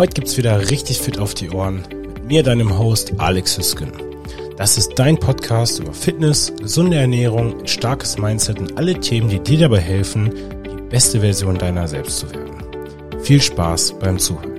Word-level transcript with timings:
Heute 0.00 0.14
gibt's 0.14 0.38
wieder 0.38 0.70
richtig 0.70 0.98
fit 0.98 1.18
auf 1.18 1.34
die 1.34 1.50
Ohren 1.50 1.82
mit 1.90 2.24
mir, 2.24 2.42
deinem 2.42 2.78
Host 2.78 3.12
Alex 3.18 3.58
Hüsken. 3.58 3.92
Das 4.56 4.78
ist 4.78 4.98
dein 4.98 5.20
Podcast 5.20 5.78
über 5.78 5.92
Fitness, 5.92 6.54
gesunde 6.56 6.96
Ernährung, 6.96 7.66
starkes 7.66 8.16
Mindset 8.16 8.60
und 8.60 8.78
alle 8.78 8.98
Themen, 8.98 9.28
die 9.28 9.40
dir 9.40 9.58
dabei 9.58 9.80
helfen, 9.80 10.32
die 10.64 10.82
beste 10.88 11.20
Version 11.20 11.58
deiner 11.58 11.86
selbst 11.86 12.20
zu 12.20 12.30
werden. 12.30 13.20
Viel 13.22 13.42
Spaß 13.42 13.98
beim 13.98 14.18
Zuhören. 14.18 14.58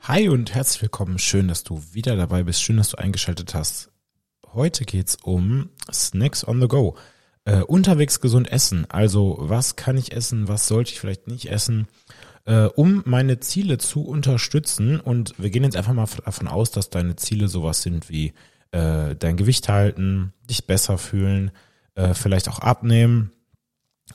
Hi 0.00 0.28
und 0.28 0.52
herzlich 0.56 0.82
willkommen. 0.82 1.20
Schön, 1.20 1.46
dass 1.46 1.62
du 1.62 1.80
wieder 1.92 2.16
dabei 2.16 2.42
bist. 2.42 2.60
Schön, 2.60 2.78
dass 2.78 2.88
du 2.88 2.98
eingeschaltet 2.98 3.54
hast. 3.54 3.92
Heute 4.54 4.84
geht's 4.84 5.18
um 5.22 5.70
Snacks 5.92 6.44
on 6.44 6.60
the 6.60 6.66
Go. 6.66 6.96
Äh, 7.48 7.62
unterwegs 7.62 8.20
gesund 8.20 8.52
essen. 8.52 8.84
Also 8.90 9.38
was 9.40 9.74
kann 9.74 9.96
ich 9.96 10.12
essen, 10.12 10.48
was 10.48 10.68
sollte 10.68 10.92
ich 10.92 11.00
vielleicht 11.00 11.28
nicht 11.28 11.50
essen, 11.50 11.88
äh, 12.44 12.64
um 12.64 13.02
meine 13.06 13.40
Ziele 13.40 13.78
zu 13.78 14.04
unterstützen. 14.04 15.00
Und 15.00 15.32
wir 15.38 15.48
gehen 15.48 15.64
jetzt 15.64 15.74
einfach 15.74 15.94
mal 15.94 16.06
davon 16.26 16.46
aus, 16.46 16.72
dass 16.72 16.90
deine 16.90 17.16
Ziele 17.16 17.48
sowas 17.48 17.80
sind 17.80 18.10
wie 18.10 18.34
äh, 18.72 19.16
dein 19.16 19.38
Gewicht 19.38 19.70
halten, 19.70 20.34
dich 20.50 20.66
besser 20.66 20.98
fühlen, 20.98 21.50
äh, 21.94 22.12
vielleicht 22.12 22.50
auch 22.50 22.58
abnehmen 22.58 23.32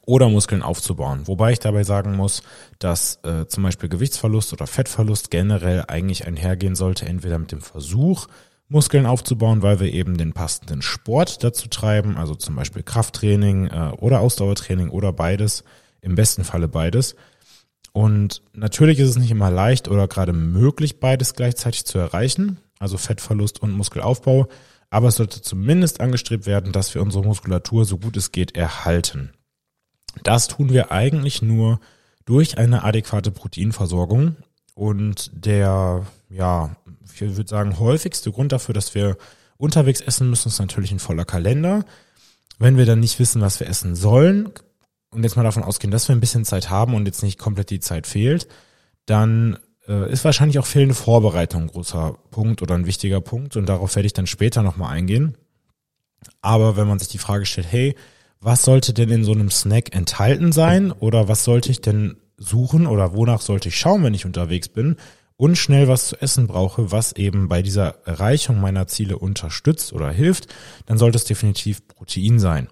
oder 0.05 0.29
Muskeln 0.29 0.61
aufzubauen. 0.61 1.25
Wobei 1.25 1.53
ich 1.53 1.59
dabei 1.59 1.83
sagen 1.83 2.15
muss, 2.15 2.43
dass 2.77 3.15
äh, 3.23 3.47
zum 3.47 3.63
Beispiel 3.63 3.89
Gewichtsverlust 3.89 4.53
oder 4.53 4.67
Fettverlust 4.67 5.31
generell 5.31 5.85
eigentlich 5.87 6.27
einhergehen 6.27 6.75
sollte, 6.75 7.07
entweder 7.07 7.39
mit 7.39 7.51
dem 7.51 7.61
Versuch, 7.61 8.27
Muskeln 8.69 9.05
aufzubauen, 9.05 9.61
weil 9.61 9.79
wir 9.79 9.93
eben 9.93 10.17
den 10.17 10.33
passenden 10.33 10.81
Sport 10.81 11.43
dazu 11.43 11.67
treiben, 11.67 12.17
also 12.17 12.35
zum 12.35 12.55
Beispiel 12.55 12.83
Krafttraining 12.83 13.67
äh, 13.67 13.91
oder 13.97 14.19
Ausdauertraining 14.19 14.89
oder 14.89 15.13
beides, 15.13 15.63
im 16.01 16.15
besten 16.15 16.43
Falle 16.43 16.67
beides. 16.67 17.15
Und 17.91 18.41
natürlich 18.53 18.99
ist 18.99 19.09
es 19.09 19.17
nicht 19.17 19.31
immer 19.31 19.51
leicht 19.51 19.87
oder 19.87 20.07
gerade 20.07 20.33
möglich, 20.33 20.99
beides 20.99 21.35
gleichzeitig 21.35 21.85
zu 21.85 21.99
erreichen, 21.99 22.57
also 22.79 22.97
Fettverlust 22.97 23.61
und 23.61 23.71
Muskelaufbau, 23.71 24.47
aber 24.89 25.09
es 25.09 25.15
sollte 25.15 25.41
zumindest 25.41 26.01
angestrebt 26.01 26.45
werden, 26.45 26.71
dass 26.71 26.93
wir 26.95 27.01
unsere 27.01 27.23
Muskulatur 27.23 27.85
so 27.85 27.97
gut 27.97 28.17
es 28.17 28.31
geht 28.31 28.55
erhalten. 28.55 29.31
Das 30.23 30.47
tun 30.47 30.69
wir 30.69 30.91
eigentlich 30.91 31.41
nur 31.41 31.79
durch 32.25 32.57
eine 32.57 32.83
adäquate 32.83 33.31
Proteinversorgung 33.31 34.37
und 34.75 35.31
der, 35.33 36.05
ja, 36.29 36.75
ich 37.11 37.21
würde 37.21 37.49
sagen, 37.49 37.79
häufigste 37.79 38.31
Grund 38.31 38.51
dafür, 38.51 38.73
dass 38.73 38.95
wir 38.95 39.17
unterwegs 39.57 40.01
essen 40.01 40.29
müssen, 40.29 40.49
ist 40.49 40.59
natürlich 40.59 40.91
ein 40.91 40.99
voller 40.99 41.25
Kalender. 41.25 41.85
Wenn 42.59 42.77
wir 42.77 42.85
dann 42.85 42.99
nicht 42.99 43.19
wissen, 43.19 43.41
was 43.41 43.59
wir 43.59 43.67
essen 43.67 43.95
sollen, 43.95 44.51
und 45.13 45.23
jetzt 45.23 45.35
mal 45.35 45.43
davon 45.43 45.63
ausgehen, 45.63 45.91
dass 45.91 46.07
wir 46.07 46.15
ein 46.15 46.19
bisschen 46.19 46.45
Zeit 46.45 46.69
haben 46.69 46.95
und 46.95 47.05
jetzt 47.05 47.23
nicht 47.23 47.39
komplett 47.39 47.69
die 47.69 47.79
Zeit 47.79 48.07
fehlt, 48.07 48.47
dann 49.05 49.57
äh, 49.87 50.11
ist 50.11 50.25
wahrscheinlich 50.25 50.59
auch 50.59 50.65
fehlende 50.65 50.95
Vorbereitung 50.95 51.63
ein 51.63 51.67
großer 51.67 52.17
Punkt 52.31 52.61
oder 52.61 52.75
ein 52.75 52.85
wichtiger 52.85 53.21
Punkt 53.21 53.55
und 53.55 53.67
darauf 53.67 53.95
werde 53.95 54.07
ich 54.07 54.13
dann 54.13 54.27
später 54.27 54.63
nochmal 54.63 54.91
eingehen. 54.91 55.37
Aber 56.41 56.77
wenn 56.77 56.87
man 56.87 56.99
sich 56.99 57.09
die 57.09 57.17
Frage 57.17 57.45
stellt, 57.45 57.67
hey, 57.69 57.95
was 58.39 58.63
sollte 58.63 58.93
denn 58.93 59.09
in 59.09 59.23
so 59.23 59.31
einem 59.31 59.49
Snack 59.49 59.95
enthalten 59.95 60.51
sein 60.51 60.91
oder 60.91 61.27
was 61.27 61.43
sollte 61.43 61.71
ich 61.71 61.81
denn 61.81 62.17
suchen 62.37 62.87
oder 62.87 63.13
wonach 63.13 63.41
sollte 63.41 63.69
ich 63.69 63.77
schauen, 63.77 64.03
wenn 64.03 64.13
ich 64.13 64.25
unterwegs 64.25 64.67
bin 64.67 64.97
und 65.37 65.57
schnell 65.57 65.87
was 65.87 66.07
zu 66.07 66.21
essen 66.21 66.47
brauche, 66.47 66.91
was 66.91 67.13
eben 67.13 67.47
bei 67.47 67.61
dieser 67.61 67.95
Erreichung 68.05 68.61
meiner 68.61 68.87
Ziele 68.87 69.17
unterstützt 69.17 69.93
oder 69.93 70.11
hilft, 70.11 70.47
dann 70.85 70.97
sollte 70.97 71.17
es 71.17 71.25
definitiv 71.25 71.87
Protein 71.87 72.39
sein. 72.39 72.69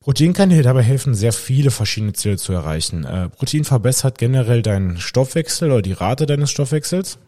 Protein 0.00 0.32
kann 0.32 0.50
dir 0.50 0.62
dabei 0.62 0.82
helfen, 0.82 1.14
sehr 1.14 1.32
viele 1.32 1.70
verschiedene 1.70 2.14
Ziele 2.14 2.38
zu 2.38 2.52
erreichen. 2.52 3.04
Äh, 3.04 3.28
Protein 3.28 3.64
verbessert 3.64 4.16
generell 4.16 4.62
deinen 4.62 4.98
Stoffwechsel 4.98 5.70
oder 5.70 5.82
die 5.82 5.92
Rate 5.92 6.24
deines 6.24 6.50
Stoffwechsels. 6.50 7.18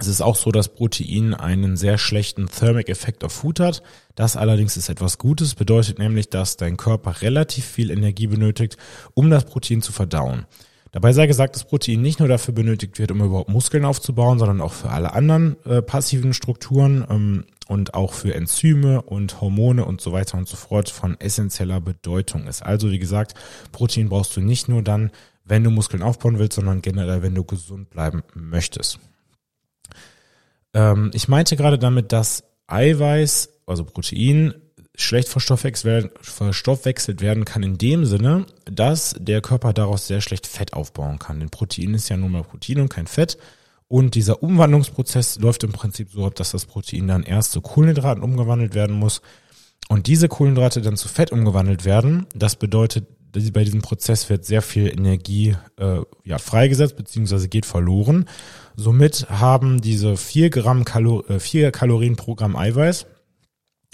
Es 0.00 0.06
ist 0.06 0.20
auch 0.20 0.36
so, 0.36 0.52
dass 0.52 0.68
Protein 0.68 1.34
einen 1.34 1.76
sehr 1.76 1.98
schlechten 1.98 2.46
Thermic 2.46 2.88
Effekt 2.88 3.24
auf 3.24 3.32
Food 3.32 3.58
hat. 3.58 3.82
Das 4.14 4.36
allerdings 4.36 4.76
ist 4.76 4.88
etwas 4.88 5.18
Gutes, 5.18 5.56
bedeutet 5.56 5.98
nämlich, 5.98 6.30
dass 6.30 6.56
dein 6.56 6.76
Körper 6.76 7.20
relativ 7.20 7.64
viel 7.64 7.90
Energie 7.90 8.28
benötigt, 8.28 8.76
um 9.14 9.28
das 9.28 9.44
Protein 9.44 9.82
zu 9.82 9.90
verdauen. 9.90 10.46
Dabei 10.92 11.12
sei 11.12 11.26
gesagt, 11.26 11.54
dass 11.54 11.64
Protein 11.64 12.00
nicht 12.00 12.18
nur 12.18 12.28
dafür 12.28 12.54
benötigt 12.54 12.98
wird, 12.98 13.10
um 13.10 13.22
überhaupt 13.22 13.50
Muskeln 13.50 13.84
aufzubauen, 13.84 14.38
sondern 14.38 14.60
auch 14.60 14.72
für 14.72 14.90
alle 14.90 15.12
anderen 15.12 15.56
äh, 15.64 15.82
passiven 15.82 16.32
Strukturen 16.32 17.04
ähm, 17.08 17.44
und 17.66 17.94
auch 17.94 18.14
für 18.14 18.34
Enzyme 18.34 19.02
und 19.02 19.40
Hormone 19.40 19.84
und 19.84 20.00
so 20.00 20.12
weiter 20.12 20.38
und 20.38 20.48
so 20.48 20.56
fort 20.56 20.88
von 20.88 21.20
essentieller 21.20 21.80
Bedeutung 21.80 22.46
ist. 22.46 22.62
Also 22.62 22.90
wie 22.90 22.98
gesagt, 22.98 23.34
Protein 23.72 24.08
brauchst 24.08 24.36
du 24.36 24.40
nicht 24.40 24.68
nur 24.68 24.82
dann, 24.82 25.10
wenn 25.44 25.64
du 25.64 25.70
Muskeln 25.70 26.02
aufbauen 26.02 26.38
willst, 26.38 26.54
sondern 26.54 26.82
generell, 26.82 27.22
wenn 27.22 27.34
du 27.34 27.44
gesund 27.44 27.90
bleiben 27.90 28.22
möchtest. 28.34 28.98
Ähm, 30.74 31.10
ich 31.12 31.28
meinte 31.28 31.56
gerade 31.56 31.78
damit, 31.78 32.12
dass 32.12 32.44
Eiweiß, 32.66 33.60
also 33.66 33.84
Protein, 33.84 34.54
schlecht 35.00 35.28
verstoffwechselt 35.28 37.20
werden 37.20 37.44
kann 37.44 37.62
in 37.62 37.78
dem 37.78 38.04
Sinne, 38.04 38.46
dass 38.64 39.14
der 39.18 39.40
Körper 39.40 39.72
daraus 39.72 40.06
sehr 40.06 40.20
schlecht 40.20 40.46
Fett 40.46 40.72
aufbauen 40.72 41.18
kann. 41.18 41.40
Denn 41.40 41.50
Protein 41.50 41.94
ist 41.94 42.08
ja 42.08 42.16
nur 42.16 42.28
mal 42.28 42.42
Protein 42.42 42.80
und 42.80 42.88
kein 42.88 43.06
Fett. 43.06 43.38
Und 43.86 44.14
dieser 44.16 44.42
Umwandlungsprozess 44.42 45.38
läuft 45.38 45.64
im 45.64 45.72
Prinzip 45.72 46.10
so 46.10 46.26
ab, 46.26 46.34
dass 46.34 46.50
das 46.50 46.66
Protein 46.66 47.08
dann 47.08 47.22
erst 47.22 47.52
zu 47.52 47.60
Kohlenhydraten 47.60 48.22
umgewandelt 48.22 48.74
werden 48.74 48.96
muss 48.96 49.22
und 49.88 50.06
diese 50.06 50.28
Kohlenhydrate 50.28 50.82
dann 50.82 50.96
zu 50.96 51.08
Fett 51.08 51.32
umgewandelt 51.32 51.84
werden. 51.84 52.26
Das 52.34 52.56
bedeutet, 52.56 53.06
bei 53.32 53.64
diesem 53.64 53.82
Prozess 53.82 54.28
wird 54.28 54.44
sehr 54.44 54.62
viel 54.62 54.88
Energie 54.88 55.56
äh, 55.78 56.00
ja, 56.24 56.38
freigesetzt 56.38 56.96
bzw. 56.96 57.48
geht 57.48 57.66
verloren. 57.66 58.26
Somit 58.76 59.28
haben 59.30 59.80
diese 59.80 60.16
4 60.16 60.50
Gramm 60.50 60.84
Kalor 60.84 61.28
äh, 61.30 61.40
4 61.40 61.70
Kalorien 61.70 62.16
pro 62.16 62.34
Gramm 62.34 62.56
Eiweiß, 62.56 63.06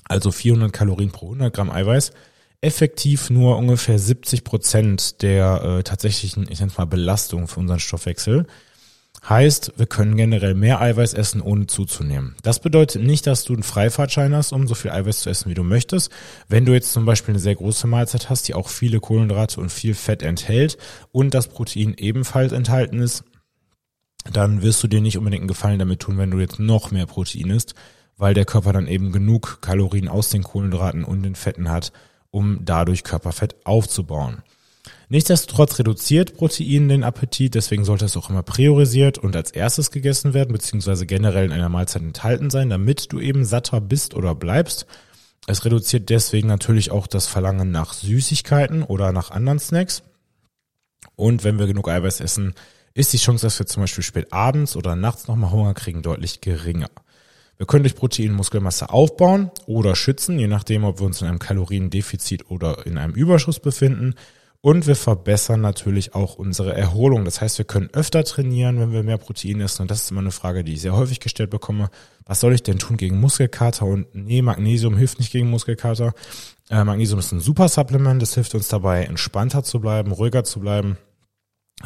also 0.08 0.30
400 0.30 0.72
Kalorien 0.72 1.10
pro 1.10 1.26
100 1.26 1.52
Gramm 1.54 1.70
Eiweiß, 1.70 2.12
effektiv 2.60 3.30
nur 3.30 3.56
ungefähr 3.58 3.98
70 3.98 4.44
Prozent 4.44 5.22
der 5.22 5.62
äh, 5.62 5.82
tatsächlichen, 5.82 6.46
ich 6.50 6.60
nenne 6.60 6.72
mal 6.76 6.86
Belastung 6.86 7.46
für 7.46 7.60
unseren 7.60 7.80
Stoffwechsel. 7.80 8.46
Heißt, 9.28 9.72
wir 9.76 9.86
können 9.86 10.16
generell 10.16 10.54
mehr 10.54 10.82
Eiweiß 10.82 11.14
essen, 11.14 11.40
ohne 11.40 11.66
zuzunehmen. 11.66 12.34
Das 12.42 12.58
bedeutet 12.58 13.02
nicht, 13.02 13.26
dass 13.26 13.44
du 13.44 13.54
einen 13.54 13.62
Freifahrtschein 13.62 14.34
hast, 14.34 14.52
um 14.52 14.66
so 14.66 14.74
viel 14.74 14.90
Eiweiß 14.90 15.20
zu 15.20 15.30
essen, 15.30 15.48
wie 15.48 15.54
du 15.54 15.62
möchtest. 15.62 16.10
Wenn 16.48 16.66
du 16.66 16.74
jetzt 16.74 16.92
zum 16.92 17.06
Beispiel 17.06 17.32
eine 17.32 17.38
sehr 17.38 17.54
große 17.54 17.86
Mahlzeit 17.86 18.28
hast, 18.28 18.48
die 18.48 18.54
auch 18.54 18.68
viele 18.68 19.00
Kohlenhydrate 19.00 19.60
und 19.60 19.72
viel 19.72 19.94
Fett 19.94 20.22
enthält 20.22 20.76
und 21.10 21.32
das 21.32 21.48
Protein 21.48 21.94
ebenfalls 21.96 22.52
enthalten 22.52 22.98
ist, 22.98 23.24
dann 24.30 24.62
wirst 24.62 24.82
du 24.82 24.88
dir 24.88 25.00
nicht 25.00 25.16
unbedingt 25.16 25.42
einen 25.42 25.48
Gefallen 25.48 25.78
damit 25.78 26.00
tun, 26.00 26.18
wenn 26.18 26.30
du 26.30 26.38
jetzt 26.38 26.58
noch 26.58 26.90
mehr 26.90 27.06
Protein 27.06 27.50
isst, 27.50 27.74
weil 28.16 28.34
der 28.34 28.44
Körper 28.44 28.72
dann 28.72 28.86
eben 28.86 29.12
genug 29.12 29.58
Kalorien 29.60 30.08
aus 30.08 30.30
den 30.30 30.42
Kohlenhydraten 30.42 31.04
und 31.04 31.22
den 31.22 31.34
Fetten 31.34 31.70
hat, 31.70 31.92
um 32.30 32.64
dadurch 32.64 33.04
Körperfett 33.04 33.56
aufzubauen. 33.64 34.42
Nichtsdestotrotz 35.08 35.78
reduziert 35.78 36.34
Protein 36.36 36.88
den 36.88 37.04
Appetit, 37.04 37.54
deswegen 37.54 37.84
sollte 37.84 38.04
es 38.04 38.16
auch 38.16 38.30
immer 38.30 38.42
priorisiert 38.42 39.18
und 39.18 39.36
als 39.36 39.50
erstes 39.50 39.90
gegessen 39.90 40.34
werden, 40.34 40.52
beziehungsweise 40.52 41.06
generell 41.06 41.44
in 41.44 41.52
einer 41.52 41.68
Mahlzeit 41.68 42.02
enthalten 42.02 42.50
sein, 42.50 42.70
damit 42.70 43.12
du 43.12 43.20
eben 43.20 43.44
satter 43.44 43.80
bist 43.80 44.14
oder 44.14 44.34
bleibst. 44.34 44.86
Es 45.46 45.64
reduziert 45.64 46.08
deswegen 46.08 46.48
natürlich 46.48 46.90
auch 46.90 47.06
das 47.06 47.26
Verlangen 47.26 47.70
nach 47.70 47.92
Süßigkeiten 47.92 48.82
oder 48.82 49.12
nach 49.12 49.30
anderen 49.30 49.58
Snacks. 49.58 50.02
Und 51.16 51.44
wenn 51.44 51.58
wir 51.58 51.66
genug 51.66 51.88
Eiweiß 51.88 52.20
essen, 52.20 52.54
ist 52.94 53.12
die 53.12 53.18
Chance, 53.18 53.44
dass 53.46 53.58
wir 53.58 53.66
zum 53.66 53.82
Beispiel 53.82 54.04
spät 54.04 54.32
abends 54.32 54.74
oder 54.74 54.96
nachts 54.96 55.28
nochmal 55.28 55.50
Hunger 55.50 55.74
kriegen, 55.74 56.02
deutlich 56.02 56.40
geringer. 56.40 56.88
Wir 57.56 57.66
können 57.66 57.84
durch 57.84 57.94
Protein 57.94 58.32
Muskelmasse 58.32 58.90
aufbauen 58.90 59.50
oder 59.66 59.94
schützen, 59.94 60.38
je 60.38 60.48
nachdem, 60.48 60.84
ob 60.84 61.00
wir 61.00 61.06
uns 61.06 61.22
in 61.22 61.28
einem 61.28 61.38
Kaloriendefizit 61.38 62.50
oder 62.50 62.86
in 62.86 62.98
einem 62.98 63.14
Überschuss 63.14 63.60
befinden. 63.60 64.14
Und 64.60 64.86
wir 64.86 64.96
verbessern 64.96 65.60
natürlich 65.60 66.14
auch 66.14 66.36
unsere 66.36 66.72
Erholung. 66.74 67.26
Das 67.26 67.42
heißt, 67.42 67.58
wir 67.58 67.66
können 67.66 67.90
öfter 67.92 68.24
trainieren, 68.24 68.80
wenn 68.80 68.92
wir 68.92 69.02
mehr 69.02 69.18
Protein 69.18 69.60
essen. 69.60 69.82
Und 69.82 69.90
das 69.90 70.04
ist 70.04 70.10
immer 70.10 70.22
eine 70.22 70.30
Frage, 70.30 70.64
die 70.64 70.72
ich 70.72 70.80
sehr 70.80 70.96
häufig 70.96 71.20
gestellt 71.20 71.50
bekomme. 71.50 71.90
Was 72.24 72.40
soll 72.40 72.54
ich 72.54 72.62
denn 72.62 72.78
tun 72.78 72.96
gegen 72.96 73.20
Muskelkater? 73.20 73.84
Und 73.84 74.14
nee, 74.14 74.40
Magnesium 74.40 74.96
hilft 74.96 75.18
nicht 75.18 75.32
gegen 75.32 75.50
Muskelkater. 75.50 76.14
Äh, 76.70 76.82
Magnesium 76.82 77.18
ist 77.18 77.30
ein 77.32 77.40
super 77.40 77.68
Supplement. 77.68 78.22
Das 78.22 78.32
hilft 78.32 78.54
uns 78.54 78.68
dabei, 78.68 79.04
entspannter 79.04 79.64
zu 79.64 79.80
bleiben, 79.80 80.12
ruhiger 80.12 80.44
zu 80.44 80.60
bleiben. 80.60 80.96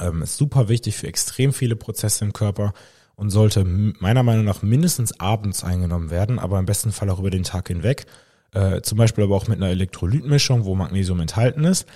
Ähm, 0.01 0.23
ist 0.23 0.37
super 0.37 0.69
wichtig 0.69 0.97
für 0.97 1.09
extrem 1.09 1.53
viele 1.53 1.75
Prozesse 1.75 2.25
im 2.25 2.33
Körper 2.33 2.75
und 3.19 3.31
sollte 3.31 3.65
meiner 3.65 4.23
Meinung 4.23 4.45
nach 4.45 4.63
mindestens 4.63 5.19
abends 5.19 5.65
eingenommen 5.65 6.09
werden, 6.09 6.39
aber 6.39 6.61
im 6.61 6.67
besten 6.67 6.93
Fall 6.93 7.11
auch 7.11 7.19
über 7.19 7.31
den 7.31 7.43
Tag 7.43 7.67
hinweg. 7.67 8.07
Äh, 8.53 8.81
zum 8.83 8.97
Beispiel 8.97 9.25
aber 9.25 9.35
auch 9.35 9.49
mit 9.49 9.59
einer 9.59 9.71
Elektrolytmischung, 9.71 10.65
wo 10.65 10.77
Magnesium 10.77 11.19
enthalten 11.19 11.65
ist. 11.65 11.87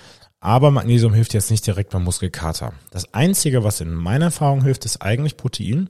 Aber 0.41 0.69
Magnesium 0.69 1.13
hilft 1.13 1.33
jetzt 1.33 1.49
nicht 1.49 1.65
direkt 1.65 1.91
beim 1.91 2.03
Muskelkater. 2.03 2.73
Das 2.91 3.13
Einzige, 3.13 3.63
was 3.63 3.79
in 3.79 3.93
meiner 3.93 4.25
Erfahrung 4.25 4.63
hilft, 4.63 4.83
ist 4.83 5.01
eigentlich 5.01 5.37
Protein. 5.37 5.89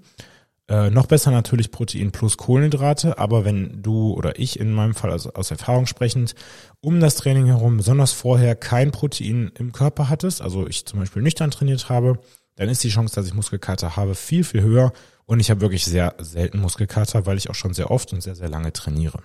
Äh, 0.69 0.91
noch 0.91 1.07
besser 1.07 1.31
natürlich 1.31 1.71
Protein 1.71 2.11
plus 2.11 2.37
Kohlenhydrate, 2.37 3.17
aber 3.17 3.43
wenn 3.43 3.81
du 3.81 4.13
oder 4.13 4.37
ich 4.37 4.59
in 4.59 4.71
meinem 4.71 4.93
Fall, 4.93 5.09
also 5.09 5.33
aus 5.33 5.49
Erfahrung 5.49 5.87
sprechend, 5.87 6.35
um 6.79 6.99
das 6.99 7.15
Training 7.15 7.47
herum, 7.47 7.77
besonders 7.77 8.11
vorher 8.11 8.55
kein 8.55 8.91
Protein 8.91 9.51
im 9.57 9.71
Körper 9.71 10.09
hattest, 10.09 10.43
also 10.43 10.67
ich 10.67 10.85
zum 10.85 10.99
Beispiel 10.99 11.23
nüchtern 11.23 11.49
trainiert 11.49 11.89
habe, 11.89 12.19
dann 12.55 12.69
ist 12.69 12.83
die 12.83 12.89
Chance, 12.89 13.15
dass 13.15 13.25
ich 13.25 13.33
Muskelkater 13.33 13.95
habe, 13.95 14.13
viel, 14.13 14.43
viel 14.43 14.61
höher 14.61 14.93
und 15.25 15.39
ich 15.39 15.49
habe 15.49 15.61
wirklich 15.61 15.85
sehr 15.85 16.15
selten 16.19 16.59
Muskelkater, 16.59 17.25
weil 17.25 17.37
ich 17.37 17.49
auch 17.49 17.55
schon 17.55 17.73
sehr 17.73 17.91
oft 17.91 18.13
und 18.13 18.21
sehr, 18.21 18.35
sehr 18.35 18.49
lange 18.49 18.73
trainiere. 18.73 19.19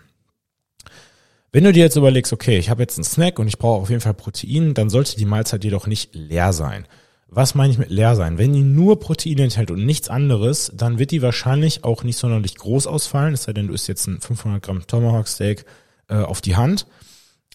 Wenn 1.50 1.64
du 1.64 1.72
dir 1.72 1.82
jetzt 1.82 1.96
überlegst, 1.96 2.32
okay, 2.32 2.58
ich 2.58 2.68
habe 2.68 2.82
jetzt 2.82 2.98
einen 2.98 3.04
Snack 3.04 3.38
und 3.38 3.48
ich 3.48 3.58
brauche 3.58 3.80
auf 3.80 3.88
jeden 3.88 4.02
Fall 4.02 4.14
Protein, 4.14 4.74
dann 4.74 4.90
sollte 4.90 5.16
die 5.16 5.24
Mahlzeit 5.24 5.64
jedoch 5.64 5.86
nicht 5.86 6.14
leer 6.14 6.52
sein. 6.52 6.86
Was 7.26 7.54
meine 7.54 7.72
ich 7.72 7.78
mit 7.78 7.90
leer 7.90 8.16
sein? 8.16 8.38
Wenn 8.38 8.52
die 8.52 8.62
nur 8.62 9.00
Proteine 9.00 9.44
enthält 9.44 9.70
und 9.70 9.84
nichts 9.84 10.08
anderes, 10.08 10.72
dann 10.74 10.98
wird 10.98 11.10
die 11.10 11.22
wahrscheinlich 11.22 11.84
auch 11.84 12.02
nicht 12.02 12.18
sonderlich 12.18 12.56
groß 12.56 12.86
ausfallen, 12.86 13.34
es 13.34 13.44
sei 13.44 13.52
denn, 13.52 13.68
du 13.68 13.74
isst 13.74 13.88
jetzt 13.88 14.06
ein 14.06 14.20
500 14.20 14.62
Gramm 14.62 14.86
Tomahawk 14.86 15.28
Steak 15.28 15.64
äh, 16.08 16.16
auf 16.16 16.40
die 16.40 16.56
Hand. 16.56 16.86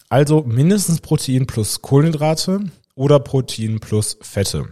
Also 0.08 0.42
mindestens 0.42 1.00
Protein 1.00 1.46
plus 1.46 1.82
Kohlenhydrate 1.82 2.60
oder 2.94 3.18
Protein 3.18 3.80
plus 3.80 4.16
Fette. 4.20 4.68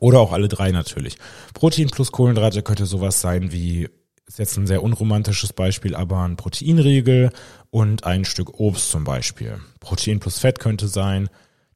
Oder 0.00 0.20
auch 0.20 0.32
alle 0.32 0.48
drei 0.48 0.70
natürlich. 0.70 1.16
Protein 1.54 1.88
plus 1.88 2.12
Kohlenhydrate 2.12 2.62
könnte 2.62 2.86
sowas 2.86 3.20
sein 3.20 3.52
wie, 3.52 3.88
ist 4.26 4.38
jetzt 4.38 4.56
ein 4.56 4.66
sehr 4.66 4.82
unromantisches 4.82 5.52
Beispiel, 5.52 5.94
aber 5.94 6.22
ein 6.22 6.36
Proteinriegel 6.36 7.30
und 7.70 8.04
ein 8.04 8.24
Stück 8.24 8.60
Obst 8.60 8.90
zum 8.90 9.04
Beispiel. 9.04 9.58
Protein 9.80 10.20
plus 10.20 10.38
Fett 10.38 10.60
könnte 10.60 10.88
sein, 10.88 11.28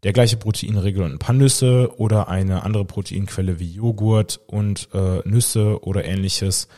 der 0.02 0.12
gleiche 0.12 0.36
Proteinregel 0.36 1.04
und 1.04 1.12
ein 1.12 1.18
paar 1.18 1.34
Nüsse 1.34 1.92
oder 1.96 2.28
eine 2.28 2.64
andere 2.64 2.84
Proteinquelle 2.84 3.60
wie 3.60 3.72
Joghurt 3.72 4.40
und 4.46 4.88
äh, 4.92 5.20
Nüsse 5.28 5.84
oder 5.84 6.04
ähnliches. 6.04 6.68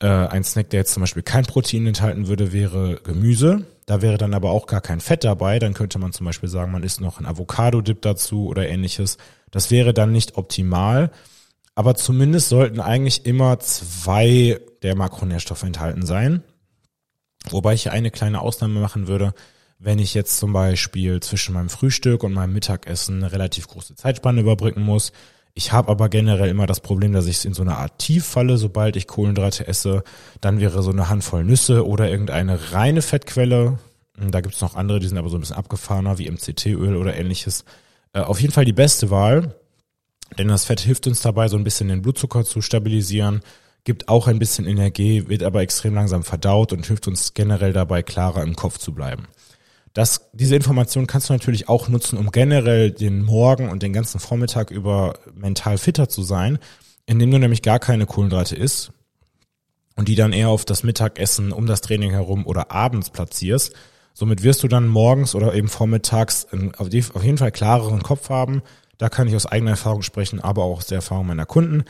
Äh, 0.00 0.06
ein 0.06 0.44
Snack, 0.44 0.70
der 0.70 0.80
jetzt 0.80 0.94
zum 0.94 1.02
Beispiel 1.02 1.22
kein 1.22 1.44
Protein 1.44 1.86
enthalten 1.86 2.28
würde, 2.28 2.52
wäre 2.52 3.00
Gemüse. 3.02 3.66
Da 3.86 4.02
wäre 4.02 4.18
dann 4.18 4.34
aber 4.34 4.50
auch 4.50 4.66
gar 4.66 4.80
kein 4.80 5.00
Fett 5.00 5.24
dabei. 5.24 5.58
Dann 5.58 5.74
könnte 5.74 5.98
man 5.98 6.12
zum 6.12 6.26
Beispiel 6.26 6.48
sagen, 6.48 6.72
man 6.72 6.82
isst 6.82 7.00
noch 7.00 7.18
ein 7.18 7.26
Avocado-Dip 7.26 8.02
dazu 8.02 8.46
oder 8.46 8.68
ähnliches. 8.68 9.16
Das 9.50 9.70
wäre 9.70 9.94
dann 9.94 10.12
nicht 10.12 10.36
optimal. 10.36 11.10
Aber 11.74 11.94
zumindest 11.94 12.48
sollten 12.48 12.80
eigentlich 12.80 13.26
immer 13.26 13.58
zwei 13.60 14.60
der 14.82 14.96
Makronährstoffe 14.96 15.62
enthalten 15.62 16.04
sein. 16.04 16.42
Wobei 17.48 17.74
ich 17.74 17.90
eine 17.90 18.10
kleine 18.10 18.40
Ausnahme 18.40 18.80
machen 18.80 19.08
würde 19.08 19.34
wenn 19.78 19.98
ich 19.98 20.14
jetzt 20.14 20.38
zum 20.38 20.52
Beispiel 20.52 21.20
zwischen 21.20 21.54
meinem 21.54 21.68
Frühstück 21.68 22.22
und 22.22 22.32
meinem 22.32 22.52
Mittagessen 22.52 23.18
eine 23.18 23.32
relativ 23.32 23.68
große 23.68 23.94
Zeitspanne 23.94 24.40
überbrücken 24.40 24.82
muss. 24.82 25.12
Ich 25.58 25.72
habe 25.72 25.90
aber 25.90 26.10
generell 26.10 26.50
immer 26.50 26.66
das 26.66 26.80
Problem, 26.80 27.14
dass 27.14 27.24
ich 27.24 27.42
in 27.46 27.54
so 27.54 27.62
eine 27.62 27.78
Art 27.78 27.98
Tief 27.98 28.26
falle, 28.26 28.58
sobald 28.58 28.94
ich 28.94 29.06
Kohlenhydrate 29.06 29.66
esse. 29.66 30.04
Dann 30.42 30.60
wäre 30.60 30.82
so 30.82 30.90
eine 30.90 31.08
Handvoll 31.08 31.44
Nüsse 31.44 31.86
oder 31.86 32.10
irgendeine 32.10 32.72
reine 32.72 33.00
Fettquelle. 33.00 33.78
Da 34.18 34.42
gibt's 34.42 34.60
noch 34.60 34.74
andere, 34.76 35.00
die 35.00 35.08
sind 35.08 35.16
aber 35.16 35.30
so 35.30 35.38
ein 35.38 35.40
bisschen 35.40 35.56
abgefahrener, 35.56 36.18
wie 36.18 36.30
MCT-Öl 36.30 36.94
oder 36.94 37.16
ähnliches. 37.16 37.64
Äh, 38.12 38.20
auf 38.20 38.38
jeden 38.38 38.52
Fall 38.52 38.66
die 38.66 38.74
beste 38.74 39.10
Wahl, 39.10 39.54
denn 40.38 40.48
das 40.48 40.66
Fett 40.66 40.80
hilft 40.80 41.06
uns 41.06 41.22
dabei, 41.22 41.48
so 41.48 41.56
ein 41.56 41.64
bisschen 41.64 41.88
den 41.88 42.02
Blutzucker 42.02 42.44
zu 42.44 42.60
stabilisieren, 42.60 43.40
gibt 43.84 44.10
auch 44.10 44.26
ein 44.26 44.38
bisschen 44.38 44.66
Energie, 44.66 45.26
wird 45.26 45.42
aber 45.42 45.62
extrem 45.62 45.94
langsam 45.94 46.22
verdaut 46.22 46.74
und 46.74 46.84
hilft 46.84 47.08
uns 47.08 47.32
generell 47.32 47.72
dabei, 47.72 48.02
klarer 48.02 48.42
im 48.42 48.56
Kopf 48.56 48.76
zu 48.76 48.92
bleiben. 48.92 49.26
Das, 49.96 50.28
diese 50.34 50.56
Information 50.56 51.06
kannst 51.06 51.30
du 51.30 51.32
natürlich 51.32 51.70
auch 51.70 51.88
nutzen, 51.88 52.18
um 52.18 52.30
generell 52.30 52.90
den 52.90 53.22
Morgen 53.24 53.70
und 53.70 53.82
den 53.82 53.94
ganzen 53.94 54.20
Vormittag 54.20 54.70
über 54.70 55.18
mental 55.34 55.78
fitter 55.78 56.06
zu 56.06 56.22
sein, 56.22 56.58
indem 57.06 57.30
du 57.30 57.38
nämlich 57.38 57.62
gar 57.62 57.78
keine 57.78 58.04
Kohlenhydrate 58.04 58.56
isst 58.56 58.92
und 59.94 60.08
die 60.08 60.14
dann 60.14 60.34
eher 60.34 60.50
auf 60.50 60.66
das 60.66 60.82
Mittagessen 60.82 61.50
um 61.50 61.64
das 61.64 61.80
Training 61.80 62.10
herum 62.10 62.46
oder 62.46 62.70
abends 62.72 63.08
platzierst. 63.08 63.72
Somit 64.12 64.42
wirst 64.42 64.62
du 64.62 64.68
dann 64.68 64.86
morgens 64.86 65.34
oder 65.34 65.54
eben 65.54 65.68
vormittags 65.68 66.46
auf 66.76 66.92
jeden 66.92 67.38
Fall 67.38 67.50
klareren 67.50 68.02
Kopf 68.02 68.28
haben. 68.28 68.60
Da 68.98 69.08
kann 69.08 69.28
ich 69.28 69.34
aus 69.34 69.46
eigener 69.46 69.70
Erfahrung 69.70 70.02
sprechen, 70.02 70.40
aber 70.40 70.64
auch 70.64 70.76
aus 70.76 70.88
der 70.88 70.96
Erfahrung 70.96 71.26
meiner 71.26 71.46
Kunden. 71.46 71.84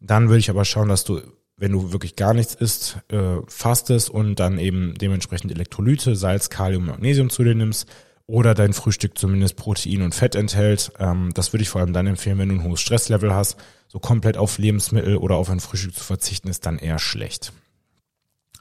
Dann 0.00 0.30
würde 0.30 0.38
ich 0.38 0.48
aber 0.48 0.64
schauen, 0.64 0.88
dass 0.88 1.04
du 1.04 1.20
wenn 1.56 1.72
du 1.72 1.92
wirklich 1.92 2.16
gar 2.16 2.34
nichts 2.34 2.54
isst, 2.54 2.98
äh, 3.08 3.36
fastest 3.46 4.10
und 4.10 4.36
dann 4.36 4.58
eben 4.58 4.94
dementsprechend 4.94 5.52
Elektrolyte, 5.52 6.16
Salz, 6.16 6.50
Kalium, 6.50 6.86
Magnesium 6.86 7.30
zu 7.30 7.44
dir 7.44 7.54
nimmst 7.54 7.88
oder 8.26 8.54
dein 8.54 8.72
Frühstück 8.72 9.18
zumindest 9.18 9.56
Protein 9.56 10.02
und 10.02 10.14
Fett 10.14 10.34
enthält. 10.34 10.92
Ähm, 10.98 11.30
das 11.34 11.52
würde 11.52 11.62
ich 11.62 11.68
vor 11.68 11.80
allem 11.80 11.92
dann 11.92 12.06
empfehlen, 12.06 12.38
wenn 12.38 12.48
du 12.48 12.56
ein 12.56 12.64
hohes 12.64 12.80
Stresslevel 12.80 13.34
hast. 13.34 13.56
So 13.88 13.98
komplett 13.98 14.38
auf 14.38 14.58
Lebensmittel 14.58 15.16
oder 15.16 15.36
auf 15.36 15.50
ein 15.50 15.60
Frühstück 15.60 15.94
zu 15.94 16.02
verzichten 16.04 16.48
ist 16.48 16.64
dann 16.64 16.78
eher 16.78 16.98
schlecht. 16.98 17.52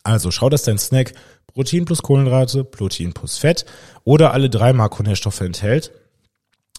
Also 0.04 0.32
schau, 0.32 0.50
dass 0.50 0.64
dein 0.64 0.78
Snack 0.78 1.14
Protein 1.48 1.86
plus 1.86 2.02
Kohlenhydrate, 2.02 2.64
Protein 2.64 3.14
plus 3.14 3.38
Fett 3.38 3.66
oder 4.04 4.34
alle 4.34 4.50
drei 4.50 4.74
Makronährstoffe 4.74 5.42
enthält. 5.42 5.92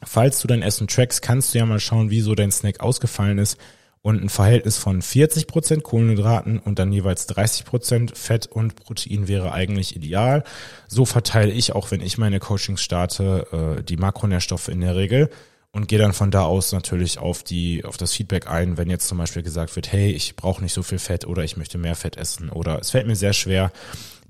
Falls 0.04 0.40
du 0.40 0.48
dein 0.48 0.62
Essen 0.62 0.88
trackst, 0.88 1.22
kannst 1.22 1.54
du 1.54 1.58
ja 1.58 1.66
mal 1.66 1.78
schauen, 1.78 2.10
wie 2.10 2.20
so 2.20 2.34
dein 2.34 2.50
Snack 2.50 2.80
ausgefallen 2.80 3.38
ist 3.38 3.58
und 4.02 4.20
ein 4.20 4.28
Verhältnis 4.28 4.78
von 4.78 5.00
40 5.00 5.46
Prozent 5.46 5.84
Kohlenhydraten 5.84 6.58
und 6.58 6.78
dann 6.78 6.92
jeweils 6.92 7.26
30 7.28 7.64
Prozent 7.64 8.18
Fett 8.18 8.46
und 8.48 8.74
Protein 8.76 9.28
wäre 9.28 9.52
eigentlich 9.52 9.94
ideal. 9.94 10.42
So 10.88 11.04
verteile 11.04 11.52
ich 11.52 11.74
auch, 11.74 11.92
wenn 11.92 12.00
ich 12.00 12.18
meine 12.18 12.40
Coachings 12.40 12.82
starte, 12.82 13.46
äh, 13.78 13.82
die 13.82 13.96
Makronährstoffe 13.96 14.68
in 14.68 14.80
der 14.80 14.96
Regel 14.96 15.30
und 15.70 15.86
gehe 15.88 16.00
dann 16.00 16.12
von 16.12 16.32
da 16.32 16.44
aus 16.44 16.72
natürlich 16.72 17.18
auf 17.18 17.44
die 17.44 17.84
auf 17.84 17.96
das 17.96 18.12
Feedback 18.12 18.50
ein, 18.50 18.76
wenn 18.76 18.90
jetzt 18.90 19.06
zum 19.06 19.18
Beispiel 19.18 19.42
gesagt 19.42 19.74
wird, 19.76 19.92
hey, 19.92 20.10
ich 20.10 20.34
brauche 20.34 20.62
nicht 20.62 20.74
so 20.74 20.82
viel 20.82 20.98
Fett 20.98 21.24
oder 21.24 21.44
ich 21.44 21.56
möchte 21.56 21.78
mehr 21.78 21.94
Fett 21.94 22.16
essen 22.16 22.50
oder 22.50 22.80
es 22.80 22.90
fällt 22.90 23.06
mir 23.06 23.16
sehr 23.16 23.32
schwer, 23.32 23.72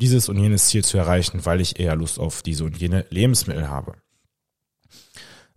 dieses 0.00 0.28
und 0.28 0.38
jenes 0.38 0.66
Ziel 0.66 0.84
zu 0.84 0.98
erreichen, 0.98 1.44
weil 1.44 1.60
ich 1.60 1.80
eher 1.80 1.96
Lust 1.96 2.18
auf 2.18 2.42
diese 2.42 2.64
und 2.64 2.76
jene 2.76 3.06
Lebensmittel 3.08 3.68
habe. 3.68 3.94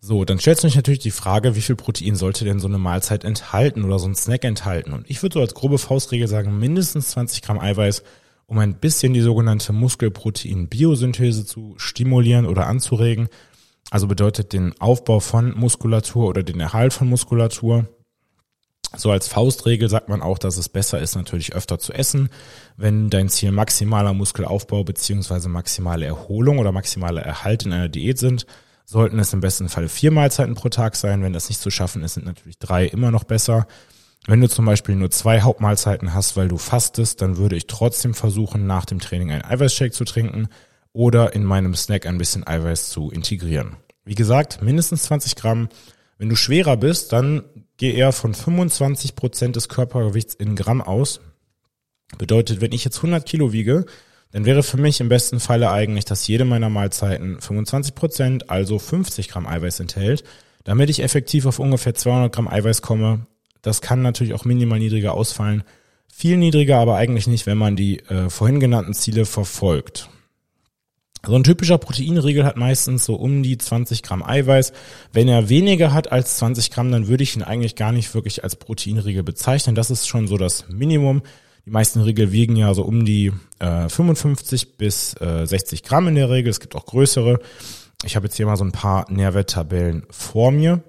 So, 0.08 0.24
dann 0.24 0.38
stellt 0.38 0.60
sich 0.60 0.76
natürlich 0.76 1.00
die 1.00 1.10
Frage, 1.10 1.56
wie 1.56 1.62
viel 1.62 1.76
Protein 1.76 2.16
sollte 2.16 2.46
denn 2.46 2.60
so 2.60 2.68
eine 2.68 2.78
Mahlzeit 2.78 3.24
enthalten 3.24 3.84
oder 3.84 3.98
so 3.98 4.08
ein 4.08 4.14
Snack 4.14 4.44
enthalten? 4.44 4.94
Und 4.94 5.10
ich 5.10 5.24
würde 5.24 5.34
so 5.34 5.40
als 5.40 5.56
grobe 5.56 5.80
Faustregel 5.80 6.28
sagen, 6.28 6.60
mindestens 6.60 7.10
20 7.10 7.42
Gramm 7.42 7.58
Eiweiß, 7.58 8.04
um 8.46 8.60
ein 8.60 8.76
bisschen 8.76 9.16
die 9.16 9.22
sogenannte 9.22 9.74
Muskelprotein-Biosynthese 9.74 11.48
zu 11.48 11.74
stimulieren 11.78 12.46
oder 12.46 12.68
anzuregen. 12.68 13.30
Also 13.90 14.06
bedeutet 14.06 14.54
den 14.54 14.80
Aufbau 14.80 15.20
von 15.20 15.58
Muskulatur 15.58 16.28
oder 16.28 16.44
den 16.44 16.60
Erhalt 16.60 16.94
von 16.94 17.10
Muskulatur. 17.10 17.88
So 18.96 19.10
als 19.10 19.28
Faustregel 19.28 19.90
sagt 19.90 20.08
man 20.08 20.22
auch, 20.22 20.38
dass 20.38 20.58
es 20.58 20.70
besser 20.70 21.00
ist, 21.00 21.16
natürlich 21.16 21.56
öfter 21.56 21.80
zu 21.80 21.94
essen, 21.94 22.30
wenn 22.78 23.10
dein 23.10 23.30
Ziel 23.30 23.52
maximaler 23.52 24.14
Muskelaufbau 24.14 24.84
beziehungsweise 24.84 25.50
maximale 25.50 26.06
Erholung 26.06 26.60
oder 26.60 26.72
maximaler 26.72 27.24
Erhalt 27.24 27.66
in 27.66 27.74
einer 27.74 27.90
Diät 27.90 28.20
sind 28.20 28.46
sollten 28.86 29.20
es 29.20 29.34
im 29.34 29.42
besten 29.42 29.68
Fall 29.68 29.90
vier 29.90 30.12
Mahlzeiten 30.12 30.56
pro 30.56 30.70
Tag 30.70 30.96
sein. 30.96 31.24
Wenn 31.24 31.34
das 31.34 31.50
nicht 31.50 31.60
zu 31.60 31.72
schaffen 31.72 32.04
ist, 32.04 32.14
sind 32.14 32.26
natürlich 32.26 32.60
drei 32.60 32.86
immer 32.86 33.12
noch 33.12 33.24
besser. 33.24 33.68
Wenn 34.28 34.42
du 34.42 34.50
zum 34.50 34.66
Beispiel 34.66 34.96
nur 34.96 35.12
zwei 35.12 35.42
Hauptmahlzeiten 35.42 36.14
hast, 36.14 36.36
weil 36.36 36.48
du 36.48 36.58
fastest, 36.58 37.22
dann 37.22 37.38
würde 37.38 37.56
ich 37.56 37.68
trotzdem 37.68 38.14
versuchen, 38.14 38.66
nach 38.66 38.86
dem 38.86 39.00
Training 39.00 39.32
einen 39.32 39.44
Eiweißshake 39.44 39.92
zu 39.92 40.04
trinken 40.04 40.48
oder 40.94 41.34
in 41.34 41.44
meinem 41.44 41.76
Snack 41.76 42.06
ein 42.06 42.18
bisschen 42.18 42.48
Eiweiß 42.48 42.90
zu 42.90 43.12
integrieren. 43.12 43.76
Wie 44.04 44.16
gesagt, 44.16 44.62
mindestens 44.62 45.04
20 45.04 45.36
Gramm. 45.36 45.70
Wenn 46.18 46.30
du 46.30 46.36
schwerer 46.36 46.78
bist, 46.78 47.12
dann 47.12 47.44
geh 47.78 47.94
eher 47.94 48.14
von 48.14 48.34
25 48.34 49.16
Prozent 49.16 49.56
des 49.56 49.68
Körpergewichts 49.68 50.34
in 50.36 50.56
Gramm 50.56 50.82
aus. 50.82 51.20
Bedeutet, 52.18 52.62
wenn 52.62 52.72
ich 52.72 52.86
jetzt 52.86 52.98
100 52.98 53.26
Kilo 53.26 53.52
wiege, 53.52 53.86
dann 54.32 54.46
wäre 54.46 54.64
für 54.64 54.78
mich 54.78 55.00
im 55.00 55.10
besten 55.10 55.40
Falle 55.40 55.72
eigentlich, 55.72 56.06
dass 56.06 56.28
jede 56.28 56.46
meiner 56.46 56.70
Mahlzeiten 56.70 57.40
25 57.40 57.96
Prozent, 57.96 58.50
also 58.50 58.80
50 58.80 59.30
Gramm 59.30 59.48
Eiweiß 59.48 59.80
enthält, 59.80 60.24
damit 60.64 60.90
ich 60.90 61.02
effektiv 61.02 61.46
auf 61.46 61.60
ungefähr 61.60 61.94
200 61.94 62.34
Gramm 62.34 62.48
Eiweiß 62.48 62.82
komme. 62.82 63.28
Das 63.62 63.82
kann 63.82 64.02
natürlich 64.02 64.34
auch 64.34 64.46
minimal 64.46 64.80
niedriger 64.80 65.14
ausfallen. 65.14 65.64
Viel 66.12 66.38
niedriger 66.38 66.78
aber 66.78 66.96
eigentlich 66.96 67.28
nicht, 67.28 67.46
wenn 67.46 67.58
man 67.58 67.76
die 67.76 68.00
äh, 68.02 68.30
vorhin 68.30 68.60
genannten 68.60 68.94
Ziele 68.94 69.26
verfolgt. 69.26 70.10
So 71.26 71.36
ein 71.36 71.44
typischer 71.44 71.78
Proteinriegel 71.78 72.46
hat 72.46 72.56
meistens 72.56 73.06
so 73.06 73.16
um 73.16 73.42
die 73.42 73.58
20 73.58 74.04
Gramm 74.04 74.24
Eiweiß. 74.24 74.74
Wenn 75.12 75.28
er 75.28 75.50
weniger 75.50 75.92
hat 75.92 76.12
als 76.12 76.38
20 76.38 76.72
Gramm, 76.72 76.92
dann 76.92 77.08
würde 77.08 77.24
ich 77.24 77.36
ihn 77.36 77.42
eigentlich 77.42 77.76
gar 77.76 77.92
nicht 77.92 78.14
wirklich 78.14 78.44
als 78.44 78.56
Proteinriegel 78.56 79.24
bezeichnen. 79.24 79.76
Das 79.76 79.90
ist 79.90 80.08
schon 80.08 80.28
so 80.28 80.38
das 80.38 80.70
Minimum. 80.70 81.24
Die 81.66 81.72
meisten 81.72 82.02
Riegel 82.02 82.32
wiegen 82.32 82.56
ja 82.56 82.74
so 82.74 82.84
um 82.84 83.06
die 83.06 83.34
äh, 83.60 83.90
55 83.90 84.78
bis 84.78 85.20
äh, 85.20 85.46
60 85.46 85.84
Gramm 85.84 86.08
in 86.08 86.16
der 86.16 86.30
Regel. 86.30 86.52
Es 86.52 86.60
gibt 86.60 86.76
auch 86.76 86.86
größere. 86.86 87.40
Ich 88.04 88.16
habe 88.16 88.28
jetzt 88.28 88.36
hier 88.36 88.46
mal 88.46 88.56
so 88.56 88.64
ein 88.64 88.72
paar 88.72 89.10
Nährwerttabellen 89.12 90.06
vor 90.12 90.52
mir. 90.52 90.84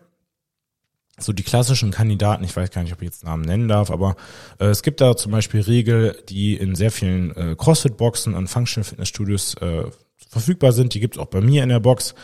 So 1.18 1.32
die 1.32 1.44
klassischen 1.44 1.92
Kandidaten, 1.92 2.44
ich 2.44 2.54
weiß 2.54 2.70
gar 2.70 2.82
nicht, 2.82 2.92
ob 2.92 3.00
ich 3.00 3.06
jetzt 3.06 3.24
Namen 3.24 3.42
nennen 3.42 3.68
darf, 3.68 3.90
aber 3.90 4.16
äh, 4.58 4.66
es 4.66 4.82
gibt 4.82 5.00
da 5.00 5.16
zum 5.16 5.32
Beispiel 5.32 5.62
Riegel, 5.62 6.22
die 6.28 6.56
in 6.56 6.74
sehr 6.74 6.90
vielen 6.90 7.34
äh, 7.34 7.56
CrossFit-Boxen 7.56 8.34
und 8.34 8.48
Functional 8.48 8.84
Fitness 8.84 9.08
Studios 9.08 9.54
äh, 9.54 9.84
verfügbar 10.28 10.72
sind. 10.72 10.92
Die 10.92 11.00
gibt 11.00 11.16
es 11.16 11.22
auch 11.22 11.28
bei 11.28 11.40
mir 11.40 11.62
in 11.62 11.70
der 11.70 11.80
Box. 11.80 12.14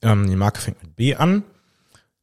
Ähm, 0.00 0.26
die 0.26 0.36
Marke 0.36 0.60
fängt 0.62 0.82
mit 0.82 0.96
B 0.96 1.14
an. 1.14 1.44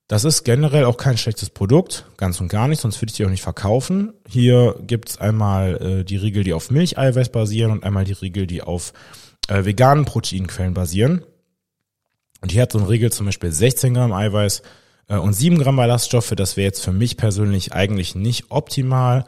Das 0.08 0.24
ist 0.24 0.44
generell 0.44 0.86
auch 0.86 0.96
kein 0.96 1.18
schlechtes 1.18 1.50
Produkt, 1.50 2.06
ganz 2.16 2.40
und 2.40 2.48
gar 2.48 2.70
nicht, 2.70 2.80
sonst 2.80 3.02
würde 3.02 3.12
ich 3.12 3.18
die 3.18 3.26
auch 3.26 3.30
nicht 3.30 3.42
verkaufen. 3.42 4.14
Hier 4.28 4.76
gibt's 4.82 5.18
einmal 5.18 5.82
äh, 5.82 6.04
die 6.06 6.16
Riegel, 6.16 6.46
die 6.46 6.54
auf 6.54 6.72
Milcheiweiß 6.72 7.30
basieren 7.30 7.72
und 7.72 7.84
einmal 7.84 8.06
die 8.06 8.14
Riegel, 8.14 8.48
die 8.48 8.62
auf 8.62 8.94
äh, 9.50 9.66
veganen 9.66 10.06
Proteinquellen 10.06 10.74
basieren. 10.74 11.24
Und 12.42 12.52
hier 12.52 12.62
hat 12.62 12.72
so 12.72 12.80
ein 12.80 12.86
Riegel 12.86 13.12
zum 13.12 13.26
Beispiel 13.26 13.52
16 13.52 13.96
Gramm 13.96 14.14
Eiweiß 14.14 14.62
äh, 15.10 15.18
und 15.18 15.34
7 15.34 15.58
Gramm 15.60 15.76
Ballaststoffe. 15.76 16.34
Das 16.36 16.56
wäre 16.56 16.68
jetzt 16.68 16.84
für 16.84 16.94
mich 16.94 17.18
persönlich 17.18 17.74
eigentlich 17.74 18.16
nicht 18.16 18.46
optimal. 18.50 19.26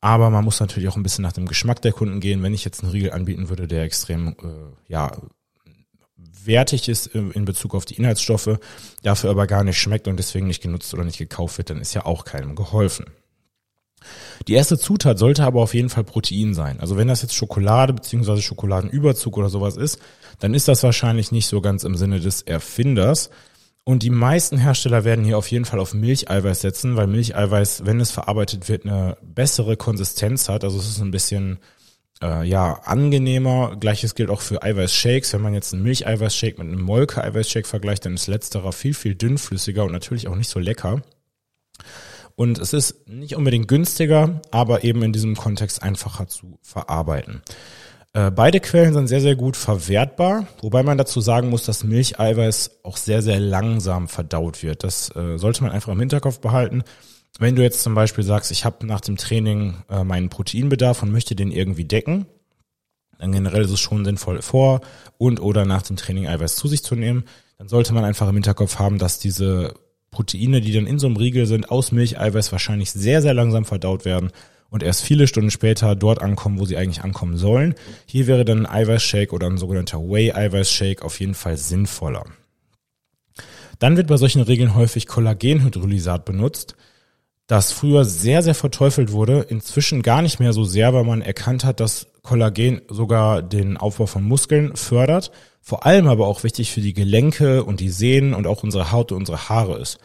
Aber 0.00 0.30
man 0.30 0.44
muss 0.44 0.60
natürlich 0.60 0.88
auch 0.88 0.96
ein 0.96 1.02
bisschen 1.02 1.22
nach 1.22 1.32
dem 1.32 1.46
Geschmack 1.46 1.82
der 1.82 1.92
Kunden 1.92 2.20
gehen. 2.20 2.42
Wenn 2.42 2.54
ich 2.54 2.64
jetzt 2.64 2.82
einen 2.82 2.92
Riegel 2.92 3.12
anbieten 3.12 3.48
würde, 3.48 3.66
der 3.66 3.82
extrem 3.82 4.28
äh, 4.28 4.32
ja, 4.88 5.10
wertig 6.44 6.88
ist 6.88 7.06
in 7.06 7.44
Bezug 7.44 7.74
auf 7.74 7.84
die 7.84 7.94
Inhaltsstoffe, 7.94 8.58
dafür 9.02 9.30
aber 9.30 9.46
gar 9.46 9.64
nicht 9.64 9.78
schmeckt 9.78 10.08
und 10.08 10.16
deswegen 10.16 10.46
nicht 10.46 10.62
genutzt 10.62 10.92
oder 10.94 11.04
nicht 11.04 11.18
gekauft 11.18 11.58
wird, 11.58 11.70
dann 11.70 11.80
ist 11.80 11.94
ja 11.94 12.06
auch 12.06 12.24
keinem 12.24 12.54
geholfen. 12.54 13.06
Die 14.48 14.54
erste 14.54 14.78
Zutat 14.78 15.18
sollte 15.18 15.44
aber 15.44 15.60
auf 15.60 15.74
jeden 15.74 15.90
Fall 15.90 16.04
Protein 16.04 16.54
sein. 16.54 16.80
Also 16.80 16.96
wenn 16.96 17.08
das 17.08 17.22
jetzt 17.22 17.34
Schokolade 17.34 17.92
beziehungsweise 17.92 18.42
Schokoladenüberzug 18.42 19.36
oder 19.36 19.50
sowas 19.50 19.76
ist, 19.76 19.98
dann 20.38 20.54
ist 20.54 20.68
das 20.68 20.82
wahrscheinlich 20.82 21.32
nicht 21.32 21.46
so 21.46 21.60
ganz 21.60 21.84
im 21.84 21.96
Sinne 21.96 22.20
des 22.20 22.42
Erfinders. 22.42 23.30
Und 23.84 24.02
die 24.02 24.10
meisten 24.10 24.58
Hersteller 24.58 25.04
werden 25.04 25.24
hier 25.24 25.36
auf 25.36 25.50
jeden 25.50 25.64
Fall 25.64 25.80
auf 25.80 25.94
Milcheiweiß 25.94 26.60
setzen, 26.60 26.96
weil 26.96 27.06
Milcheiweiß, 27.06 27.84
wenn 27.84 28.00
es 28.00 28.10
verarbeitet 28.10 28.68
wird, 28.68 28.84
eine 28.86 29.16
bessere 29.22 29.76
Konsistenz 29.76 30.48
hat. 30.48 30.64
Also 30.64 30.78
es 30.78 30.88
ist 30.88 31.00
ein 31.00 31.10
bisschen 31.10 31.58
äh, 32.22 32.46
ja 32.46 32.80
angenehmer. 32.84 33.76
Gleiches 33.78 34.14
gilt 34.14 34.30
auch 34.30 34.40
für 34.40 34.62
Eiweißshakes. 34.62 35.32
Wenn 35.32 35.42
man 35.42 35.54
jetzt 35.54 35.72
einen 35.72 35.82
Milcheiweißshake 35.82 36.62
mit 36.62 36.72
einem 36.72 36.82
Molke-Eiweißshake 36.82 37.66
vergleicht, 37.66 38.06
dann 38.06 38.14
ist 38.14 38.26
letzterer 38.26 38.72
viel, 38.72 38.94
viel 38.94 39.14
dünnflüssiger 39.14 39.84
und 39.84 39.92
natürlich 39.92 40.28
auch 40.28 40.36
nicht 40.36 40.50
so 40.50 40.58
lecker. 40.58 41.02
Und 42.36 42.58
es 42.58 42.72
ist 42.72 43.06
nicht 43.08 43.36
unbedingt 43.36 43.68
günstiger, 43.68 44.40
aber 44.50 44.84
eben 44.84 45.02
in 45.02 45.12
diesem 45.12 45.36
Kontext 45.36 45.82
einfacher 45.82 46.26
zu 46.26 46.58
verarbeiten. 46.62 47.42
Äh, 48.12 48.30
beide 48.30 48.60
Quellen 48.60 48.92
sind 48.92 49.06
sehr, 49.06 49.20
sehr 49.20 49.36
gut 49.36 49.56
verwertbar, 49.56 50.46
wobei 50.62 50.82
man 50.82 50.98
dazu 50.98 51.20
sagen 51.20 51.48
muss, 51.48 51.64
dass 51.64 51.84
Milcheiweiß 51.84 52.80
auch 52.82 52.96
sehr, 52.96 53.22
sehr 53.22 53.38
langsam 53.38 54.08
verdaut 54.08 54.62
wird. 54.62 54.82
Das 54.82 55.14
äh, 55.14 55.38
sollte 55.38 55.62
man 55.62 55.72
einfach 55.72 55.92
im 55.92 56.00
Hinterkopf 56.00 56.40
behalten. 56.40 56.82
Wenn 57.38 57.56
du 57.56 57.62
jetzt 57.62 57.82
zum 57.82 57.94
Beispiel 57.94 58.24
sagst, 58.24 58.50
ich 58.50 58.64
habe 58.64 58.86
nach 58.86 59.00
dem 59.00 59.16
Training 59.16 59.76
äh, 59.88 60.04
meinen 60.04 60.28
Proteinbedarf 60.28 61.02
und 61.02 61.12
möchte 61.12 61.34
den 61.34 61.52
irgendwie 61.52 61.84
decken, 61.84 62.26
dann 63.18 63.32
generell 63.32 63.62
ist 63.62 63.70
es 63.70 63.80
schon 63.80 64.04
sinnvoll 64.04 64.42
vor 64.42 64.80
und 65.18 65.40
oder 65.40 65.64
nach 65.64 65.82
dem 65.82 65.96
Training 65.96 66.26
Eiweiß 66.26 66.56
zu 66.56 66.68
sich 66.68 66.82
zu 66.82 66.94
nehmen. 66.96 67.24
Dann 67.58 67.68
sollte 67.68 67.92
man 67.92 68.04
einfach 68.04 68.28
im 68.28 68.34
Hinterkopf 68.34 68.78
haben, 68.78 68.98
dass 68.98 69.18
diese 69.18 69.74
Proteine, 70.10 70.60
die 70.60 70.72
dann 70.72 70.86
in 70.86 70.98
so 70.98 71.06
einem 71.06 71.16
Riegel 71.16 71.46
sind, 71.46 71.70
aus 71.70 71.92
Milcheiweiß 71.92 72.50
wahrscheinlich 72.52 72.90
sehr, 72.90 73.22
sehr 73.22 73.34
langsam 73.34 73.64
verdaut 73.64 74.04
werden 74.04 74.32
und 74.70 74.82
erst 74.82 75.02
viele 75.02 75.26
Stunden 75.26 75.50
später 75.50 75.94
dort 75.94 76.22
ankommen, 76.22 76.58
wo 76.58 76.64
sie 76.64 76.76
eigentlich 76.76 77.04
ankommen 77.04 77.36
sollen. 77.36 77.74
Hier 78.06 78.26
wäre 78.26 78.44
dann 78.44 78.66
ein 78.66 78.72
Eiweißshake 78.72 79.32
oder 79.32 79.48
ein 79.48 79.58
sogenannter 79.58 79.98
Whey-Eiweißshake 79.98 81.04
auf 81.04 81.20
jeden 81.20 81.34
Fall 81.34 81.56
sinnvoller. 81.56 82.24
Dann 83.78 83.96
wird 83.96 84.08
bei 84.08 84.16
solchen 84.16 84.42
Regeln 84.42 84.74
häufig 84.74 85.06
Kollagenhydrolysat 85.06 86.24
benutzt, 86.24 86.76
das 87.50 87.72
früher 87.72 88.04
sehr, 88.04 88.42
sehr 88.42 88.54
verteufelt 88.54 89.10
wurde, 89.10 89.40
inzwischen 89.40 90.02
gar 90.02 90.22
nicht 90.22 90.38
mehr 90.38 90.52
so 90.52 90.62
sehr, 90.62 90.94
weil 90.94 91.02
man 91.02 91.20
erkannt 91.20 91.64
hat, 91.64 91.80
dass 91.80 92.06
Kollagen 92.22 92.80
sogar 92.88 93.42
den 93.42 93.76
Aufbau 93.76 94.06
von 94.06 94.22
Muskeln 94.22 94.76
fördert, 94.76 95.32
vor 95.60 95.84
allem 95.84 96.06
aber 96.06 96.28
auch 96.28 96.44
wichtig 96.44 96.70
für 96.70 96.80
die 96.80 96.92
Gelenke 96.92 97.64
und 97.64 97.80
die 97.80 97.88
Sehnen 97.88 98.34
und 98.34 98.46
auch 98.46 98.62
unsere 98.62 98.92
Haut 98.92 99.10
und 99.10 99.18
unsere 99.18 99.48
Haare 99.48 99.78
ist. 99.78 99.98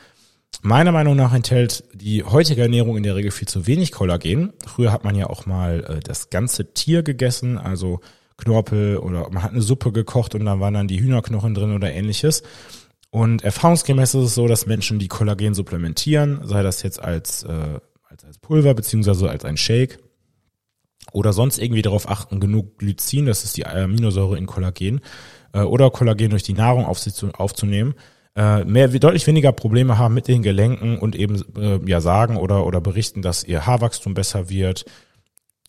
Meiner 0.63 0.91
Meinung 0.91 1.15
nach 1.15 1.35
enthält 1.35 1.83
die 1.93 2.23
heutige 2.23 2.63
Ernährung 2.63 2.97
in 2.97 3.03
der 3.03 3.15
Regel 3.15 3.29
viel 3.29 3.47
zu 3.47 3.67
wenig 3.67 3.91
Kollagen. 3.91 4.53
Früher 4.65 4.91
hat 4.91 5.03
man 5.03 5.13
ja 5.13 5.27
auch 5.27 5.45
mal 5.45 5.83
äh, 5.83 5.99
das 5.99 6.31
ganze 6.31 6.73
Tier 6.73 7.03
gegessen, 7.03 7.59
also 7.59 7.99
Knorpel 8.37 8.97
oder 8.97 9.29
man 9.29 9.43
hat 9.43 9.51
eine 9.51 9.61
Suppe 9.61 9.91
gekocht 9.91 10.33
und 10.33 10.45
dann 10.45 10.59
waren 10.59 10.73
dann 10.73 10.87
die 10.87 10.99
Hühnerknochen 10.99 11.53
drin 11.53 11.75
oder 11.75 11.93
ähnliches. 11.93 12.41
Und 13.15 13.45
erfahrungsgemäß 13.45 14.13
ist 14.13 14.23
es 14.25 14.35
so, 14.35 14.45
dass 14.45 14.65
Menschen, 14.65 14.99
die 14.99 15.07
Kollagen 15.07 15.53
supplementieren, 15.53 16.41
sei 16.43 16.63
das 16.63 16.83
jetzt 16.83 17.01
als, 17.01 17.43
äh, 17.43 17.79
als, 18.09 18.25
als 18.25 18.37
Pulver 18.39 18.73
beziehungsweise 18.73 19.29
als 19.29 19.45
ein 19.45 19.55
Shake 19.55 19.99
oder 21.13 21.31
sonst 21.31 21.57
irgendwie 21.57 21.81
darauf 21.81 22.09
achten, 22.09 22.41
genug 22.41 22.77
Glycin, 22.77 23.25
das 23.25 23.45
ist 23.45 23.55
die 23.55 23.65
Aminosäure 23.65 24.37
in 24.37 24.47
Kollagen, 24.47 24.99
äh, 25.53 25.61
oder 25.61 25.91
Kollagen 25.91 26.31
durch 26.31 26.43
die 26.43 26.55
Nahrung 26.55 26.85
auf 26.85 26.99
sich 26.99 27.13
zu, 27.13 27.29
aufzunehmen, 27.29 27.93
äh, 28.35 28.65
mehr, 28.65 28.89
deutlich 28.89 29.25
weniger 29.27 29.53
Probleme 29.53 29.97
haben 29.97 30.13
mit 30.13 30.27
den 30.27 30.43
Gelenken 30.43 30.99
und 30.99 31.15
eben 31.15 31.41
äh, 31.57 31.79
ja 31.89 32.01
sagen 32.01 32.35
oder 32.35 32.65
oder 32.65 32.81
berichten, 32.81 33.21
dass 33.21 33.45
ihr 33.45 33.65
Haarwachstum 33.65 34.13
besser 34.13 34.49
wird, 34.49 34.83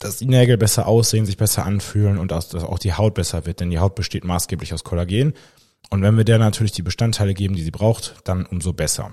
dass 0.01 0.17
die 0.17 0.27
Nägel 0.27 0.59
besser 0.59 0.89
aussehen, 0.89 1.27
sich 1.27 1.37
besser 1.37 1.65
anfühlen 1.65 2.19
und 2.19 2.33
dass, 2.33 2.49
dass 2.49 2.65
auch 2.65 2.81
die 2.81 2.95
Haut 2.95 3.15
besser 3.15 3.47
wird, 3.47 3.61
denn 3.61 3.71
die 3.71 3.79
Haut 3.79 3.95
besteht 3.95 4.25
maßgeblich 4.25 4.75
aus 4.75 4.83
Kollagen. 4.83 5.33
Und 5.91 6.03
wenn 6.03 6.17
wir 6.17 6.25
der 6.25 6.39
natürlich 6.39 6.73
die 6.73 6.83
Bestandteile 6.83 7.35
geben, 7.35 7.55
die 7.55 7.63
sie 7.63 7.71
braucht, 7.71 8.17
dann 8.25 8.47
umso 8.47 8.73
besser. 8.73 9.13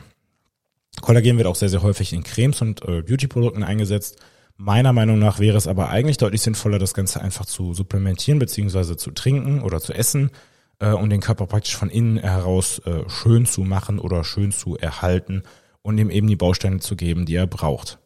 Kollagen 1.01 1.37
wird 1.37 1.47
auch 1.47 1.55
sehr, 1.55 1.69
sehr 1.69 1.83
häufig 1.83 2.13
in 2.13 2.23
Cremes 2.23 2.61
und 2.61 2.81
äh, 2.83 3.01
Beauty-Produkten 3.01 3.63
eingesetzt. 3.63 4.17
Meiner 4.57 4.93
Meinung 4.93 5.19
nach 5.19 5.39
wäre 5.39 5.57
es 5.57 5.67
aber 5.67 5.89
eigentlich 5.89 6.17
deutlich 6.17 6.41
sinnvoller, 6.41 6.79
das 6.79 6.93
Ganze 6.93 7.21
einfach 7.21 7.45
zu 7.45 7.73
supplementieren 7.73 8.39
beziehungsweise 8.39 8.97
zu 8.97 9.11
trinken 9.11 9.61
oder 9.61 9.79
zu 9.79 9.93
essen 9.93 10.31
äh, 10.83 10.89
um 10.89 11.09
den 11.09 11.21
Körper 11.21 11.47
praktisch 11.47 11.75
von 11.75 11.89
innen 11.89 12.17
heraus 12.17 12.79
äh, 12.79 13.09
schön 13.09 13.45
zu 13.45 13.61
machen 13.61 13.99
oder 13.99 14.23
schön 14.23 14.51
zu 14.51 14.77
erhalten 14.77 15.43
und 15.81 15.97
ihm 15.97 16.09
eben 16.09 16.27
die 16.27 16.35
Bausteine 16.35 16.79
zu 16.79 16.95
geben, 16.95 17.25
die 17.25 17.35
er 17.35 17.47
braucht. 17.47 17.99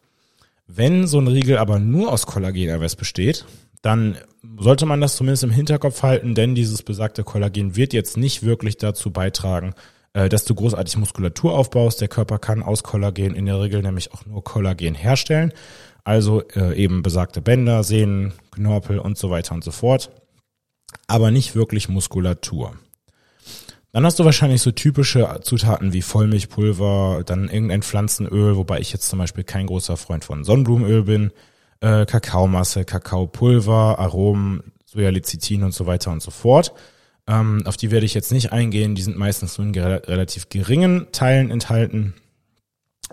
Wenn 0.68 1.08
so 1.08 1.20
ein 1.20 1.28
Riegel 1.28 1.58
aber 1.58 1.80
nur 1.80 2.12
aus 2.12 2.26
Kollageneiweiß 2.28 2.96
besteht, 2.96 3.46
dann 3.82 4.18
sollte 4.60 4.86
man 4.86 5.02
das 5.02 5.16
zumindest 5.16 5.44
im 5.44 5.52
Hinterkopf 5.52 6.04
halten, 6.04 6.36
denn 6.36 6.56
dieses 6.56 6.84
besagte 6.84 7.24
Kollagen 7.24 7.76
wird 7.76 7.94
jetzt 7.94 8.18
nicht 8.18 8.44
wirklich 8.44 8.78
dazu 8.78 9.12
beitragen, 9.12 9.74
äh, 10.14 10.30
dass 10.30 10.46
du 10.46 10.56
großartig 10.56 10.98
Muskulatur 10.98 11.54
aufbaust. 11.54 12.02
Der 12.02 12.08
Körper 12.08 12.40
kann 12.40 12.64
aus 12.64 12.84
Kollagen 12.84 13.36
in 13.36 13.46
der 13.46 13.62
Regel 13.62 13.82
nämlich 13.82 14.14
auch 14.14 14.26
nur 14.26 14.44
Kollagen 14.44 14.96
herstellen. 14.96 15.54
Also 16.04 16.42
äh, 16.56 16.76
eben 16.76 17.04
besagte 17.04 17.42
Bänder, 17.42 17.84
Sehnen, 17.84 18.34
Knorpel 18.52 19.00
und 19.00 19.18
so 19.18 19.30
weiter 19.30 19.54
und 19.54 19.64
so 19.64 19.72
fort 19.72 20.10
aber 21.08 21.32
nicht 21.32 21.56
wirklich 21.56 21.90
Muskulatur. 21.90 22.74
Dann 23.94 24.06
hast 24.06 24.20
du 24.20 24.26
wahrscheinlich 24.26 24.62
so 24.62 24.72
typische 24.72 25.40
Zutaten 25.42 25.94
wie 25.94 26.02
Vollmilchpulver, 26.02 27.24
dann 27.26 27.50
irgendein 27.50 27.82
Pflanzenöl, 27.82 28.58
wobei 28.58 28.80
ich 28.80 28.92
jetzt 28.92 29.10
zum 29.10 29.18
Beispiel 29.18 29.44
kein 29.44 29.66
großer 29.66 29.98
Freund 29.98 30.24
von 30.26 30.44
Sonnenblumenöl 30.44 31.04
bin, 31.04 31.32
äh, 31.82 32.06
Kakaomasse, 32.06 32.86
Kakaopulver, 32.86 34.00
Aromen, 34.00 34.72
Sojalecithin 34.86 35.64
und 35.64 35.74
so 35.74 35.86
weiter 35.86 36.12
und 36.12 36.22
so 36.22 36.32
fort. 36.32 36.74
Ähm, 37.28 37.64
auf 37.66 37.78
die 37.78 37.92
werde 37.92 38.06
ich 38.06 38.14
jetzt 38.14 38.32
nicht 38.32 38.52
eingehen, 38.54 38.96
die 38.96 39.02
sind 39.02 39.18
meistens 39.18 39.58
nur 39.58 39.68
in 39.68 39.76
relativ 39.76 40.50
geringen 40.50 41.08
Teilen 41.12 41.52
enthalten. 41.52 42.14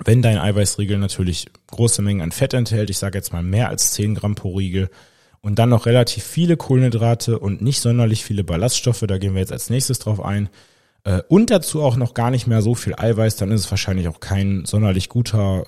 Wenn 0.04 0.22
dein 0.22 0.38
Eiweißriegel 0.38 0.98
natürlich 0.98 1.46
große 1.68 2.02
Mengen 2.02 2.20
an 2.20 2.32
Fett 2.32 2.54
enthält, 2.54 2.90
ich 2.90 2.98
sage 2.98 3.18
jetzt 3.18 3.32
mal 3.32 3.42
mehr 3.42 3.68
als 3.68 3.92
10 3.92 4.14
Gramm 4.14 4.34
pro 4.34 4.56
Riegel, 4.56 4.90
und 5.44 5.58
dann 5.58 5.68
noch 5.68 5.84
relativ 5.84 6.24
viele 6.24 6.56
Kohlenhydrate 6.56 7.38
und 7.38 7.60
nicht 7.60 7.82
sonderlich 7.82 8.24
viele 8.24 8.44
Ballaststoffe, 8.44 9.04
da 9.06 9.18
gehen 9.18 9.34
wir 9.34 9.40
jetzt 9.40 9.52
als 9.52 9.68
nächstes 9.68 9.98
drauf 9.98 10.24
ein, 10.24 10.48
äh, 11.04 11.20
und 11.28 11.50
dazu 11.50 11.82
auch 11.82 11.96
noch 11.96 12.14
gar 12.14 12.30
nicht 12.30 12.46
mehr 12.46 12.62
so 12.62 12.74
viel 12.74 12.94
Eiweiß, 12.94 13.36
dann 13.36 13.50
ist 13.50 13.60
es 13.60 13.70
wahrscheinlich 13.70 14.08
auch 14.08 14.20
kein 14.20 14.64
sonderlich 14.64 15.10
guter, 15.10 15.66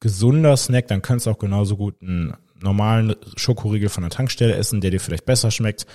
gesunder 0.00 0.56
Snack, 0.56 0.88
dann 0.88 1.02
kannst 1.02 1.26
du 1.26 1.30
auch 1.30 1.38
genauso 1.38 1.76
gut 1.76 2.00
einen 2.02 2.34
normalen 2.60 3.14
Schokoriegel 3.36 3.88
von 3.88 4.02
der 4.02 4.10
Tankstelle 4.10 4.54
essen, 4.54 4.80
der 4.80 4.90
dir 4.90 5.00
vielleicht 5.00 5.26
besser 5.26 5.50
schmeckt 5.50 5.86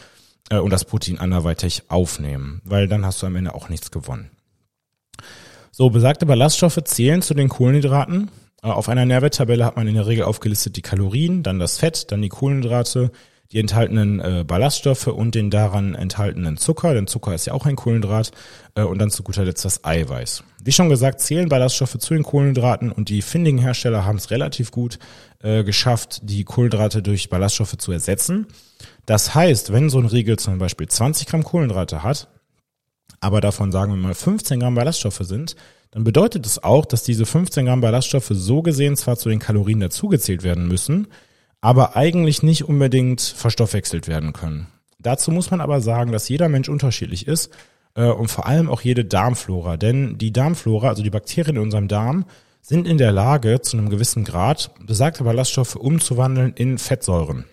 äh, 0.50 0.58
und 0.58 0.72
das 0.72 0.86
Protein 0.86 1.20
anderweitig 1.20 1.84
aufnehmen, 1.90 2.62
weil 2.66 2.88
dann 2.88 3.06
hast 3.06 3.22
du 3.22 3.28
am 3.28 3.36
Ende 3.36 3.54
auch 3.56 3.70
nichts 3.70 3.92
gewonnen. 3.92 4.32
So, 5.72 5.90
besagte 5.90 6.26
Ballaststoffe 6.26 6.80
zählen 6.84 7.22
zu 7.22 7.34
den 7.34 7.50
Kohlenhydraten 7.50 8.30
äh, 8.64 8.68
auf 8.68 8.90
einer 8.90 9.06
Nährwerttabelle 9.06 9.66
hat 9.66 9.76
man 9.76 9.88
in 9.88 9.96
der 9.96 10.08
Regel 10.08 10.24
aufgelistet 10.24 10.76
die 10.78 10.82
Kalorien, 10.82 11.44
dann 11.44 11.60
das 11.60 11.78
Fett, 11.78 12.12
dann 12.12 12.22
die 12.22 12.30
Kohlenhydrate, 12.30 13.12
die 13.52 13.60
enthaltenen 13.60 14.20
äh, 14.20 14.44
Ballaststoffe 14.48 15.08
und 15.08 15.36
den 15.36 15.52
daran 15.52 15.94
enthaltenen 15.94 16.58
Zucker, 16.58 16.94
denn 16.94 17.08
Zucker 17.08 17.36
ist 17.36 17.46
ja 17.46 17.54
auch 17.54 17.66
ein 17.66 17.76
Kohlenhydrat, 17.76 18.32
äh, 18.76 18.84
und 18.84 19.00
dann 19.00 19.12
zu 19.12 19.22
guter 19.22 19.46
Letzt 19.46 19.66
das 19.66 19.84
Eiweiß. 19.84 20.44
Wie 20.66 20.72
schon 20.72 20.88
gesagt, 20.88 21.20
zählen 21.20 21.50
Ballaststoffe 21.50 21.98
zu 22.00 22.14
den 22.14 22.24
Kohlenhydraten 22.24 22.92
und 22.92 23.10
die 23.10 23.22
findigen 23.22 23.60
Hersteller 23.60 24.06
haben 24.06 24.18
es 24.18 24.32
relativ 24.32 24.72
gut 24.72 24.98
äh, 25.42 25.66
geschafft, 25.66 26.22
die 26.24 26.46
Kohlenhydrate 26.46 27.02
durch 27.02 27.30
Ballaststoffe 27.30 27.78
zu 27.78 27.92
ersetzen. 27.92 28.48
Das 29.06 29.36
heißt, 29.36 29.74
wenn 29.74 29.90
so 29.90 30.00
ein 30.00 30.06
Riegel 30.06 30.40
zum 30.40 30.60
Beispiel 30.60 30.88
20 30.88 31.28
Gramm 31.28 31.44
Kohlenhydrate 31.44 32.02
hat, 32.02 32.30
aber 33.20 33.42
davon 33.42 33.74
sagen 33.74 33.92
wir 33.92 33.98
mal 33.98 34.14
15 34.14 34.62
Gramm 34.62 34.76
Ballaststoffe 34.76 35.20
sind, 35.24 35.58
dann 35.92 36.06
bedeutet 36.06 36.46
es 36.46 36.64
auch, 36.64 36.86
dass 36.86 37.04
diese 37.04 37.26
15 37.26 37.66
Gramm 37.66 37.82
Ballaststoffe 37.82 38.32
so 38.32 38.62
gesehen 38.62 38.96
zwar 38.96 39.18
zu 39.18 39.28
den 39.28 39.40
Kalorien 39.40 39.82
dazugezählt 39.82 40.44
werden 40.44 40.70
müssen, 40.70 41.08
aber 41.60 41.98
eigentlich 41.98 42.42
nicht 42.42 42.64
unbedingt 42.64 43.20
verstoffwechselt 43.20 44.08
werden 44.08 44.32
können. 44.32 44.68
Dazu 44.98 45.30
muss 45.32 45.52
man 45.52 45.60
aber 45.60 45.82
sagen, 45.82 46.14
dass 46.14 46.30
jeder 46.30 46.48
Mensch 46.48 46.70
unterschiedlich 46.70 47.28
ist 47.28 47.52
äh, 47.96 48.06
und 48.06 48.30
vor 48.30 48.48
allem 48.48 48.70
auch 48.70 48.82
jede 48.82 49.06
Darmflora. 49.06 49.78
Denn 49.78 50.18
die 50.18 50.34
Darmflora, 50.34 50.90
also 50.90 51.04
die 51.04 51.10
Bakterien 51.10 51.56
in 51.56 51.62
unserem 51.62 51.88
Darm, 51.88 52.26
sind 52.62 52.88
in 52.88 52.98
der 52.98 53.12
Lage, 53.12 53.62
zu 53.62 53.78
einem 53.78 53.90
gewissen 53.90 54.24
Grad 54.24 54.72
besagte 54.86 55.24
Ballaststoffe 55.24 55.76
umzuwandeln 55.76 56.54
in 56.56 56.78
Fettsäuren. 56.78 57.46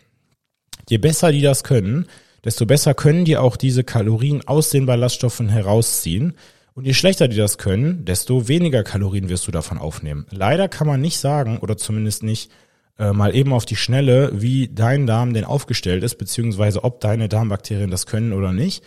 Je 0.88 0.98
besser 0.98 1.32
die 1.32 1.42
das 1.42 1.64
können, 1.64 2.06
desto 2.44 2.64
besser 2.64 2.94
können 2.94 3.24
die 3.24 3.36
auch 3.36 3.56
diese 3.56 3.84
Kalorien 3.84 4.46
aus 4.46 4.70
den 4.70 4.86
Ballaststoffen 4.86 5.48
herausziehen. 5.48 6.34
Und 6.74 6.86
je 6.86 6.94
schlechter 6.94 7.28
die 7.28 7.36
das 7.36 7.58
können, 7.58 8.04
desto 8.04 8.48
weniger 8.48 8.84
Kalorien 8.84 9.28
wirst 9.28 9.46
du 9.46 9.50
davon 9.50 9.78
aufnehmen. 9.78 10.26
Leider 10.30 10.68
kann 10.68 10.86
man 10.86 11.00
nicht 11.00 11.18
sagen, 11.18 11.58
oder 11.58 11.76
zumindest 11.76 12.22
nicht 12.22 12.50
äh, 12.98 13.12
mal 13.12 13.34
eben 13.34 13.52
auf 13.52 13.66
die 13.66 13.76
Schnelle, 13.76 14.30
wie 14.40 14.68
dein 14.68 15.06
Darm 15.06 15.34
denn 15.34 15.44
aufgestellt 15.44 16.04
ist, 16.04 16.16
beziehungsweise 16.16 16.84
ob 16.84 17.00
deine 17.00 17.28
Darmbakterien 17.28 17.90
das 17.90 18.06
können 18.06 18.32
oder 18.32 18.52
nicht. 18.52 18.84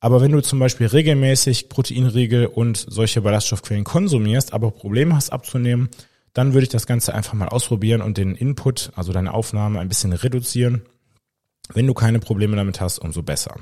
Aber 0.00 0.22
wenn 0.22 0.32
du 0.32 0.40
zum 0.40 0.58
Beispiel 0.58 0.86
regelmäßig 0.86 1.68
Proteinriegel 1.68 2.46
und 2.46 2.84
solche 2.88 3.20
Ballaststoffquellen 3.20 3.84
konsumierst, 3.84 4.54
aber 4.54 4.70
Probleme 4.70 5.14
hast 5.14 5.30
abzunehmen, 5.30 5.90
dann 6.32 6.54
würde 6.54 6.64
ich 6.64 6.70
das 6.70 6.86
Ganze 6.86 7.14
einfach 7.14 7.34
mal 7.34 7.48
ausprobieren 7.48 8.00
und 8.00 8.16
den 8.16 8.34
Input, 8.34 8.92
also 8.96 9.12
deine 9.12 9.34
Aufnahme, 9.34 9.78
ein 9.78 9.88
bisschen 9.88 10.12
reduzieren. 10.12 10.82
Wenn 11.72 11.86
du 11.86 11.94
keine 11.94 12.18
Probleme 12.18 12.56
damit 12.56 12.80
hast, 12.80 12.98
umso 12.98 13.22
besser. 13.22 13.56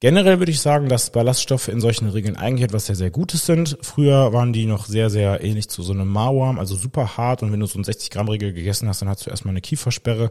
Generell 0.00 0.38
würde 0.38 0.50
ich 0.50 0.60
sagen, 0.60 0.88
dass 0.88 1.10
Ballaststoffe 1.10 1.68
in 1.68 1.80
solchen 1.80 2.08
Regeln 2.08 2.36
eigentlich 2.36 2.64
etwas 2.64 2.86
sehr, 2.86 2.96
sehr 2.96 3.10
Gutes 3.10 3.46
sind. 3.46 3.78
Früher 3.80 4.32
waren 4.32 4.52
die 4.52 4.66
noch 4.66 4.86
sehr, 4.86 5.08
sehr 5.08 5.42
ähnlich 5.42 5.68
zu 5.68 5.82
so 5.82 5.92
einem 5.92 6.08
Mauerm, 6.08 6.58
also 6.58 6.74
super 6.74 7.16
hart. 7.16 7.42
Und 7.42 7.52
wenn 7.52 7.60
du 7.60 7.66
so 7.66 7.78
ein 7.78 7.84
60 7.84 8.10
Gramm 8.10 8.28
Regel 8.28 8.52
gegessen 8.52 8.88
hast, 8.88 9.00
dann 9.00 9.08
hast 9.08 9.24
du 9.24 9.30
erstmal 9.30 9.52
eine 9.52 9.60
Kiefersperre. 9.60 10.30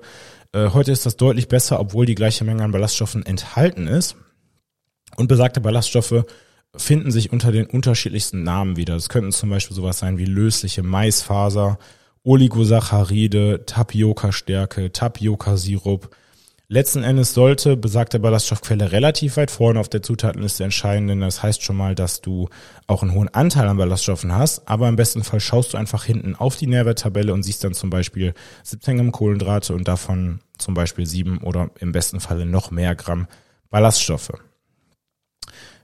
Äh, 0.52 0.70
heute 0.70 0.92
ist 0.92 1.06
das 1.06 1.18
deutlich 1.18 1.48
besser, 1.48 1.80
obwohl 1.80 2.06
die 2.06 2.16
gleiche 2.16 2.44
Menge 2.44 2.64
an 2.64 2.72
Ballaststoffen 2.72 3.26
enthalten 3.26 3.88
ist. 3.88 4.16
Und 5.18 5.28
besagte 5.28 5.62
Ballaststoffe 5.62 6.26
finden 6.76 7.12
sich 7.12 7.32
unter 7.32 7.52
den 7.52 7.66
unterschiedlichsten 7.66 8.44
Namen 8.44 8.78
wieder. 8.78 8.96
Das 8.96 9.10
könnten 9.10 9.32
zum 9.32 9.50
Beispiel 9.50 9.76
sowas 9.76 10.00
sein 10.00 10.18
wie 10.18 10.26
lösliche 10.26 10.84
Maisfaser, 10.84 11.78
Oligosaccharide, 12.24 13.66
Tapioca-Stärke, 13.66 14.92
Tapioca-Sirup, 14.92 16.10
Letzten 16.74 17.04
Endes 17.04 17.36
sollte 17.36 17.78
besagte 17.78 18.20
Ballaststoffquelle 18.20 18.92
relativ 18.92 19.38
weit 19.38 19.52
vorne 19.52 19.80
auf 19.80 19.90
der 19.90 20.02
Zutatenliste 20.02 20.64
erscheinen, 20.64 21.08
denn 21.08 21.20
das 21.20 21.44
heißt 21.44 21.62
schon 21.62 21.76
mal, 21.76 21.94
dass 21.94 22.22
du 22.22 22.50
auch 22.88 23.04
einen 23.04 23.14
hohen 23.14 23.28
Anteil 23.28 23.68
an 23.68 23.78
Ballaststoffen 23.78 24.34
hast, 24.34 24.68
aber 24.68 24.90
im 24.90 24.96
besten 24.96 25.24
Fall 25.24 25.40
schaust 25.40 25.74
du 25.74 25.78
einfach 25.78 26.06
hinten 26.06 26.36
auf 26.36 26.56
die 26.56 26.66
Nährwerttabelle 26.66 27.32
und 27.32 27.44
siehst 27.44 27.64
dann 27.64 27.74
zum 27.74 27.92
Beispiel 27.92 28.34
17 28.64 28.98
Gramm 28.98 29.12
Kohlenhydrate 29.12 29.76
und 29.76 29.88
davon 29.88 30.40
zum 30.58 30.74
Beispiel 30.74 31.06
7 31.06 31.40
oder 31.44 31.70
im 31.80 31.92
besten 31.92 32.20
Falle 32.20 32.48
noch 32.48 32.72
mehr 32.72 32.96
Gramm 32.96 33.28
Ballaststoffe. 33.70 34.32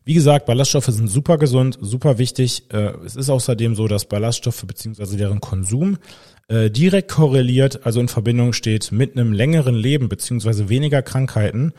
Wie 0.10 0.16
gesagt, 0.16 0.48
Ballaststoffe 0.48 0.88
sind 0.88 1.08
super 1.08 1.38
gesund, 1.38 1.78
super 1.80 2.18
wichtig. 2.18 2.64
Äh, 2.74 2.94
es 3.06 3.16
ist 3.16 3.30
außerdem 3.30 3.76
so, 3.76 3.88
dass 3.88 4.06
Ballaststoffe 4.06 4.66
bzw. 4.66 5.18
deren 5.18 5.40
Konsum 5.40 6.00
äh, 6.48 6.72
direkt 6.72 7.12
korreliert, 7.12 7.86
also 7.86 8.00
in 8.00 8.08
Verbindung 8.08 8.54
steht 8.54 8.92
mit 8.92 9.16
einem 9.16 9.34
längeren 9.34 9.76
Leben 9.76 10.10
beziehungsweise 10.10 10.68
weniger 10.68 11.04
Krankheiten. 11.04 11.74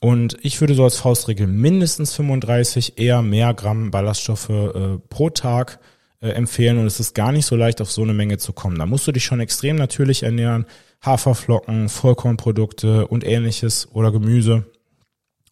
Und 0.00 0.38
ich 0.40 0.62
würde 0.62 0.72
so 0.72 0.82
als 0.82 0.96
Faustregel 0.96 1.46
mindestens 1.46 2.14
35, 2.14 2.96
eher 2.96 3.20
mehr 3.20 3.52
Gramm 3.52 3.90
Ballaststoffe 3.90 4.48
äh, 4.48 4.96
pro 5.10 5.28
Tag 5.28 5.78
empfehlen. 6.20 6.78
Und 6.78 6.86
es 6.86 7.00
ist 7.00 7.14
gar 7.14 7.32
nicht 7.32 7.44
so 7.44 7.54
leicht, 7.54 7.82
auf 7.82 7.92
so 7.92 8.02
eine 8.02 8.14
Menge 8.14 8.38
zu 8.38 8.54
kommen. 8.54 8.78
Da 8.78 8.86
musst 8.86 9.06
du 9.06 9.12
dich 9.12 9.26
schon 9.26 9.40
extrem 9.40 9.76
natürlich 9.76 10.22
ernähren. 10.22 10.64
Haferflocken, 11.04 11.90
Vollkornprodukte 11.90 13.06
und 13.06 13.26
ähnliches 13.26 13.88
oder 13.92 14.10
Gemüse. 14.10 14.64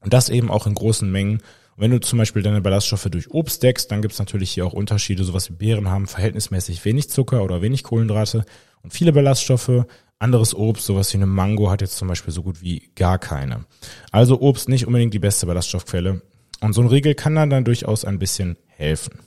Und 0.00 0.14
das 0.14 0.30
eben 0.30 0.50
auch 0.50 0.66
in 0.66 0.74
großen 0.74 1.12
Mengen. 1.12 1.42
Und 1.76 1.82
wenn 1.82 1.90
du 1.90 2.00
zum 2.00 2.18
Beispiel 2.18 2.42
deine 2.42 2.62
Ballaststoffe 2.62 3.08
durch 3.10 3.30
Obst 3.30 3.62
deckst, 3.62 3.90
dann 3.90 4.00
gibt 4.00 4.14
es 4.14 4.18
natürlich 4.18 4.50
hier 4.50 4.66
auch 4.66 4.72
Unterschiede. 4.72 5.24
Sowas 5.24 5.50
wie 5.50 5.54
Beeren 5.54 5.90
haben 5.90 6.06
verhältnismäßig 6.06 6.84
wenig 6.84 7.10
Zucker 7.10 7.42
oder 7.42 7.60
wenig 7.60 7.82
Kohlenhydrate 7.82 8.44
und 8.82 8.92
viele 8.92 9.12
Ballaststoffe. 9.12 9.84
Anderes 10.18 10.54
Obst, 10.54 10.86
sowas 10.86 11.12
wie 11.12 11.18
eine 11.18 11.26
Mango, 11.26 11.70
hat 11.70 11.82
jetzt 11.82 11.98
zum 11.98 12.08
Beispiel 12.08 12.32
so 12.32 12.42
gut 12.42 12.62
wie 12.62 12.90
gar 12.94 13.18
keine. 13.18 13.66
Also 14.10 14.40
Obst 14.40 14.70
nicht 14.70 14.86
unbedingt 14.86 15.12
die 15.12 15.18
beste 15.18 15.44
Ballaststoffquelle. 15.44 16.22
Und 16.60 16.72
so 16.72 16.80
ein 16.80 16.88
Riegel 16.88 17.14
kann 17.14 17.34
dann, 17.34 17.50
dann 17.50 17.64
durchaus 17.66 18.06
ein 18.06 18.18
bisschen 18.18 18.56
helfen. 18.68 19.20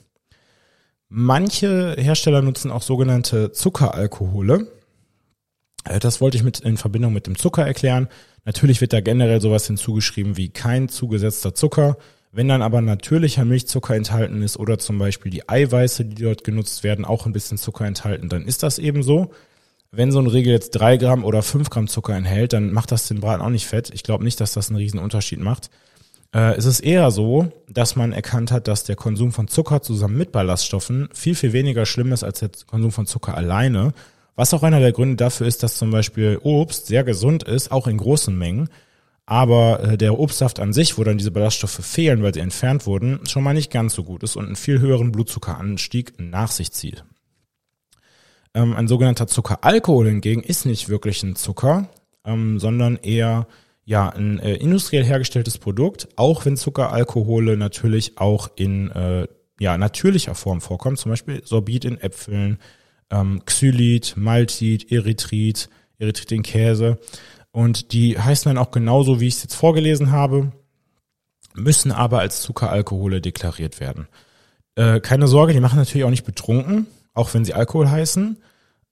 Manche 1.08 1.94
Hersteller 1.96 2.42
nutzen 2.42 2.72
auch 2.72 2.82
sogenannte 2.82 3.52
Zuckeralkohole. 3.52 4.66
Äh, 5.84 6.00
das 6.00 6.20
wollte 6.20 6.36
ich 6.36 6.42
mit 6.42 6.60
in 6.60 6.76
Verbindung 6.76 7.12
mit 7.12 7.26
dem 7.26 7.36
Zucker 7.36 7.64
erklären. 7.64 8.08
Natürlich 8.44 8.80
wird 8.80 8.92
da 8.92 9.00
generell 9.00 9.40
sowas 9.40 9.66
hinzugeschrieben 9.66 10.36
wie 10.36 10.48
kein 10.48 10.88
zugesetzter 10.88 11.54
Zucker. 11.54 11.96
Wenn 12.32 12.48
dann 12.48 12.62
aber 12.62 12.80
natürlicher 12.80 13.44
Milchzucker 13.44 13.96
enthalten 13.96 14.42
ist 14.42 14.56
oder 14.56 14.78
zum 14.78 14.98
Beispiel 14.98 15.32
die 15.32 15.48
Eiweiße, 15.48 16.04
die 16.04 16.22
dort 16.22 16.44
genutzt 16.44 16.84
werden, 16.84 17.04
auch 17.04 17.26
ein 17.26 17.32
bisschen 17.32 17.58
Zucker 17.58 17.86
enthalten, 17.86 18.28
dann 18.28 18.46
ist 18.46 18.62
das 18.62 18.78
eben 18.78 19.02
so. 19.02 19.32
Wenn 19.90 20.12
so 20.12 20.20
ein 20.20 20.28
Riegel 20.28 20.52
jetzt 20.52 20.70
drei 20.70 20.96
Gramm 20.96 21.24
oder 21.24 21.42
fünf 21.42 21.70
Gramm 21.70 21.88
Zucker 21.88 22.14
enthält, 22.14 22.52
dann 22.52 22.72
macht 22.72 22.92
das 22.92 23.08
den 23.08 23.18
Braten 23.18 23.42
auch 23.42 23.50
nicht 23.50 23.66
fett. 23.66 23.90
Ich 23.92 24.04
glaube 24.04 24.22
nicht, 24.22 24.40
dass 24.40 24.52
das 24.52 24.68
einen 24.68 24.76
riesen 24.76 25.00
Unterschied 25.00 25.40
macht. 25.40 25.70
Äh, 26.32 26.54
es 26.54 26.64
ist 26.64 26.78
eher 26.78 27.10
so, 27.10 27.50
dass 27.68 27.96
man 27.96 28.12
erkannt 28.12 28.52
hat, 28.52 28.68
dass 28.68 28.84
der 28.84 28.94
Konsum 28.94 29.32
von 29.32 29.48
Zucker 29.48 29.82
zusammen 29.82 30.16
mit 30.16 30.30
Ballaststoffen 30.30 31.08
viel, 31.12 31.34
viel 31.34 31.52
weniger 31.52 31.86
schlimm 31.86 32.12
ist 32.12 32.22
als 32.22 32.38
der 32.38 32.50
Konsum 32.68 32.92
von 32.92 33.06
Zucker 33.06 33.36
alleine. 33.36 33.92
Was 34.36 34.54
auch 34.54 34.62
einer 34.62 34.78
der 34.78 34.92
Gründe 34.92 35.16
dafür 35.16 35.48
ist, 35.48 35.64
dass 35.64 35.76
zum 35.76 35.90
Beispiel 35.90 36.38
Obst 36.40 36.86
sehr 36.86 37.02
gesund 37.02 37.42
ist, 37.42 37.72
auch 37.72 37.88
in 37.88 37.96
großen 37.96 38.36
Mengen 38.38 38.68
aber 39.30 39.80
äh, 39.84 39.96
der 39.96 40.18
Obstsaft 40.18 40.58
an 40.58 40.72
sich, 40.72 40.98
wo 40.98 41.04
dann 41.04 41.16
diese 41.16 41.30
Ballaststoffe 41.30 41.84
fehlen, 41.86 42.20
weil 42.24 42.34
sie 42.34 42.40
entfernt 42.40 42.84
wurden, 42.84 43.24
schon 43.28 43.44
mal 43.44 43.54
nicht 43.54 43.70
ganz 43.70 43.94
so 43.94 44.02
gut 44.02 44.24
ist 44.24 44.34
und 44.34 44.46
einen 44.46 44.56
viel 44.56 44.80
höheren 44.80 45.12
Blutzuckeranstieg 45.12 46.14
nach 46.18 46.50
sich 46.50 46.72
zieht. 46.72 47.04
Ähm, 48.54 48.74
ein 48.74 48.88
sogenannter 48.88 49.28
Zuckeralkohol 49.28 50.08
hingegen 50.08 50.42
ist 50.42 50.66
nicht 50.66 50.88
wirklich 50.88 51.22
ein 51.22 51.36
Zucker, 51.36 51.88
ähm, 52.24 52.58
sondern 52.58 52.96
eher 52.96 53.46
ja 53.84 54.08
ein 54.08 54.40
äh, 54.40 54.56
industriell 54.56 55.04
hergestelltes 55.04 55.58
Produkt, 55.58 56.08
auch 56.16 56.44
wenn 56.44 56.56
Zuckeralkohole 56.56 57.56
natürlich 57.56 58.18
auch 58.18 58.50
in 58.56 58.90
äh, 58.90 59.28
ja 59.60 59.78
natürlicher 59.78 60.34
Form 60.34 60.60
vorkommen, 60.60 60.96
zum 60.96 61.12
Beispiel 61.12 61.40
Sorbit 61.44 61.84
in 61.84 62.00
Äpfeln, 62.00 62.58
ähm, 63.12 63.42
Xylit, 63.46 64.16
Maltit, 64.16 64.90
Erythrit, 64.90 65.68
Erythrit 66.00 66.32
in 66.32 66.42
Käse. 66.42 66.98
Und 67.52 67.92
die 67.92 68.18
heißen 68.18 68.48
dann 68.48 68.58
auch 68.58 68.70
genauso, 68.70 69.20
wie 69.20 69.26
ich 69.26 69.36
es 69.36 69.42
jetzt 69.42 69.54
vorgelesen 69.54 70.12
habe, 70.12 70.52
müssen 71.54 71.92
aber 71.92 72.20
als 72.20 72.42
Zuckeralkohole 72.42 73.20
deklariert 73.20 73.80
werden. 73.80 74.08
Äh, 74.76 75.00
keine 75.00 75.26
Sorge, 75.26 75.52
die 75.52 75.60
machen 75.60 75.78
natürlich 75.78 76.04
auch 76.04 76.10
nicht 76.10 76.24
betrunken, 76.24 76.86
auch 77.12 77.34
wenn 77.34 77.44
sie 77.44 77.54
Alkohol 77.54 77.90
heißen. 77.90 78.38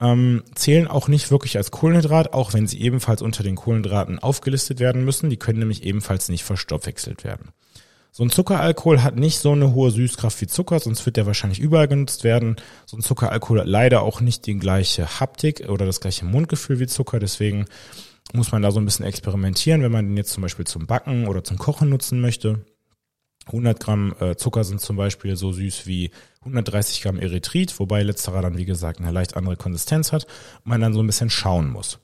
Ähm, 0.01 0.43
zählen 0.55 0.87
auch 0.87 1.09
nicht 1.09 1.29
wirklich 1.29 1.57
als 1.57 1.71
Kohlenhydrat, 1.71 2.33
auch 2.33 2.53
wenn 2.53 2.67
sie 2.67 2.79
ebenfalls 2.81 3.21
unter 3.21 3.43
den 3.43 3.55
Kohlenhydraten 3.55 4.19
aufgelistet 4.19 4.79
werden 4.79 5.03
müssen. 5.03 5.29
Die 5.29 5.37
können 5.37 5.59
nämlich 5.59 5.83
ebenfalls 5.83 6.29
nicht 6.29 6.43
verstoffwechselt 6.43 7.23
werden. 7.23 7.49
So 8.11 8.23
ein 8.23 8.31
Zuckeralkohol 8.31 9.03
hat 9.03 9.17
nicht 9.17 9.39
so 9.39 9.51
eine 9.51 9.73
hohe 9.73 9.91
Süßkraft 9.91 10.41
wie 10.41 10.47
Zucker, 10.47 10.79
sonst 10.79 11.05
wird 11.05 11.15
der 11.15 11.25
wahrscheinlich 11.25 11.59
überall 11.59 11.87
genutzt 11.87 12.23
werden. 12.23 12.55
So 12.85 12.97
ein 12.97 13.01
Zuckeralkohol 13.01 13.59
hat 13.59 13.67
leider 13.67 14.01
auch 14.01 14.19
nicht 14.19 14.45
die 14.45 14.57
gleiche 14.57 15.19
Haptik 15.19 15.69
oder 15.69 15.85
das 15.85 15.99
gleiche 15.99 16.25
Mundgefühl 16.25 16.79
wie 16.79 16.87
Zucker, 16.87 17.19
deswegen 17.19 17.65
muss 18.33 18.51
man 18.51 18.61
da 18.61 18.71
so 18.71 18.79
ein 18.79 18.85
bisschen 18.85 19.05
experimentieren, 19.05 19.81
wenn 19.81 19.91
man 19.91 20.05
den 20.05 20.17
jetzt 20.17 20.31
zum 20.31 20.41
Beispiel 20.41 20.65
zum 20.65 20.87
Backen 20.87 21.27
oder 21.27 21.43
zum 21.43 21.57
Kochen 21.57 21.89
nutzen 21.89 22.21
möchte. 22.21 22.65
100 23.47 23.79
Gramm 23.79 24.15
äh, 24.19 24.35
Zucker 24.35 24.63
sind 24.63 24.79
zum 24.79 24.95
Beispiel 24.95 25.35
so 25.35 25.51
süß 25.51 25.87
wie 25.87 26.11
130 26.41 27.01
Gramm 27.01 27.19
Erythrit, 27.19 27.79
wobei 27.79 28.03
letzterer 28.03 28.41
dann, 28.41 28.57
wie 28.57 28.65
gesagt, 28.65 28.99
eine 28.99 29.11
leicht 29.11 29.35
andere 29.35 29.55
Konsistenz 29.55 30.11
hat 30.11 30.25
und 30.63 30.69
man 30.69 30.81
dann 30.81 30.93
so 30.93 31.01
ein 31.01 31.07
bisschen 31.07 31.29
schauen 31.29 31.69
muss. 31.71 31.99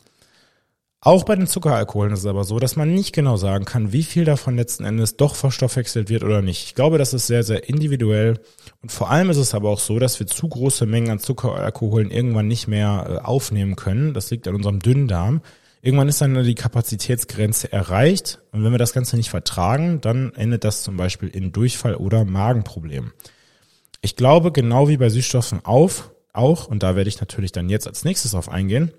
Auch 1.05 1.23
bei 1.23 1.35
den 1.35 1.45
Zuckeralkoholen 1.45 2.13
ist 2.13 2.21
es 2.21 2.25
aber 2.25 2.45
so, 2.45 2.57
dass 2.57 2.77
man 2.77 2.91
nicht 2.91 3.13
genau 3.13 3.37
sagen 3.37 3.63
kann, 3.65 3.91
wie 3.91 4.01
viel 4.01 4.25
davon 4.25 4.55
letzten 4.55 4.85
Endes 4.85 5.17
doch 5.17 5.35
verstoffwechselt 5.35 6.09
wird 6.09 6.23
oder 6.23 6.41
nicht. 6.41 6.65
Ich 6.65 6.73
glaube, 6.73 6.97
das 6.97 7.13
ist 7.13 7.27
sehr, 7.27 7.43
sehr 7.43 7.69
individuell. 7.69 8.39
Und 8.81 8.91
vor 8.91 9.11
allem 9.11 9.29
ist 9.29 9.37
es 9.37 9.53
aber 9.53 9.69
auch 9.69 9.77
so, 9.77 9.99
dass 9.99 10.19
wir 10.19 10.25
zu 10.25 10.49
große 10.49 10.87
Mengen 10.87 11.11
an 11.11 11.19
Zuckeralkoholen 11.19 12.09
irgendwann 12.09 12.47
nicht 12.47 12.67
mehr 12.67 13.05
äh, 13.07 13.23
aufnehmen 13.23 13.75
können. 13.75 14.15
Das 14.15 14.31
liegt 14.31 14.47
an 14.47 14.55
unserem 14.55 14.79
Dünndarm. 14.79 15.41
Irgendwann 15.85 16.09
ist 16.09 16.19
dann 16.19 16.43
die 16.43 16.55
Kapazitätsgrenze 16.55 17.71
erreicht 17.71 18.41
und 18.51 18.63
wenn 18.63 18.71
wir 18.71 18.79
das 18.79 18.91
Ganze 18.91 19.17
nicht 19.17 19.29
vertragen, 19.29 20.01
dann 20.01 20.33
endet 20.33 20.63
das 20.63 20.81
zum 20.81 20.97
Beispiel 20.97 21.29
in 21.29 21.51
Durchfall 21.51 21.93
oder 21.93 22.25
Magenproblemen. 22.25 23.13
Ich 24.01 24.15
glaube, 24.15 24.51
genau 24.51 24.89
wie 24.89 24.97
bei 24.97 25.09
Süßstoffen 25.09 25.63
auf, 25.63 26.09
auch, 26.33 26.67
und 26.67 26.81
da 26.81 26.95
werde 26.95 27.07
ich 27.07 27.19
natürlich 27.19 27.51
dann 27.51 27.69
jetzt 27.69 27.85
als 27.85 28.03
nächstes 28.03 28.33
auf 28.33 28.49
eingehen, 28.49 28.93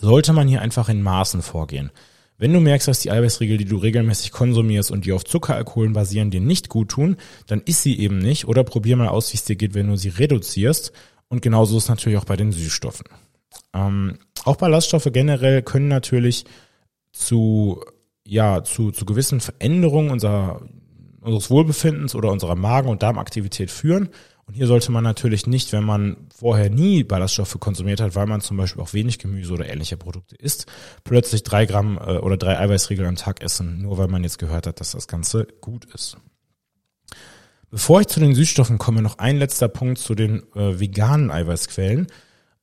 sollte 0.00 0.32
man 0.32 0.48
hier 0.48 0.62
einfach 0.62 0.88
in 0.88 1.00
Maßen 1.00 1.42
vorgehen. 1.42 1.92
Wenn 2.38 2.52
du 2.52 2.58
merkst, 2.58 2.88
dass 2.88 2.98
die 2.98 3.12
Eiweißriegel, 3.12 3.56
die 3.56 3.64
du 3.64 3.76
regelmäßig 3.76 4.32
konsumierst 4.32 4.90
und 4.90 5.04
die 5.04 5.12
auf 5.12 5.24
Zuckeralkoholen 5.24 5.92
basieren, 5.92 6.32
dir 6.32 6.40
nicht 6.40 6.68
gut 6.68 6.88
tun, 6.88 7.18
dann 7.46 7.60
isst 7.60 7.84
sie 7.84 7.96
eben 8.00 8.18
nicht 8.18 8.48
oder 8.48 8.64
probier 8.64 8.96
mal 8.96 9.06
aus, 9.06 9.32
wie 9.32 9.36
es 9.36 9.44
dir 9.44 9.54
geht, 9.54 9.74
wenn 9.74 9.86
du 9.86 9.94
sie 9.94 10.08
reduzierst. 10.08 10.90
Und 11.28 11.40
genauso 11.40 11.78
ist 11.78 11.88
natürlich 11.88 12.18
auch 12.18 12.24
bei 12.24 12.36
den 12.36 12.50
Süßstoffen. 12.50 13.06
Ähm, 13.72 14.18
auch 14.44 14.56
Ballaststoffe 14.56 15.08
generell 15.12 15.62
können 15.62 15.88
natürlich 15.88 16.44
zu, 17.12 17.84
ja, 18.26 18.62
zu, 18.62 18.90
zu 18.90 19.04
gewissen 19.04 19.40
Veränderungen 19.40 20.10
unserer 20.10 20.62
unseres 21.20 21.50
Wohlbefindens 21.50 22.14
oder 22.14 22.30
unserer 22.30 22.56
Magen- 22.56 22.88
und 22.88 23.02
Darmaktivität 23.02 23.70
führen. 23.70 24.08
Und 24.46 24.54
hier 24.54 24.66
sollte 24.66 24.90
man 24.90 25.04
natürlich 25.04 25.46
nicht, 25.46 25.72
wenn 25.72 25.84
man 25.84 26.16
vorher 26.34 26.70
nie 26.70 27.04
Ballaststoffe 27.04 27.56
konsumiert 27.60 28.00
hat, 28.00 28.16
weil 28.16 28.26
man 28.26 28.40
zum 28.40 28.56
Beispiel 28.56 28.82
auch 28.82 28.92
wenig 28.92 29.18
Gemüse 29.18 29.52
oder 29.52 29.68
ähnliche 29.68 29.96
Produkte 29.96 30.34
isst, 30.34 30.66
plötzlich 31.04 31.44
drei 31.44 31.66
Gramm 31.66 31.98
äh, 31.98 32.18
oder 32.18 32.36
drei 32.36 32.58
Eiweißriegel 32.58 33.06
am 33.06 33.16
Tag 33.16 33.42
essen, 33.42 33.82
nur 33.82 33.98
weil 33.98 34.08
man 34.08 34.24
jetzt 34.24 34.38
gehört 34.38 34.66
hat, 34.66 34.80
dass 34.80 34.92
das 34.92 35.06
Ganze 35.06 35.46
gut 35.60 35.84
ist. 35.94 36.16
Bevor 37.70 38.00
ich 38.00 38.08
zu 38.08 38.18
den 38.18 38.34
Süßstoffen 38.34 38.78
komme, 38.78 39.02
noch 39.02 39.18
ein 39.18 39.36
letzter 39.36 39.68
Punkt 39.68 39.98
zu 39.98 40.16
den 40.16 40.42
äh, 40.56 40.80
veganen 40.80 41.30
Eiweißquellen. 41.30 42.08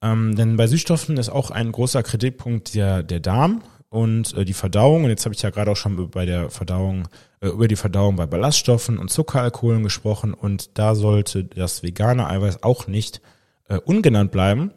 Ähm, 0.02 0.36
denn 0.36 0.58
bei 0.58 0.68
Süßstoffen 0.68 1.18
ist 1.18 1.30
auch 1.30 1.52
ein 1.52 1.72
großer 1.72 2.04
Kritikpunkt 2.04 2.76
der, 2.76 3.04
der 3.04 3.20
Darm 3.20 3.64
und 3.90 4.34
äh, 4.36 4.46
die 4.46 4.54
Verdauung. 4.54 5.04
Und 5.04 5.10
jetzt 5.10 5.26
habe 5.26 5.34
ich 5.34 5.42
ja 5.42 5.50
gerade 5.50 5.72
auch 5.72 5.78
schon 5.78 6.10
bei 6.12 6.26
der 6.26 6.50
Verdauung, 6.50 7.08
äh, 7.42 7.48
über 7.48 7.68
die 7.68 7.76
Verdauung 7.76 8.16
bei 8.16 8.26
Ballaststoffen 8.26 8.98
und 8.98 9.10
Zuckeralkoholen 9.10 9.84
gesprochen. 9.84 10.34
Und 10.34 10.78
da 10.78 10.96
sollte 10.96 11.46
das 11.46 11.84
vegane 11.84 12.28
Eiweiß 12.28 12.64
auch 12.64 12.88
nicht 12.88 13.22
äh, 13.70 13.78
ungenannt 13.78 14.32
bleiben. 14.32 14.72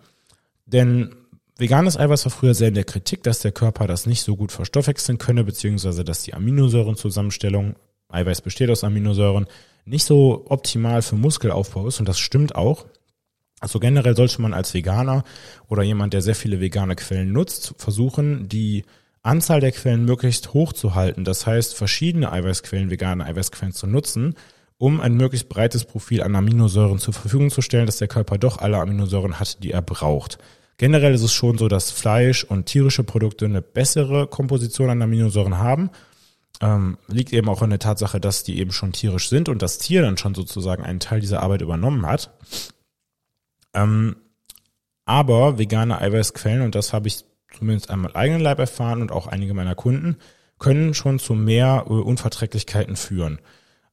Denn 0.66 1.14
veganes 1.56 1.98
Eiweiß 1.98 2.24
war 2.24 2.32
früher 2.32 2.54
sehr 2.54 2.68
in 2.68 2.74
der 2.74 2.84
Kritik, 2.84 3.22
dass 3.22 3.40
der 3.40 3.52
Körper 3.52 3.86
das 3.86 4.06
nicht 4.06 4.22
so 4.22 4.36
gut 4.36 4.52
verstoffwechseln 4.52 5.18
könne, 5.18 5.44
beziehungsweise 5.44 6.04
dass 6.04 6.22
die 6.22 6.34
Aminosäurenzusammenstellung, 6.34 7.76
Eiweiß 8.08 8.40
besteht 8.40 8.70
aus 8.70 8.84
Aminosäuren, 8.84 9.46
nicht 9.84 10.04
so 10.04 10.46
optimal 10.48 11.02
für 11.02 11.16
Muskelaufbau 11.16 11.88
ist 11.88 12.00
und 12.00 12.08
das 12.08 12.18
stimmt 12.18 12.54
auch. 12.54 12.86
Also 13.60 13.78
generell 13.78 14.16
sollte 14.16 14.40
man 14.42 14.54
als 14.54 14.74
Veganer 14.74 15.22
oder 15.68 15.82
jemand, 15.82 16.14
der 16.14 16.22
sehr 16.22 16.34
viele 16.34 16.60
vegane 16.60 16.96
Quellen 16.96 17.32
nutzt, 17.32 17.74
versuchen, 17.78 18.48
die 18.48 18.84
Anzahl 19.22 19.60
der 19.60 19.72
Quellen 19.72 20.04
möglichst 20.04 20.54
hoch 20.54 20.72
zu 20.72 20.94
halten. 20.94 21.24
Das 21.24 21.46
heißt, 21.46 21.74
verschiedene 21.74 22.32
Eiweißquellen, 22.32 22.90
vegane 22.90 23.24
Eiweißquellen 23.24 23.74
zu 23.74 23.86
nutzen, 23.86 24.34
um 24.78 25.00
ein 25.00 25.14
möglichst 25.14 25.50
breites 25.50 25.84
Profil 25.84 26.22
an 26.22 26.34
Aminosäuren 26.34 26.98
zur 26.98 27.12
Verfügung 27.12 27.50
zu 27.50 27.60
stellen, 27.60 27.86
dass 27.86 27.98
der 27.98 28.08
Körper 28.08 28.38
doch 28.38 28.58
alle 28.58 28.78
Aminosäuren 28.78 29.38
hat, 29.38 29.62
die 29.62 29.72
er 29.72 29.82
braucht. 29.82 30.38
Generell 30.78 31.12
ist 31.12 31.22
es 31.22 31.32
schon 31.34 31.58
so, 31.58 31.68
dass 31.68 31.90
Fleisch 31.90 32.44
und 32.44 32.64
tierische 32.64 33.04
Produkte 33.04 33.44
eine 33.44 33.60
bessere 33.60 34.26
Komposition 34.26 34.88
an 34.88 35.02
Aminosäuren 35.02 35.58
haben 35.58 35.90
ähm, 36.60 36.98
liegt 37.08 37.32
eben 37.32 37.48
auch 37.48 37.62
in 37.62 37.70
der 37.70 37.78
Tatsache, 37.78 38.20
dass 38.20 38.44
die 38.44 38.58
eben 38.58 38.72
schon 38.72 38.92
tierisch 38.92 39.28
sind 39.28 39.48
und 39.48 39.62
das 39.62 39.78
Tier 39.78 40.02
dann 40.02 40.16
schon 40.16 40.34
sozusagen 40.34 40.84
einen 40.84 41.00
Teil 41.00 41.20
dieser 41.20 41.42
Arbeit 41.42 41.62
übernommen 41.62 42.06
hat. 42.06 42.30
Ähm, 43.74 44.16
aber 45.04 45.58
vegane 45.58 46.00
Eiweißquellen, 46.00 46.62
und 46.62 46.74
das 46.74 46.92
habe 46.92 47.08
ich 47.08 47.24
zumindest 47.56 47.90
einmal 47.90 48.14
eigenen 48.14 48.40
Leib 48.40 48.58
erfahren 48.58 49.02
und 49.02 49.12
auch 49.12 49.26
einige 49.26 49.54
meiner 49.54 49.74
Kunden, 49.74 50.16
können 50.58 50.94
schon 50.94 51.18
zu 51.18 51.34
mehr 51.34 51.86
äh, 51.88 51.92
Unverträglichkeiten 51.92 52.96
führen. 52.96 53.40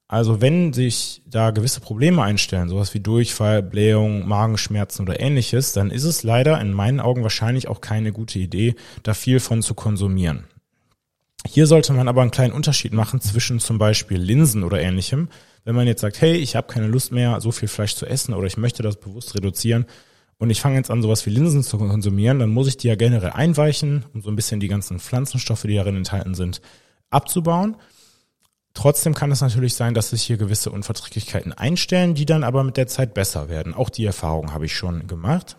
Also 0.09 0.39
wenn 0.39 0.71
sich 0.71 1.21
da 1.25 1.51
gewisse 1.51 1.81
Probleme 1.81 2.23
einstellen, 2.23 2.69
sowas 2.69 2.93
wie 2.93 3.01
Durchfall, 3.01 3.61
Blähung, 3.61 4.25
Magenschmerzen 4.27 5.01
oder 5.01 5.19
ähnliches, 5.19 5.73
dann 5.73 5.91
ist 5.91 6.05
es 6.05 6.23
leider 6.23 6.61
in 6.61 6.71
meinen 6.71 7.01
Augen 7.01 7.23
wahrscheinlich 7.23 7.67
auch 7.67 7.81
keine 7.81 8.13
gute 8.13 8.39
Idee, 8.39 8.75
da 9.03 9.13
viel 9.13 9.41
von 9.41 9.61
zu 9.61 9.73
konsumieren. 9.73 10.45
Hier 11.45 11.67
sollte 11.67 11.93
man 11.93 12.07
aber 12.07 12.21
einen 12.21 12.31
kleinen 12.31 12.53
Unterschied 12.53 12.93
machen 12.93 13.21
zwischen 13.21 13.59
zum 13.59 13.77
Beispiel 13.77 14.17
Linsen 14.17 14.63
oder 14.63 14.81
ähnlichem. 14.81 15.29
Wenn 15.63 15.75
man 15.75 15.87
jetzt 15.87 16.01
sagt, 16.01 16.21
hey, 16.21 16.35
ich 16.35 16.55
habe 16.55 16.71
keine 16.71 16.87
Lust 16.87 17.11
mehr, 17.11 17.39
so 17.41 17.51
viel 17.51 17.67
Fleisch 17.67 17.95
zu 17.95 18.05
essen 18.05 18.33
oder 18.33 18.47
ich 18.47 18.57
möchte 18.57 18.83
das 18.83 18.97
bewusst 18.97 19.35
reduzieren 19.35 19.85
und 20.37 20.49
ich 20.49 20.61
fange 20.61 20.77
jetzt 20.77 20.91
an, 20.91 21.01
sowas 21.01 21.25
wie 21.25 21.29
Linsen 21.29 21.63
zu 21.63 21.77
konsumieren, 21.77 22.39
dann 22.39 22.49
muss 22.49 22.67
ich 22.67 22.77
die 22.77 22.87
ja 22.87 22.95
generell 22.95 23.31
einweichen, 23.31 24.05
um 24.13 24.21
so 24.21 24.29
ein 24.29 24.35
bisschen 24.35 24.59
die 24.59 24.67
ganzen 24.67 24.99
Pflanzenstoffe, 24.99 25.63
die 25.63 25.75
darin 25.75 25.97
enthalten 25.97 26.35
sind, 26.35 26.61
abzubauen. 27.09 27.77
Trotzdem 28.73 29.15
kann 29.15 29.31
es 29.31 29.41
natürlich 29.41 29.73
sein, 29.73 29.95
dass 29.95 30.11
sich 30.11 30.21
hier 30.21 30.37
gewisse 30.37 30.69
Unverträglichkeiten 30.69 31.51
einstellen, 31.51 32.13
die 32.13 32.25
dann 32.25 32.43
aber 32.43 32.63
mit 32.63 32.77
der 32.77 32.87
Zeit 32.87 33.15
besser 33.15 33.49
werden. 33.49 33.73
Auch 33.73 33.89
die 33.89 34.05
Erfahrung 34.05 34.53
habe 34.53 34.65
ich 34.65 34.75
schon 34.75 35.07
gemacht. 35.07 35.57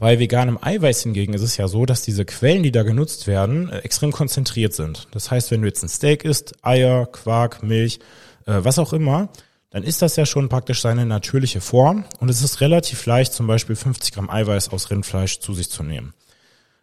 Bei 0.00 0.18
veganem 0.18 0.58
Eiweiß 0.58 1.02
hingegen 1.02 1.34
ist 1.34 1.42
es 1.42 1.58
ja 1.58 1.68
so, 1.68 1.84
dass 1.84 2.00
diese 2.00 2.24
Quellen, 2.24 2.62
die 2.62 2.72
da 2.72 2.84
genutzt 2.84 3.26
werden, 3.26 3.68
äh, 3.68 3.80
extrem 3.80 4.12
konzentriert 4.12 4.72
sind. 4.72 5.06
Das 5.10 5.30
heißt, 5.30 5.50
wenn 5.50 5.60
du 5.60 5.68
jetzt 5.68 5.82
ein 5.82 5.90
Steak 5.90 6.24
isst, 6.24 6.54
Eier, 6.64 7.04
Quark, 7.04 7.62
Milch, 7.62 7.98
äh, 8.46 8.60
was 8.62 8.78
auch 8.78 8.94
immer, 8.94 9.28
dann 9.68 9.82
ist 9.82 10.00
das 10.00 10.16
ja 10.16 10.24
schon 10.24 10.48
praktisch 10.48 10.80
seine 10.80 11.04
natürliche 11.04 11.60
Form 11.60 12.06
und 12.18 12.30
es 12.30 12.42
ist 12.42 12.62
relativ 12.62 13.04
leicht, 13.04 13.34
zum 13.34 13.46
Beispiel 13.46 13.76
50 13.76 14.12
Gramm 14.12 14.30
Eiweiß 14.30 14.70
aus 14.70 14.90
Rindfleisch 14.90 15.40
zu 15.40 15.52
sich 15.52 15.68
zu 15.68 15.82
nehmen. 15.82 16.14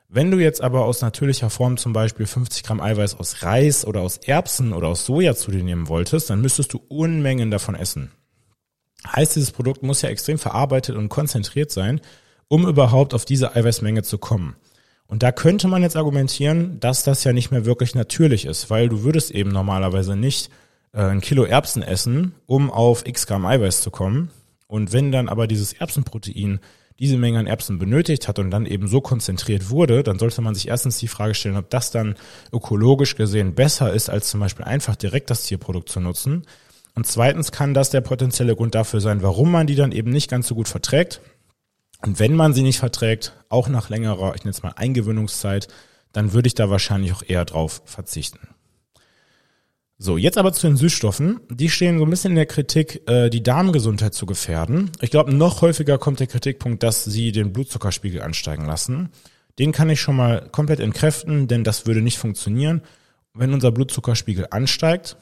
Wenn 0.09 0.29
du 0.29 0.37
jetzt 0.37 0.61
aber 0.61 0.85
aus 0.85 1.01
natürlicher 1.01 1.49
Form 1.49 1.77
zum 1.77 1.93
Beispiel 1.93 2.27
50 2.27 2.61
Gramm 2.61 2.79
Eiweiß 2.79 3.15
aus 3.15 3.41
Reis 3.41 3.83
oder 3.83 4.01
aus 4.01 4.17
Erbsen 4.17 4.73
oder 4.73 4.89
aus 4.89 5.07
Soja 5.07 5.35
zu 5.35 5.49
dir 5.49 5.63
nehmen 5.63 5.87
wolltest, 5.87 6.29
dann 6.29 6.39
müsstest 6.39 6.71
du 6.71 6.83
Unmengen 6.87 7.49
davon 7.49 7.73
essen. 7.73 8.11
Heißt, 9.07 9.35
dieses 9.35 9.51
Produkt 9.51 9.81
muss 9.81 10.03
ja 10.03 10.09
extrem 10.09 10.37
verarbeitet 10.37 10.95
und 10.95 11.09
konzentriert 11.09 11.71
sein, 11.71 11.99
um 12.47 12.67
überhaupt 12.67 13.13
auf 13.13 13.25
diese 13.25 13.55
Eiweißmenge 13.55 14.03
zu 14.03 14.17
kommen. 14.17 14.55
Und 15.07 15.23
da 15.23 15.31
könnte 15.31 15.67
man 15.67 15.81
jetzt 15.81 15.95
argumentieren, 15.95 16.79
dass 16.79 17.03
das 17.03 17.23
ja 17.23 17.33
nicht 17.33 17.51
mehr 17.51 17.65
wirklich 17.65 17.95
natürlich 17.95 18.45
ist, 18.45 18.69
weil 18.69 18.89
du 18.89 19.03
würdest 19.03 19.31
eben 19.31 19.51
normalerweise 19.51 20.15
nicht 20.15 20.51
äh, 20.93 21.01
ein 21.01 21.21
Kilo 21.21 21.45
Erbsen 21.45 21.81
essen, 21.81 22.33
um 22.45 22.69
auf 22.69 23.05
x 23.05 23.25
Gramm 23.25 23.45
Eiweiß 23.45 23.81
zu 23.81 23.89
kommen. 23.89 24.31
Und 24.67 24.91
wenn 24.91 25.13
dann 25.13 25.29
aber 25.29 25.47
dieses 25.47 25.73
Erbsenprotein 25.73 26.59
diese 26.99 27.17
Menge 27.17 27.39
an 27.39 27.47
Erbsen 27.47 27.77
benötigt 27.77 28.27
hat 28.27 28.39
und 28.39 28.49
dann 28.49 28.65
eben 28.65 28.87
so 28.87 29.01
konzentriert 29.01 29.69
wurde, 29.69 30.01
dann 30.03 30.17
sollte 30.17 30.41
man 30.41 30.55
sich 30.55 30.67
erstens 30.67 30.97
die 30.97 31.07
Frage 31.07 31.35
stellen, 31.35 31.55
ob 31.55 31.69
das 31.69 31.91
dann 31.91 32.15
ökologisch 32.51 33.15
gesehen 33.15 33.53
besser 33.53 33.93
ist, 33.93 34.09
als 34.09 34.29
zum 34.29 34.39
Beispiel 34.39 34.65
einfach 34.65 34.95
direkt 34.95 35.29
das 35.29 35.43
Tierprodukt 35.43 35.89
zu 35.89 35.99
nutzen. 35.99 36.43
Und 36.95 37.05
zweitens 37.05 37.51
kann 37.51 37.75
das 37.75 37.91
der 37.91 38.01
potenzielle 38.01 38.55
Grund 38.55 38.73
dafür 38.73 38.99
sein, 38.99 39.21
warum 39.21 39.51
man 39.51 39.67
die 39.67 39.75
dann 39.75 39.91
eben 39.91 40.09
nicht 40.09 40.29
ganz 40.29 40.47
so 40.47 40.55
gut 40.55 40.67
verträgt 40.67 41.21
und 42.03 42.19
wenn 42.19 42.35
man 42.35 42.53
sie 42.53 42.61
nicht 42.61 42.79
verträgt, 42.79 43.33
auch 43.49 43.69
nach 43.69 43.89
längerer, 43.89 44.35
ich 44.35 44.43
nenne 44.43 44.51
es 44.51 44.63
mal 44.63 44.73
Eingewöhnungszeit, 44.75 45.67
dann 46.13 46.33
würde 46.33 46.47
ich 46.47 46.55
da 46.55 46.69
wahrscheinlich 46.69 47.13
auch 47.13 47.23
eher 47.25 47.45
drauf 47.45 47.81
verzichten. 47.85 48.47
So, 49.99 50.15
jetzt 50.17 50.37
aber 50.37 50.53
zu 50.53 50.67
den 50.67 50.77
Süßstoffen. 50.77 51.39
Die 51.49 51.69
stehen 51.69 51.97
so 51.97 52.05
ein 52.05 52.09
bisschen 52.11 52.31
in 52.31 52.35
der 52.35 52.45
Kritik, 52.45 53.01
äh, 53.09 53.31
die 53.31 53.41
Darmgesundheit 53.41 54.13
zu 54.13 54.27
gefährden. 54.27 54.91
Ich 55.01 55.09
glaube, 55.09 55.33
noch 55.33 55.61
häufiger 55.61 55.97
kommt 55.97 56.19
der 56.19 56.27
Kritikpunkt, 56.27 56.83
dass 56.83 57.03
sie 57.03 57.31
den 57.31 57.51
Blutzuckerspiegel 57.51 58.21
ansteigen 58.21 58.65
lassen. 58.65 59.09
Den 59.57 59.71
kann 59.71 59.89
ich 59.89 59.99
schon 59.99 60.15
mal 60.15 60.49
komplett 60.51 60.81
entkräften, 60.81 61.47
denn 61.47 61.63
das 61.63 61.87
würde 61.87 62.01
nicht 62.01 62.19
funktionieren. 62.19 62.83
Wenn 63.33 63.53
unser 63.53 63.71
Blutzuckerspiegel 63.71 64.47
ansteigt, 64.51 65.17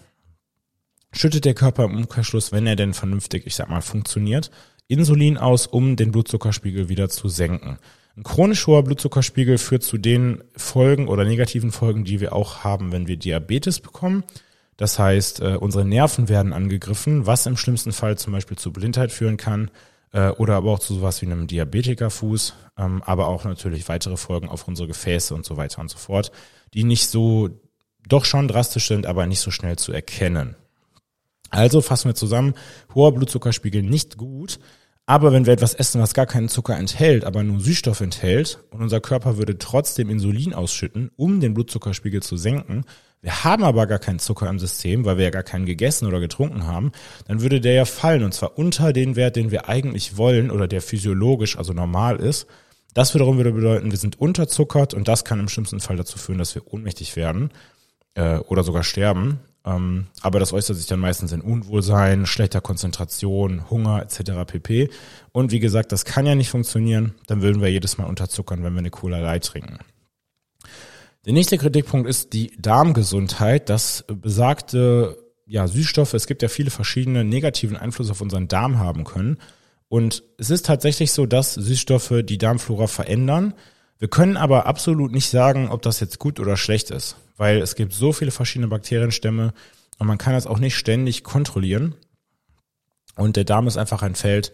schüttet 1.13 1.45
der 1.45 1.53
Körper 1.53 1.85
im 1.85 1.95
Umkehrschluss, 1.95 2.51
wenn 2.51 2.67
er 2.67 2.75
denn 2.75 2.93
vernünftig, 2.93 3.47
ich 3.47 3.55
sag 3.55 3.69
mal, 3.69 3.81
funktioniert, 3.81 4.51
Insulin 4.87 5.37
aus, 5.37 5.67
um 5.67 5.95
den 5.95 6.11
Blutzuckerspiegel 6.11 6.89
wieder 6.89 7.09
zu 7.09 7.27
senken. 7.27 7.79
Ein 8.17 8.23
chronisch 8.23 8.65
hoher 8.67 8.83
Blutzuckerspiegel 8.83 9.57
führt 9.57 9.83
zu 9.83 9.97
den 9.97 10.43
Folgen 10.55 11.07
oder 11.07 11.25
negativen 11.25 11.71
Folgen, 11.71 12.05
die 12.05 12.21
wir 12.21 12.33
auch 12.33 12.63
haben, 12.63 12.91
wenn 12.91 13.07
wir 13.07 13.17
Diabetes 13.17 13.81
bekommen. 13.81 14.23
Das 14.77 14.99
heißt, 14.99 15.41
äh, 15.41 15.57
unsere 15.59 15.85
Nerven 15.85 16.29
werden 16.29 16.53
angegriffen, 16.53 17.25
was 17.25 17.45
im 17.45 17.57
schlimmsten 17.57 17.91
Fall 17.91 18.17
zum 18.17 18.33
Beispiel 18.33 18.57
zu 18.57 18.71
Blindheit 18.71 19.11
führen 19.11 19.37
kann 19.37 19.71
äh, 20.11 20.29
oder 20.29 20.55
aber 20.55 20.71
auch 20.71 20.79
zu 20.79 20.95
sowas 20.95 21.21
wie 21.21 21.25
einem 21.25 21.47
Diabetikerfuß, 21.47 22.53
ähm, 22.77 23.01
aber 23.03 23.27
auch 23.27 23.43
natürlich 23.43 23.87
weitere 23.89 24.17
Folgen 24.17 24.49
auf 24.49 24.67
unsere 24.67 24.87
Gefäße 24.87 25.33
und 25.33 25.45
so 25.45 25.57
weiter 25.57 25.81
und 25.81 25.89
so 25.89 25.97
fort, 25.97 26.31
die 26.73 26.83
nicht 26.83 27.07
so, 27.07 27.49
doch 28.07 28.25
schon 28.25 28.47
drastisch 28.47 28.87
sind, 28.87 29.05
aber 29.05 29.25
nicht 29.27 29.39
so 29.39 29.51
schnell 29.51 29.77
zu 29.77 29.91
erkennen. 29.91 30.55
Also 31.49 31.81
fassen 31.81 32.09
wir 32.09 32.15
zusammen, 32.15 32.53
hoher 32.93 33.13
Blutzuckerspiegel 33.13 33.83
nicht 33.83 34.17
gut, 34.17 34.59
aber 35.07 35.31
wenn 35.31 35.45
wir 35.45 35.53
etwas 35.53 35.75
essen, 35.75 36.01
was 36.01 36.15
gar 36.15 36.25
keinen 36.25 36.49
Zucker 36.49 36.75
enthält, 36.77 37.25
aber 37.25 37.43
nur 37.43 37.59
Süßstoff 37.59 38.01
enthält 38.01 38.63
und 38.71 38.81
unser 38.81 39.01
Körper 39.01 39.37
würde 39.37 39.57
trotzdem 39.59 40.09
Insulin 40.09 40.53
ausschütten, 40.55 41.11
um 41.15 41.39
den 41.39 41.53
Blutzuckerspiegel 41.53 42.23
zu 42.23 42.37
senken, 42.37 42.85
wir 43.21 43.43
haben 43.43 43.63
aber 43.63 43.87
gar 43.87 43.99
keinen 43.99 44.19
Zucker 44.19 44.49
im 44.49 44.59
System, 44.59 45.05
weil 45.05 45.17
wir 45.17 45.25
ja 45.25 45.29
gar 45.31 45.43
keinen 45.43 45.65
gegessen 45.65 46.07
oder 46.07 46.19
getrunken 46.19 46.65
haben, 46.65 46.91
dann 47.27 47.41
würde 47.41 47.61
der 47.61 47.73
ja 47.73 47.85
fallen 47.85 48.23
und 48.23 48.33
zwar 48.33 48.57
unter 48.57 48.93
den 48.93 49.15
Wert, 49.15 49.35
den 49.35 49.51
wir 49.51 49.69
eigentlich 49.69 50.17
wollen 50.17 50.49
oder 50.51 50.67
der 50.67 50.81
physiologisch, 50.81 51.57
also 51.57 51.73
normal 51.73 52.17
ist. 52.17 52.47
Das 52.93 53.13
wiederum 53.13 53.37
würde 53.37 53.51
bedeuten, 53.51 53.91
wir 53.91 53.97
sind 53.97 54.19
unterzuckert 54.19 54.93
und 54.93 55.07
das 55.07 55.25
kann 55.25 55.39
im 55.39 55.49
schlimmsten 55.49 55.81
Fall 55.81 55.97
dazu 55.97 56.17
führen, 56.17 56.37
dass 56.37 56.55
wir 56.55 56.71
ohnmächtig 56.71 57.15
werden 57.15 57.51
äh, 58.15 58.37
oder 58.37 58.63
sogar 58.63 58.83
sterben. 58.83 59.39
Ähm, 59.65 60.07
aber 60.21 60.39
das 60.39 60.53
äußert 60.53 60.77
sich 60.77 60.85
dann 60.85 60.99
meistens 60.99 61.31
in 61.31 61.41
Unwohlsein, 61.41 62.25
schlechter 62.25 62.61
Konzentration, 62.61 63.69
Hunger 63.69 64.01
etc. 64.01 64.45
pp. 64.45 64.89
Und 65.31 65.51
wie 65.51 65.59
gesagt, 65.59 65.91
das 65.91 66.05
kann 66.05 66.25
ja 66.25 66.35
nicht 66.35 66.49
funktionieren. 66.49 67.15
Dann 67.27 67.41
würden 67.41 67.61
wir 67.61 67.71
jedes 67.71 67.97
Mal 67.97 68.05
unterzuckern, 68.05 68.63
wenn 68.63 68.73
wir 68.73 68.79
eine 68.79 68.91
Cola 68.91 69.19
Light 69.19 69.45
trinken. 69.45 69.79
Der 71.25 71.33
nächste 71.33 71.57
Kritikpunkt 71.57 72.07
ist 72.07 72.33
die 72.33 72.51
Darmgesundheit. 72.59 73.69
Das 73.69 74.05
besagte 74.07 75.17
ja, 75.47 75.67
Süßstoffe, 75.67 76.13
es 76.13 76.27
gibt 76.27 76.41
ja 76.41 76.47
viele 76.47 76.69
verschiedene 76.69 77.23
negativen 77.23 77.77
Einflüsse 77.77 78.11
auf 78.11 78.21
unseren 78.21 78.47
Darm 78.47 78.79
haben 78.79 79.03
können. 79.03 79.37
Und 79.87 80.23
es 80.37 80.49
ist 80.49 80.65
tatsächlich 80.65 81.11
so, 81.11 81.25
dass 81.25 81.53
Süßstoffe 81.53 82.21
die 82.23 82.37
Darmflora 82.37 82.87
verändern. 82.87 83.53
Wir 83.97 84.07
können 84.07 84.37
aber 84.37 84.65
absolut 84.65 85.11
nicht 85.11 85.29
sagen, 85.29 85.69
ob 85.69 85.81
das 85.81 85.99
jetzt 85.99 86.19
gut 86.19 86.39
oder 86.39 86.57
schlecht 86.57 86.91
ist, 86.91 87.15
weil 87.37 87.61
es 87.61 87.75
gibt 87.75 87.93
so 87.93 88.13
viele 88.13 88.31
verschiedene 88.31 88.67
Bakterienstämme 88.67 89.53
und 89.97 90.07
man 90.07 90.17
kann 90.17 90.33
das 90.33 90.47
auch 90.47 90.59
nicht 90.59 90.75
ständig 90.75 91.23
kontrollieren. 91.23 91.95
Und 93.15 93.35
der 93.35 93.45
Darm 93.45 93.67
ist 93.67 93.77
einfach 93.77 94.01
ein 94.01 94.15
Feld, 94.15 94.51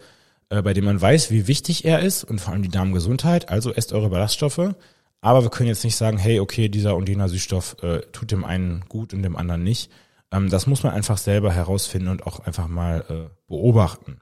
äh, 0.50 0.62
bei 0.62 0.72
dem 0.72 0.84
man 0.84 1.00
weiß, 1.00 1.30
wie 1.30 1.48
wichtig 1.48 1.84
er 1.84 2.00
ist 2.00 2.24
und 2.24 2.40
vor 2.40 2.52
allem 2.52 2.62
die 2.62 2.68
Darmgesundheit. 2.68 3.48
Also 3.48 3.72
esst 3.72 3.92
eure 3.92 4.10
Ballaststoffe. 4.10 4.74
Aber 5.20 5.42
wir 5.42 5.50
können 5.50 5.68
jetzt 5.68 5.84
nicht 5.84 5.96
sagen, 5.96 6.18
hey, 6.18 6.40
okay, 6.40 6.68
dieser 6.68 6.96
und 6.96 7.08
jener 7.08 7.28
Süßstoff 7.28 7.76
äh, 7.82 8.00
tut 8.12 8.30
dem 8.30 8.44
einen 8.44 8.84
gut 8.88 9.14
und 9.14 9.22
dem 9.22 9.36
anderen 9.36 9.62
nicht. 9.62 9.90
Ähm, 10.32 10.48
das 10.48 10.66
muss 10.66 10.82
man 10.82 10.92
einfach 10.92 11.18
selber 11.18 11.52
herausfinden 11.52 12.08
und 12.08 12.26
auch 12.26 12.40
einfach 12.40 12.68
mal 12.68 13.04
äh, 13.08 13.34
beobachten. 13.48 14.20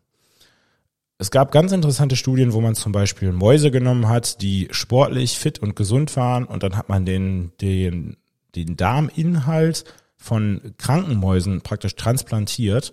Es 1.18 1.30
gab 1.30 1.52
ganz 1.52 1.72
interessante 1.72 2.16
Studien, 2.16 2.54
wo 2.54 2.62
man 2.62 2.74
zum 2.74 2.92
Beispiel 2.92 3.30
Mäuse 3.32 3.70
genommen 3.70 4.08
hat, 4.08 4.40
die 4.40 4.68
sportlich, 4.70 5.38
fit 5.38 5.58
und 5.58 5.76
gesund 5.76 6.16
waren 6.16 6.46
und 6.46 6.62
dann 6.62 6.76
hat 6.76 6.88
man 6.88 7.04
den, 7.04 7.52
den, 7.60 8.16
den 8.54 8.76
Darminhalt 8.76 9.84
von 10.16 10.74
kranken 10.78 11.16
Mäusen 11.16 11.62
praktisch 11.62 11.96
transplantiert 11.96 12.92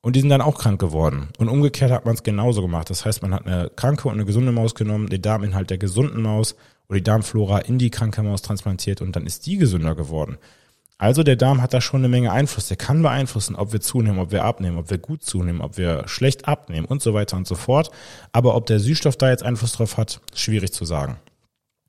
und 0.00 0.16
die 0.16 0.20
sind 0.20 0.30
dann 0.30 0.40
auch 0.40 0.58
krank 0.58 0.80
geworden. 0.80 1.28
Und 1.38 1.48
umgekehrt 1.48 1.92
hat 1.92 2.04
man 2.04 2.14
es 2.14 2.22
genauso 2.22 2.60
gemacht. 2.60 2.90
Das 2.90 3.04
heißt, 3.04 3.22
man 3.22 3.32
hat 3.32 3.46
eine 3.46 3.70
kranke 3.74 4.08
und 4.08 4.14
eine 4.14 4.24
gesunde 4.24 4.50
Maus 4.50 4.74
genommen, 4.74 5.08
den 5.08 5.22
Darminhalt 5.22 5.70
der 5.70 5.78
gesunden 5.78 6.22
Maus 6.22 6.56
oder 6.88 6.98
die 6.98 7.04
Darmflora 7.04 7.60
in 7.60 7.78
die 7.78 7.90
kranke 7.90 8.22
Maus 8.22 8.42
transplantiert 8.42 9.00
und 9.00 9.14
dann 9.14 9.26
ist 9.26 9.46
die 9.46 9.58
gesünder 9.58 9.94
geworden. 9.94 10.38
Also 10.98 11.22
der 11.24 11.36
Darm 11.36 11.60
hat 11.62 11.74
da 11.74 11.80
schon 11.80 12.00
eine 12.00 12.08
Menge 12.08 12.30
Einfluss. 12.30 12.68
Der 12.68 12.76
kann 12.76 13.02
beeinflussen, 13.02 13.56
ob 13.56 13.72
wir 13.72 13.80
zunehmen, 13.80 14.20
ob 14.20 14.30
wir 14.30 14.44
abnehmen, 14.44 14.78
ob 14.78 14.88
wir 14.88 14.98
gut 14.98 15.24
zunehmen, 15.24 15.60
ob 15.60 15.76
wir 15.76 16.06
schlecht 16.06 16.46
abnehmen 16.46 16.86
und 16.86 17.02
so 17.02 17.12
weiter 17.12 17.36
und 17.36 17.46
so 17.46 17.56
fort. 17.56 17.90
Aber 18.30 18.54
ob 18.54 18.66
der 18.66 18.78
Süßstoff 18.78 19.16
da 19.16 19.30
jetzt 19.30 19.42
Einfluss 19.42 19.72
drauf 19.72 19.96
hat, 19.96 20.20
schwierig 20.34 20.72
zu 20.72 20.84
sagen. 20.84 21.16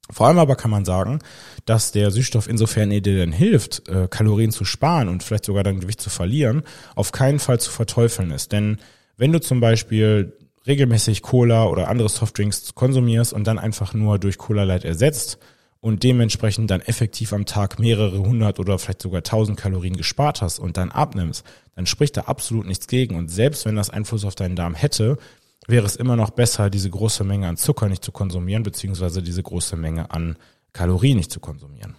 Vor 0.09 0.27
allem 0.27 0.37
aber 0.37 0.55
kann 0.55 0.71
man 0.71 0.85
sagen, 0.85 1.19
dass 1.65 1.91
der 1.91 2.11
Süßstoff 2.11 2.47
insofern 2.47 2.91
er 2.91 3.01
dir 3.01 3.15
denn 3.15 3.31
hilft, 3.31 3.87
äh, 3.87 4.07
Kalorien 4.09 4.51
zu 4.51 4.65
sparen 4.65 5.07
und 5.07 5.23
vielleicht 5.23 5.45
sogar 5.45 5.63
dein 5.63 5.79
Gewicht 5.79 6.01
zu 6.01 6.09
verlieren, 6.09 6.63
auf 6.95 7.11
keinen 7.11 7.39
Fall 7.39 7.59
zu 7.59 7.71
verteufeln 7.71 8.31
ist. 8.31 8.51
Denn 8.51 8.77
wenn 9.17 9.31
du 9.31 9.39
zum 9.39 9.59
Beispiel 9.59 10.37
regelmäßig 10.67 11.21
Cola 11.21 11.65
oder 11.65 11.87
andere 11.87 12.09
Softdrinks 12.09 12.75
konsumierst 12.75 13.33
und 13.33 13.47
dann 13.47 13.59
einfach 13.59 13.93
nur 13.93 14.19
durch 14.19 14.37
Cola 14.37 14.63
Light 14.63 14.85
ersetzt, 14.85 15.39
und 15.83 16.03
dementsprechend 16.03 16.71
dann 16.71 16.79
effektiv 16.79 17.33
am 17.33 17.45
Tag 17.45 17.77
mehrere 17.77 18.17
hundert 18.19 18.57
oder 18.57 18.79
vielleicht 18.79 19.01
sogar 19.01 19.21
tausend 19.21 19.59
Kalorien 19.59 19.97
gespart 19.97 20.41
hast 20.41 20.57
und 20.59 20.77
dann 20.77 20.91
abnimmst, 20.91 21.45
dann 21.75 21.85
spricht 21.85 22.15
da 22.15 22.21
absolut 22.21 22.65
nichts 22.65 22.87
gegen. 22.87 23.17
Und 23.17 23.27
selbst 23.27 23.65
wenn 23.65 23.75
das 23.75 23.89
Einfluss 23.89 24.23
auf 24.23 24.33
deinen 24.33 24.55
Darm 24.55 24.75
hätte, 24.75 25.17
wäre 25.67 25.85
es 25.85 25.95
immer 25.95 26.15
noch 26.15 26.31
besser, 26.31 26.69
diese 26.69 26.89
große 26.89 27.23
Menge 27.23 27.47
an 27.47 27.57
Zucker 27.57 27.89
nicht 27.89 28.03
zu 28.03 28.11
konsumieren, 28.11 28.63
beziehungsweise 28.63 29.21
diese 29.21 29.43
große 29.43 29.75
Menge 29.75 30.11
an 30.11 30.37
Kalorien 30.73 31.17
nicht 31.17 31.31
zu 31.31 31.39
konsumieren. 31.39 31.95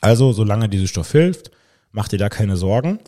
Also, 0.00 0.32
solange 0.32 0.68
dieser 0.68 0.86
Stoff 0.86 1.12
hilft, 1.12 1.50
mach 1.92 2.08
dir 2.08 2.18
da 2.18 2.28
keine 2.28 2.56
Sorgen. 2.56 3.00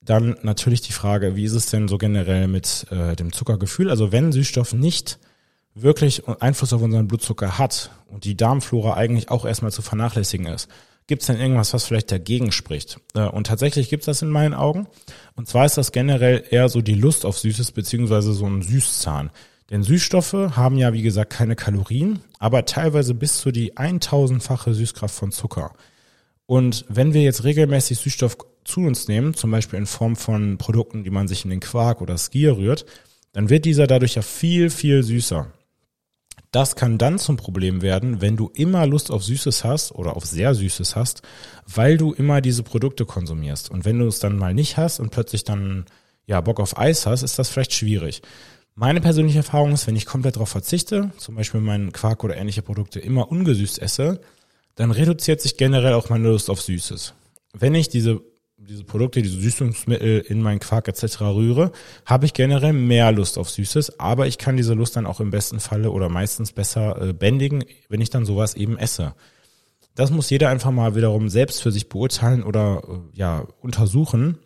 Dann 0.00 0.36
natürlich 0.42 0.80
die 0.80 0.92
Frage, 0.92 1.36
wie 1.36 1.44
ist 1.44 1.52
es 1.52 1.66
denn 1.66 1.88
so 1.88 1.98
generell 1.98 2.48
mit 2.48 2.86
äh, 2.90 3.14
dem 3.14 3.32
Zuckergefühl? 3.32 3.88
Also 3.88 4.10
wenn 4.10 4.32
Süßstoff 4.32 4.72
nicht 4.72 5.18
wirklich 5.74 6.26
Einfluss 6.40 6.72
auf 6.72 6.82
unseren 6.82 7.06
Blutzucker 7.06 7.58
hat 7.58 7.90
und 8.08 8.24
die 8.24 8.36
Darmflora 8.36 8.94
eigentlich 8.94 9.30
auch 9.30 9.44
erstmal 9.44 9.70
zu 9.70 9.80
vernachlässigen 9.80 10.46
ist, 10.46 10.68
gibt 11.06 11.22
es 11.22 11.26
denn 11.26 11.40
irgendwas, 11.40 11.72
was 11.74 11.84
vielleicht 11.84 12.12
dagegen 12.12 12.52
spricht? 12.52 12.98
Äh, 13.14 13.26
und 13.26 13.46
tatsächlich 13.46 13.88
gibt 13.88 14.02
es 14.02 14.06
das 14.06 14.22
in 14.22 14.28
meinen 14.28 14.54
Augen. 14.54 14.86
Und 15.34 15.48
zwar 15.48 15.66
ist 15.66 15.76
das 15.76 15.92
generell 15.92 16.44
eher 16.50 16.68
so 16.68 16.80
die 16.80 16.94
Lust 16.94 17.24
auf 17.24 17.38
Süßes 17.38 17.72
beziehungsweise 17.72 18.32
so 18.32 18.46
ein 18.46 18.62
Süßzahn. 18.62 19.30
Denn 19.70 19.82
Süßstoffe 19.82 20.32
haben 20.32 20.76
ja, 20.76 20.92
wie 20.92 21.02
gesagt, 21.02 21.32
keine 21.32 21.56
Kalorien, 21.56 22.20
aber 22.38 22.66
teilweise 22.66 23.14
bis 23.14 23.38
zu 23.38 23.52
die 23.52 23.74
1000-fache 23.74 24.74
Süßkraft 24.74 25.14
von 25.14 25.32
Zucker. 25.32 25.72
Und 26.46 26.84
wenn 26.88 27.14
wir 27.14 27.22
jetzt 27.22 27.44
regelmäßig 27.44 27.98
Süßstoff 27.98 28.36
zu 28.64 28.80
uns 28.80 29.08
nehmen, 29.08 29.34
zum 29.34 29.50
Beispiel 29.50 29.78
in 29.78 29.86
Form 29.86 30.16
von 30.16 30.58
Produkten, 30.58 31.04
die 31.04 31.10
man 31.10 31.26
sich 31.28 31.44
in 31.44 31.50
den 31.50 31.60
Quark 31.60 32.00
oder 32.02 32.18
Skier 32.18 32.56
rührt, 32.56 32.84
dann 33.32 33.48
wird 33.48 33.64
dieser 33.64 33.86
dadurch 33.86 34.14
ja 34.14 34.22
viel, 34.22 34.68
viel 34.68 35.02
süßer. 35.02 35.46
Das 36.52 36.76
kann 36.76 36.98
dann 36.98 37.18
zum 37.18 37.38
Problem 37.38 37.80
werden, 37.80 38.20
wenn 38.20 38.36
du 38.36 38.50
immer 38.54 38.86
Lust 38.86 39.10
auf 39.10 39.24
Süßes 39.24 39.64
hast 39.64 39.92
oder 39.92 40.16
auf 40.16 40.26
sehr 40.26 40.54
Süßes 40.54 40.94
hast, 40.96 41.22
weil 41.66 41.96
du 41.96 42.12
immer 42.12 42.42
diese 42.42 42.62
Produkte 42.62 43.06
konsumierst. 43.06 43.70
Und 43.70 43.86
wenn 43.86 43.98
du 43.98 44.06
es 44.06 44.18
dann 44.18 44.36
mal 44.36 44.52
nicht 44.52 44.76
hast 44.76 45.00
und 45.00 45.10
plötzlich 45.10 45.44
dann 45.44 45.86
ja 46.26 46.42
Bock 46.42 46.60
auf 46.60 46.78
Eis 46.78 47.06
hast, 47.06 47.22
ist 47.22 47.38
das 47.38 47.48
vielleicht 47.48 47.72
schwierig. 47.72 48.20
Meine 48.74 49.00
persönliche 49.00 49.38
Erfahrung 49.38 49.72
ist, 49.72 49.86
wenn 49.86 49.96
ich 49.96 50.04
komplett 50.04 50.36
darauf 50.36 50.50
verzichte, 50.50 51.10
zum 51.16 51.36
Beispiel 51.36 51.62
meinen 51.62 51.90
Quark 51.90 52.22
oder 52.22 52.36
ähnliche 52.36 52.62
Produkte 52.62 53.00
immer 53.00 53.32
ungesüßt 53.32 53.80
esse, 53.80 54.20
dann 54.74 54.90
reduziert 54.90 55.40
sich 55.40 55.56
generell 55.56 55.94
auch 55.94 56.10
meine 56.10 56.28
Lust 56.28 56.50
auf 56.50 56.60
Süßes. 56.60 57.14
Wenn 57.54 57.74
ich 57.74 57.88
diese 57.88 58.20
diese 58.68 58.84
Produkte, 58.84 59.22
diese 59.22 59.40
Süßungsmittel 59.40 60.20
in 60.20 60.40
meinen 60.40 60.60
Quark 60.60 60.88
etc. 60.88 61.20
rühre, 61.22 61.72
habe 62.06 62.26
ich 62.26 62.34
generell 62.34 62.72
mehr 62.72 63.10
Lust 63.12 63.38
auf 63.38 63.50
Süßes, 63.50 63.98
aber 63.98 64.26
ich 64.26 64.38
kann 64.38 64.56
diese 64.56 64.74
Lust 64.74 64.96
dann 64.96 65.06
auch 65.06 65.20
im 65.20 65.30
besten 65.30 65.60
Falle 65.60 65.90
oder 65.90 66.08
meistens 66.08 66.52
besser 66.52 67.00
äh, 67.00 67.12
bändigen, 67.12 67.64
wenn 67.88 68.00
ich 68.00 68.10
dann 68.10 68.24
sowas 68.24 68.54
eben 68.54 68.78
esse. 68.78 69.14
Das 69.94 70.10
muss 70.10 70.30
jeder 70.30 70.48
einfach 70.48 70.70
mal 70.70 70.94
wiederum 70.94 71.28
selbst 71.28 71.62
für 71.62 71.72
sich 71.72 71.88
beurteilen 71.88 72.42
oder 72.42 72.82
äh, 72.88 73.18
ja 73.18 73.46
untersuchen 73.60 74.38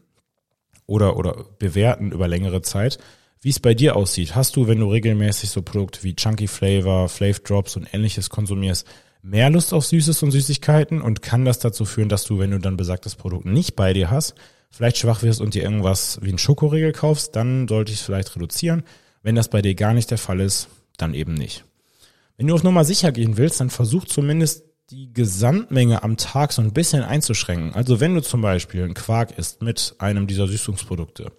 oder 0.87 1.17
oder 1.17 1.45
bewerten 1.59 2.13
über 2.13 2.27
längere 2.27 2.63
Zeit, 2.63 2.99
wie 3.41 3.51
es 3.51 3.61
bei 3.61 3.75
dir 3.75 3.97
aussieht. 3.97 4.35
Hast 4.35 4.57
du, 4.57 4.67
wenn 4.67 4.81
du 4.81 4.91
regelmäßig 4.91 5.51
so 5.51 5.63
Produkte 5.63 6.03
wie 6.03 6.17
Chunky 6.17 6.49
Flavor, 6.49 7.09
Flav 7.09 7.41
Drops 7.41 7.77
und 7.77 7.93
ähnliches 7.93 8.31
konsumierst, 8.31 8.87
mehr 9.27 9.51
Lust 9.51 9.75
auf 9.75 9.85
Süßes 9.85 10.23
und 10.23 10.31
Süßigkeiten 10.31 11.03
und 11.03 11.21
kann 11.21 11.45
das 11.45 11.59
dazu 11.59 11.85
führen, 11.85 12.09
dass 12.09 12.25
du, 12.25 12.39
wenn 12.39 12.53
du 12.53 12.61
dann 12.61 12.77
besagtes 12.77 13.17
Produkt 13.17 13.45
nicht 13.45 13.75
bei 13.75 13.93
dir 13.93 14.11
hast, 14.11 14.35
vielleicht 14.71 14.99
schwach 14.99 15.23
wirst 15.23 15.41
und 15.41 15.55
dir 15.55 15.65
irgendwas 15.65 16.19
wie 16.23 16.31
ein 16.31 16.39
Schokoriegel 16.39 16.93
kaufst, 16.93 17.35
dann 17.35 17.67
sollte 17.67 17.93
ich 17.93 17.99
es 17.99 18.05
vielleicht 18.05 18.35
reduzieren. 18.37 18.85
Wenn 19.23 19.35
das 19.35 19.49
bei 19.49 19.63
dir 19.63 19.75
gar 19.75 19.95
nicht 19.95 20.11
der 20.13 20.19
Fall 20.19 20.41
ist, 20.41 20.69
dann 20.97 21.13
eben 21.13 21.35
nicht. 21.35 21.65
Wenn 22.37 22.47
du 22.47 22.55
auf 22.55 22.63
Nummer 22.63 22.85
sicher 22.85 23.11
gehen 23.11 23.37
willst, 23.37 23.61
dann 23.61 23.71
versuch 23.71 24.05
zumindest 24.05 24.65
die 24.91 25.13
Gesamtmenge 25.13 26.05
am 26.05 26.17
Tag 26.17 26.53
so 26.53 26.63
ein 26.63 26.73
bisschen 26.73 27.03
einzuschränken. 27.03 27.75
Also 27.75 27.99
wenn 27.99 28.15
du 28.15 28.23
zum 28.23 28.43
Beispiel 28.43 28.85
ein 28.85 28.95
Quark 28.95 29.37
isst 29.37 29.61
mit 29.61 29.97
einem 29.99 30.29
dieser 30.29 30.47
Süßungsprodukte, 30.47 31.33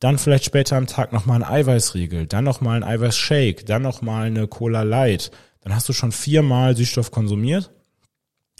dann 0.00 0.18
vielleicht 0.18 0.44
später 0.44 0.76
am 0.76 0.86
Tag 0.86 1.12
nochmal 1.12 1.42
ein 1.42 1.48
Eiweißriegel, 1.48 2.26
dann 2.26 2.44
nochmal 2.44 2.76
ein 2.76 2.84
Eiweißshake, 2.84 3.64
dann 3.64 3.82
nochmal 3.82 4.26
eine 4.26 4.48
Cola 4.48 4.82
Light, 4.82 5.30
dann 5.62 5.74
hast 5.74 5.88
du 5.88 5.92
schon 5.92 6.12
viermal 6.12 6.76
Süßstoff 6.76 7.10
konsumiert 7.10 7.70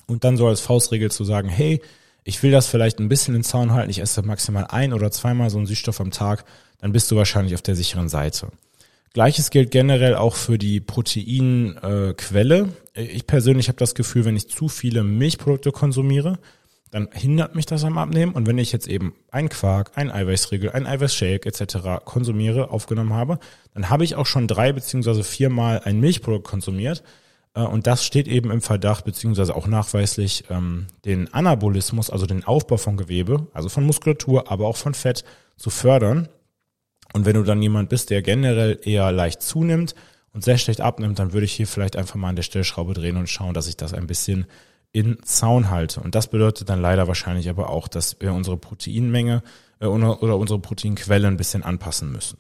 und 0.06 0.24
dann 0.24 0.36
so 0.36 0.46
als 0.46 0.60
Faustregel 0.60 1.10
zu 1.10 1.24
sagen, 1.24 1.48
hey, 1.48 1.80
ich 2.24 2.42
will 2.42 2.52
das 2.52 2.68
vielleicht 2.68 3.00
ein 3.00 3.08
bisschen 3.08 3.34
in 3.34 3.42
Zaun 3.42 3.72
halten, 3.72 3.90
ich 3.90 4.00
esse 4.00 4.22
maximal 4.22 4.66
ein 4.68 4.92
oder 4.92 5.10
zweimal 5.10 5.50
so 5.50 5.58
einen 5.58 5.66
Süßstoff 5.66 6.00
am 6.00 6.10
Tag, 6.10 6.44
dann 6.78 6.92
bist 6.92 7.10
du 7.10 7.16
wahrscheinlich 7.16 7.54
auf 7.54 7.62
der 7.62 7.76
sicheren 7.76 8.08
Seite. 8.08 8.48
Gleiches 9.12 9.50
gilt 9.50 9.70
generell 9.70 10.14
auch 10.14 10.36
für 10.36 10.56
die 10.56 10.80
Proteinquelle. 10.80 12.68
Äh, 12.94 13.02
ich 13.02 13.26
persönlich 13.26 13.68
habe 13.68 13.78
das 13.78 13.94
Gefühl, 13.94 14.24
wenn 14.24 14.36
ich 14.36 14.48
zu 14.48 14.68
viele 14.68 15.04
Milchprodukte 15.04 15.70
konsumiere, 15.70 16.38
dann 16.92 17.08
hindert 17.10 17.54
mich 17.54 17.64
das 17.64 17.84
am 17.84 17.96
Abnehmen. 17.96 18.32
Und 18.32 18.46
wenn 18.46 18.58
ich 18.58 18.70
jetzt 18.70 18.86
eben 18.86 19.14
ein 19.30 19.48
Quark, 19.48 19.92
ein 19.94 20.10
Eiweißriegel, 20.10 20.70
ein 20.72 20.86
Eiweißshake 20.86 21.46
etc. 21.46 22.04
konsumiere, 22.04 22.70
aufgenommen 22.70 23.14
habe, 23.14 23.38
dann 23.72 23.88
habe 23.88 24.04
ich 24.04 24.14
auch 24.14 24.26
schon 24.26 24.46
drei 24.46 24.72
beziehungsweise 24.72 25.24
viermal 25.24 25.80
ein 25.84 26.00
Milchprodukt 26.00 26.46
konsumiert. 26.46 27.02
Äh, 27.54 27.62
und 27.62 27.86
das 27.86 28.04
steht 28.04 28.28
eben 28.28 28.50
im 28.50 28.60
Verdacht, 28.60 29.06
beziehungsweise 29.06 29.56
auch 29.56 29.66
nachweislich, 29.66 30.44
ähm, 30.50 30.86
den 31.06 31.32
Anabolismus, 31.32 32.10
also 32.10 32.26
den 32.26 32.44
Aufbau 32.44 32.76
von 32.76 32.98
Gewebe, 32.98 33.46
also 33.54 33.70
von 33.70 33.84
Muskulatur, 33.84 34.52
aber 34.52 34.66
auch 34.66 34.76
von 34.76 34.92
Fett 34.92 35.24
zu 35.56 35.70
fördern. 35.70 36.28
Und 37.14 37.24
wenn 37.24 37.36
du 37.36 37.42
dann 37.42 37.62
jemand 37.62 37.88
bist, 37.88 38.10
der 38.10 38.20
generell 38.20 38.78
eher 38.82 39.12
leicht 39.12 39.40
zunimmt 39.40 39.94
und 40.34 40.44
sehr 40.44 40.58
schlecht 40.58 40.82
abnimmt, 40.82 41.18
dann 41.18 41.32
würde 41.32 41.46
ich 41.46 41.52
hier 41.54 41.66
vielleicht 41.66 41.96
einfach 41.96 42.16
mal 42.16 42.28
an 42.28 42.36
der 42.36 42.42
Stellschraube 42.42 42.92
drehen 42.92 43.16
und 43.16 43.30
schauen, 43.30 43.54
dass 43.54 43.66
ich 43.66 43.78
das 43.78 43.94
ein 43.94 44.06
bisschen 44.06 44.44
in 44.92 45.18
Zaun 45.24 45.70
halte. 45.70 46.00
Und 46.00 46.14
das 46.14 46.28
bedeutet 46.28 46.68
dann 46.68 46.80
leider 46.80 47.08
wahrscheinlich 47.08 47.48
aber 47.48 47.70
auch, 47.70 47.88
dass 47.88 48.20
wir 48.20 48.32
unsere 48.32 48.56
Proteinmenge 48.56 49.42
äh, 49.80 49.86
oder 49.86 50.36
unsere 50.36 50.60
Proteinquelle 50.60 51.28
ein 51.28 51.36
bisschen 51.36 51.62
anpassen 51.62 52.12
müssen. 52.12 52.38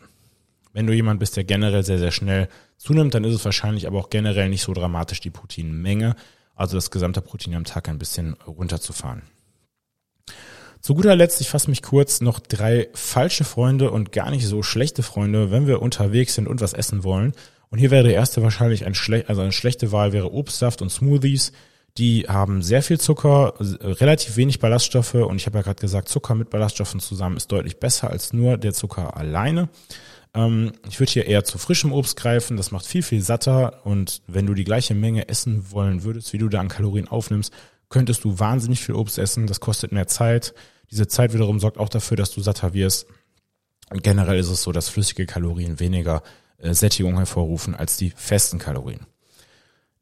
Wenn 0.72 0.86
du 0.86 0.94
jemand 0.94 1.20
bist, 1.20 1.36
der 1.36 1.44
generell 1.44 1.82
sehr, 1.82 1.98
sehr 1.98 2.12
schnell 2.12 2.48
zunimmt, 2.78 3.14
dann 3.14 3.24
ist 3.24 3.34
es 3.34 3.44
wahrscheinlich 3.44 3.86
aber 3.86 3.98
auch 3.98 4.10
generell 4.10 4.48
nicht 4.48 4.62
so 4.62 4.72
dramatisch, 4.72 5.20
die 5.20 5.30
Proteinmenge, 5.30 6.14
also 6.54 6.76
das 6.76 6.90
gesamte 6.90 7.20
Protein 7.20 7.54
am 7.54 7.64
Tag 7.64 7.88
ein 7.88 7.98
bisschen 7.98 8.34
runterzufahren. 8.46 9.22
Zu 10.80 10.94
guter 10.94 11.14
Letzt, 11.14 11.40
ich 11.40 11.48
fasse 11.48 11.70
mich 11.70 11.82
kurz, 11.82 12.20
noch 12.20 12.40
drei 12.40 12.88
falsche 12.92 13.44
Freunde 13.44 13.90
und 13.90 14.10
gar 14.10 14.30
nicht 14.30 14.46
so 14.46 14.62
schlechte 14.62 15.02
Freunde, 15.02 15.50
wenn 15.50 15.66
wir 15.66 15.80
unterwegs 15.80 16.34
sind 16.34 16.48
und 16.48 16.60
was 16.60 16.72
essen 16.72 17.04
wollen. 17.04 17.34
Und 17.70 17.78
hier 17.78 17.90
wäre 17.90 18.02
der 18.02 18.14
erste 18.14 18.42
wahrscheinlich 18.42 18.84
ein 18.84 18.94
schlecht, 18.94 19.28
also 19.28 19.42
eine 19.42 19.52
schlechte 19.52 19.92
Wahl 19.92 20.12
wäre 20.12 20.32
Obstsaft 20.32 20.82
und 20.82 20.90
Smoothies. 20.90 21.52
Die 21.98 22.22
haben 22.22 22.62
sehr 22.62 22.82
viel 22.82 22.98
Zucker, 22.98 23.54
relativ 23.60 24.36
wenig 24.36 24.60
Ballaststoffe 24.60 25.14
und 25.14 25.36
ich 25.36 25.46
habe 25.46 25.58
ja 25.58 25.62
gerade 25.62 25.80
gesagt, 25.80 26.08
Zucker 26.08 26.34
mit 26.34 26.48
Ballaststoffen 26.48 27.00
zusammen 27.00 27.36
ist 27.36 27.52
deutlich 27.52 27.80
besser 27.80 28.08
als 28.08 28.32
nur 28.32 28.56
der 28.56 28.72
Zucker 28.72 29.16
alleine. 29.16 29.68
Ähm, 30.34 30.72
ich 30.88 30.98
würde 31.00 31.12
hier 31.12 31.26
eher 31.26 31.44
zu 31.44 31.58
frischem 31.58 31.92
Obst 31.92 32.16
greifen, 32.16 32.56
das 32.56 32.70
macht 32.70 32.86
viel, 32.86 33.02
viel 33.02 33.20
satter 33.20 33.84
und 33.84 34.22
wenn 34.26 34.46
du 34.46 34.54
die 34.54 34.64
gleiche 34.64 34.94
Menge 34.94 35.28
essen 35.28 35.70
wollen 35.70 36.02
würdest, 36.02 36.32
wie 36.32 36.38
du 36.38 36.48
da 36.48 36.60
an 36.60 36.68
Kalorien 36.68 37.08
aufnimmst, 37.08 37.52
könntest 37.90 38.24
du 38.24 38.38
wahnsinnig 38.38 38.80
viel 38.82 38.94
Obst 38.94 39.18
essen, 39.18 39.46
das 39.46 39.60
kostet 39.60 39.92
mehr 39.92 40.06
Zeit, 40.08 40.54
Diese 40.90 41.08
Zeit 41.08 41.32
wiederum 41.32 41.58
sorgt 41.58 41.78
auch 41.78 41.88
dafür, 41.88 42.18
dass 42.18 42.32
du 42.32 42.42
satter 42.42 42.74
wirst. 42.74 43.06
Und 43.90 44.02
generell 44.02 44.38
ist 44.38 44.50
es 44.50 44.62
so, 44.62 44.72
dass 44.72 44.90
flüssige 44.90 45.26
Kalorien 45.26 45.80
weniger 45.80 46.22
äh, 46.58 46.74
Sättigung 46.74 47.16
hervorrufen 47.16 47.74
als 47.74 47.96
die 47.96 48.10
festen 48.10 48.58
Kalorien. 48.58 49.06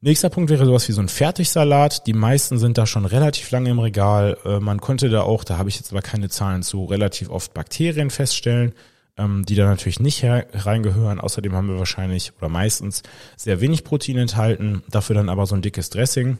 Nächster 0.02 0.30
Punkt 0.30 0.48
wäre 0.48 0.64
sowas 0.64 0.88
wie 0.88 0.92
so 0.92 1.02
ein 1.02 1.08
Fertigsalat. 1.08 2.06
Die 2.06 2.14
meisten 2.14 2.58
sind 2.58 2.78
da 2.78 2.86
schon 2.86 3.04
relativ 3.04 3.50
lange 3.50 3.68
im 3.68 3.78
Regal. 3.78 4.38
Äh, 4.46 4.58
man 4.58 4.80
konnte 4.80 5.10
da 5.10 5.22
auch, 5.22 5.44
da 5.44 5.58
habe 5.58 5.68
ich 5.68 5.76
jetzt 5.76 5.92
aber 5.92 6.00
keine 6.00 6.30
Zahlen 6.30 6.62
zu, 6.62 6.86
relativ 6.86 7.28
oft 7.28 7.52
Bakterien 7.52 8.08
feststellen, 8.08 8.72
ähm, 9.18 9.44
die 9.44 9.56
da 9.56 9.66
natürlich 9.66 10.00
nicht 10.00 10.24
reingehören. 10.24 11.20
Außerdem 11.20 11.54
haben 11.54 11.68
wir 11.68 11.78
wahrscheinlich 11.78 12.32
oder 12.38 12.48
meistens 12.48 13.02
sehr 13.36 13.60
wenig 13.60 13.84
Protein 13.84 14.16
enthalten, 14.16 14.82
dafür 14.88 15.16
dann 15.16 15.28
aber 15.28 15.44
so 15.44 15.54
ein 15.54 15.60
dickes 15.60 15.90
Dressing. 15.90 16.38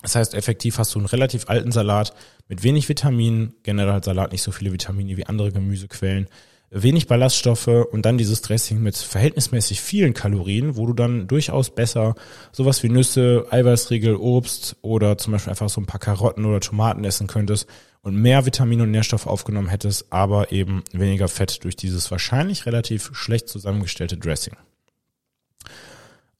Das 0.00 0.16
heißt, 0.16 0.32
effektiv 0.32 0.78
hast 0.78 0.94
du 0.94 0.98
einen 0.98 1.06
relativ 1.06 1.50
alten 1.50 1.72
Salat 1.72 2.14
mit 2.48 2.62
wenig 2.62 2.88
Vitaminen. 2.88 3.54
Generell 3.64 4.02
Salat 4.02 4.32
nicht 4.32 4.42
so 4.42 4.50
viele 4.50 4.72
Vitamine 4.72 5.18
wie 5.18 5.26
andere 5.26 5.52
Gemüsequellen 5.52 6.26
wenig 6.72 7.06
Ballaststoffe 7.06 7.68
und 7.68 8.06
dann 8.06 8.16
dieses 8.16 8.40
Dressing 8.40 8.82
mit 8.82 8.96
verhältnismäßig 8.96 9.80
vielen 9.80 10.14
Kalorien, 10.14 10.76
wo 10.76 10.86
du 10.86 10.94
dann 10.94 11.28
durchaus 11.28 11.70
besser 11.70 12.14
sowas 12.50 12.82
wie 12.82 12.88
Nüsse, 12.88 13.46
Eiweißriegel, 13.50 14.16
Obst 14.16 14.76
oder 14.80 15.18
zum 15.18 15.32
Beispiel 15.32 15.50
einfach 15.50 15.68
so 15.68 15.80
ein 15.80 15.86
paar 15.86 16.00
Karotten 16.00 16.46
oder 16.46 16.60
Tomaten 16.60 17.04
essen 17.04 17.26
könntest 17.26 17.68
und 18.00 18.16
mehr 18.16 18.46
Vitamine 18.46 18.84
und 18.84 18.90
Nährstoffe 18.90 19.26
aufgenommen 19.26 19.68
hättest, 19.68 20.12
aber 20.12 20.50
eben 20.50 20.82
weniger 20.92 21.28
Fett 21.28 21.62
durch 21.62 21.76
dieses 21.76 22.10
wahrscheinlich 22.10 22.64
relativ 22.66 23.10
schlecht 23.12 23.48
zusammengestellte 23.48 24.16
Dressing. 24.16 24.56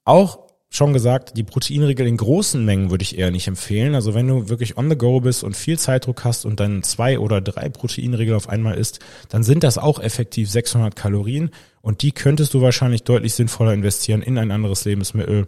Auch 0.04 0.51
schon 0.72 0.94
gesagt, 0.94 1.36
die 1.36 1.42
Proteinriegel 1.42 2.06
in 2.06 2.16
großen 2.16 2.64
Mengen 2.64 2.90
würde 2.90 3.02
ich 3.02 3.18
eher 3.18 3.30
nicht 3.30 3.46
empfehlen. 3.46 3.94
Also 3.94 4.14
wenn 4.14 4.26
du 4.26 4.48
wirklich 4.48 4.78
on 4.78 4.88
the 4.88 4.96
go 4.96 5.20
bist 5.20 5.44
und 5.44 5.54
viel 5.54 5.78
Zeitdruck 5.78 6.24
hast 6.24 6.46
und 6.46 6.60
dann 6.60 6.82
zwei 6.82 7.18
oder 7.18 7.42
drei 7.42 7.68
Proteinriegel 7.68 8.34
auf 8.34 8.48
einmal 8.48 8.78
isst, 8.78 8.98
dann 9.28 9.42
sind 9.42 9.64
das 9.64 9.76
auch 9.76 10.00
effektiv 10.00 10.50
600 10.50 10.96
Kalorien 10.96 11.50
und 11.82 12.00
die 12.00 12.12
könntest 12.12 12.54
du 12.54 12.62
wahrscheinlich 12.62 13.02
deutlich 13.02 13.34
sinnvoller 13.34 13.74
investieren 13.74 14.22
in 14.22 14.38
ein 14.38 14.50
anderes 14.50 14.86
Lebensmittel 14.86 15.46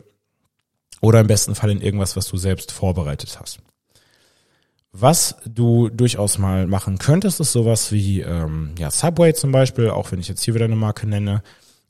oder 1.01 1.21
im 1.21 1.27
besten 1.27 1.55
Fall 1.55 1.71
in 1.71 1.81
irgendwas, 1.81 2.17
was 2.17 2.29
du 2.29 2.37
selbst 2.37 2.71
vorbereitet 2.71 3.39
hast. 3.41 3.61
Was 4.93 5.37
du 5.47 5.89
durchaus 5.89 6.39
mal 6.39 6.67
machen 6.67 6.99
könntest, 6.99 7.41
ist 7.41 7.53
sowas 7.53 7.91
wie 7.93 8.21
ähm, 8.21 8.75
ja, 8.79 8.91
Subway 8.91 9.33
zum 9.33 9.53
Beispiel, 9.53 9.89
auch 9.89 10.13
wenn 10.13 10.21
ich 10.21 10.29
jetzt 10.29 10.45
hier 10.45 10.55
wieder 10.55 10.67
eine 10.67 10.77
Marke 10.77 11.07
nenne. 11.07 11.43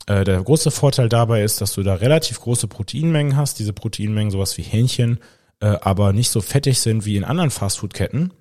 Äh, 0.07 0.23
der 0.23 0.41
große 0.41 0.71
Vorteil 0.71 1.09
dabei 1.09 1.43
ist, 1.43 1.61
dass 1.61 1.73
du 1.73 1.83
da 1.83 1.95
relativ 1.95 2.39
große 2.41 2.67
Proteinmengen 2.67 3.35
hast. 3.35 3.59
Diese 3.59 3.73
Proteinmengen, 3.73 4.31
sowas 4.31 4.57
wie 4.57 4.63
Hähnchen, 4.63 5.19
äh, 5.59 5.67
aber 5.81 6.13
nicht 6.13 6.29
so 6.29 6.41
fettig 6.41 6.79
sind 6.79 7.05
wie 7.05 7.17
in 7.17 7.23
anderen 7.23 7.51
Fastfood-Ketten. 7.51 8.31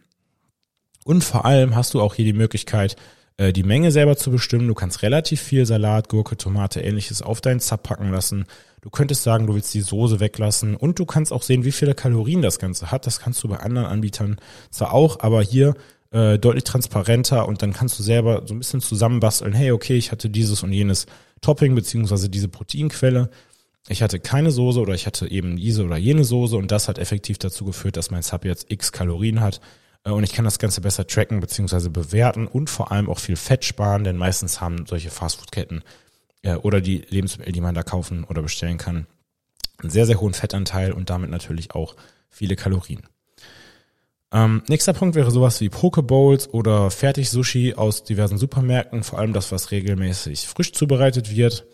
Und 1.04 1.24
vor 1.24 1.44
allem 1.44 1.74
hast 1.76 1.94
du 1.94 2.00
auch 2.00 2.14
hier 2.14 2.24
die 2.24 2.32
Möglichkeit, 2.32 2.96
äh, 3.36 3.52
die 3.52 3.62
Menge 3.62 3.92
selber 3.92 4.16
zu 4.16 4.30
bestimmen. 4.30 4.68
Du 4.68 4.74
kannst 4.74 5.02
relativ 5.02 5.40
viel 5.40 5.66
Salat, 5.66 6.08
Gurke, 6.08 6.36
Tomate, 6.36 6.80
ähnliches 6.80 7.22
auf 7.22 7.40
deinen 7.40 7.60
Zap 7.60 7.82
packen 7.82 8.10
lassen. 8.10 8.46
Du 8.80 8.90
könntest 8.90 9.22
sagen, 9.22 9.46
du 9.46 9.54
willst 9.54 9.72
die 9.72 9.80
Soße 9.80 10.20
weglassen 10.20 10.76
und 10.76 10.98
du 10.98 11.06
kannst 11.06 11.32
auch 11.32 11.42
sehen, 11.42 11.64
wie 11.64 11.72
viele 11.72 11.94
Kalorien 11.94 12.42
das 12.42 12.58
Ganze 12.58 12.90
hat. 12.90 13.06
Das 13.06 13.18
kannst 13.18 13.42
du 13.42 13.48
bei 13.48 13.56
anderen 13.56 13.86
Anbietern 13.86 14.36
zwar 14.70 14.92
auch, 14.92 15.20
aber 15.20 15.42
hier 15.42 15.74
äh, 16.10 16.38
deutlich 16.38 16.64
transparenter 16.64 17.48
und 17.48 17.62
dann 17.62 17.72
kannst 17.72 17.98
du 17.98 18.02
selber 18.02 18.42
so 18.46 18.54
ein 18.54 18.58
bisschen 18.58 18.80
zusammenbasteln. 18.80 19.52
Hey, 19.52 19.72
okay, 19.72 19.96
ich 19.96 20.12
hatte 20.12 20.30
dieses 20.30 20.62
und 20.62 20.72
jenes 20.72 21.06
Topping 21.44 21.74
beziehungsweise 21.74 22.30
diese 22.30 22.48
Proteinquelle. 22.48 23.30
Ich 23.88 24.02
hatte 24.02 24.18
keine 24.18 24.50
Soße 24.50 24.80
oder 24.80 24.94
ich 24.94 25.06
hatte 25.06 25.30
eben 25.30 25.56
diese 25.56 25.84
oder 25.84 25.98
jene 25.98 26.24
Soße 26.24 26.56
und 26.56 26.70
das 26.70 26.88
hat 26.88 26.98
effektiv 26.98 27.36
dazu 27.36 27.66
geführt, 27.66 27.98
dass 27.98 28.10
mein 28.10 28.22
Sub 28.22 28.46
jetzt 28.46 28.70
x 28.70 28.92
Kalorien 28.92 29.40
hat 29.40 29.60
äh, 30.04 30.10
und 30.10 30.24
ich 30.24 30.32
kann 30.32 30.46
das 30.46 30.58
Ganze 30.58 30.80
besser 30.80 31.06
tracken 31.06 31.40
beziehungsweise 31.40 31.90
bewerten 31.90 32.46
und 32.46 32.70
vor 32.70 32.92
allem 32.92 33.10
auch 33.10 33.18
viel 33.18 33.36
Fett 33.36 33.62
sparen, 33.64 34.04
denn 34.04 34.16
meistens 34.16 34.62
haben 34.62 34.86
solche 34.86 35.10
Fastfood-Ketten 35.10 35.82
äh, 36.40 36.54
oder 36.54 36.80
die 36.80 37.04
Lebensmittel, 37.10 37.52
die 37.52 37.60
man 37.60 37.74
da 37.74 37.82
kaufen 37.82 38.24
oder 38.24 38.40
bestellen 38.40 38.78
kann, 38.78 39.06
einen 39.78 39.90
sehr, 39.90 40.06
sehr 40.06 40.20
hohen 40.20 40.32
Fettanteil 40.32 40.92
und 40.92 41.10
damit 41.10 41.28
natürlich 41.28 41.74
auch 41.74 41.94
viele 42.30 42.56
Kalorien. 42.56 43.02
Ähm, 44.32 44.62
nächster 44.68 44.92
Punkt 44.92 45.14
wäre 45.14 45.30
sowas 45.30 45.60
wie 45.60 45.68
Pokebowls 45.68 46.52
oder 46.52 46.90
Fertig-Sushi 46.90 47.74
aus 47.74 48.04
diversen 48.04 48.38
Supermärkten, 48.38 49.04
vor 49.04 49.18
allem 49.18 49.32
das, 49.32 49.52
was 49.52 49.70
regelmäßig 49.70 50.48
frisch 50.48 50.72
zubereitet 50.72 51.34
wird. 51.34 51.66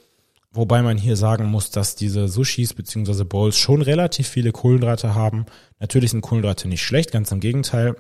Wobei 0.53 0.83
man 0.83 0.99
hier 0.99 1.17
sagen 1.17 1.47
muss, 1.47 1.71
dass 1.71 1.95
diese 1.95 2.27
Sushis 2.27 2.75
bzw. 2.75 3.25
Bowls 3.25 3.57
schon 3.57 3.83
relativ 3.83 4.29
viele 4.29 4.51
Kohlenhydrate 4.51 5.15
haben. 5.15 5.47
Natürlich 5.79 6.11
sind 6.11 6.23
Kohlenhydrate 6.23 6.67
nicht 6.67 6.83
schlecht, 6.83 7.13
ganz 7.13 7.31
im 7.31 7.39
Gegenteil. 7.39 7.95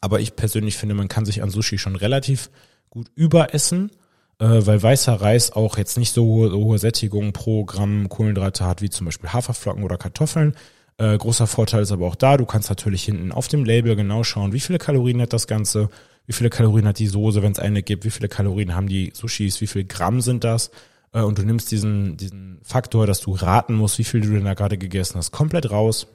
Aber 0.00 0.20
ich 0.20 0.36
persönlich 0.36 0.76
finde, 0.76 0.94
man 0.94 1.08
kann 1.08 1.24
sich 1.24 1.42
an 1.42 1.50
Sushi 1.50 1.78
schon 1.78 1.96
relativ 1.96 2.48
gut 2.90 3.10
überessen, 3.16 3.90
äh, 4.38 4.44
weil 4.46 4.80
weißer 4.80 5.14
Reis 5.14 5.50
auch 5.50 5.78
jetzt 5.78 5.98
nicht 5.98 6.12
so 6.12 6.24
hohe, 6.24 6.50
so 6.50 6.64
hohe 6.64 6.78
Sättigung 6.78 7.32
pro 7.32 7.64
Gramm 7.64 8.08
Kohlenhydrate 8.08 8.64
hat 8.64 8.80
wie 8.80 8.90
zum 8.90 9.06
Beispiel 9.06 9.32
Haferflocken 9.32 9.82
oder 9.82 9.98
Kartoffeln. 9.98 10.54
Äh, 10.98 11.16
großer 11.16 11.46
Vorteil 11.46 11.82
ist 11.82 11.92
aber 11.92 12.06
auch 12.06 12.14
da, 12.14 12.36
du 12.36 12.46
kannst 12.46 12.68
natürlich 12.68 13.04
hinten 13.04 13.32
auf 13.32 13.48
dem 13.48 13.64
Label 13.64 13.96
genau 13.96 14.24
schauen, 14.24 14.52
wie 14.52 14.60
viele 14.60 14.78
Kalorien 14.78 15.20
hat 15.22 15.32
das 15.32 15.46
Ganze, 15.46 15.88
wie 16.26 16.32
viele 16.32 16.50
Kalorien 16.50 16.86
hat 16.86 16.98
die 16.98 17.06
Soße, 17.06 17.42
wenn 17.42 17.52
es 17.52 17.58
eine 17.58 17.82
gibt, 17.82 18.04
wie 18.04 18.10
viele 18.10 18.28
Kalorien 18.28 18.74
haben 18.74 18.88
die 18.88 19.12
Sushis, 19.14 19.60
wie 19.60 19.66
viel 19.66 19.84
Gramm 19.84 20.20
sind 20.20 20.44
das. 20.44 20.70
Äh, 21.12 21.22
und 21.22 21.38
du 21.38 21.42
nimmst 21.42 21.70
diesen, 21.70 22.16
diesen 22.16 22.60
Faktor, 22.62 23.06
dass 23.06 23.20
du 23.20 23.32
raten 23.32 23.74
musst, 23.74 23.98
wie 23.98 24.04
viel 24.04 24.20
du 24.20 24.30
denn 24.30 24.44
da 24.44 24.54
gerade 24.54 24.78
gegessen 24.78 25.16
hast, 25.16 25.32
komplett 25.32 25.70
raus 25.70 26.06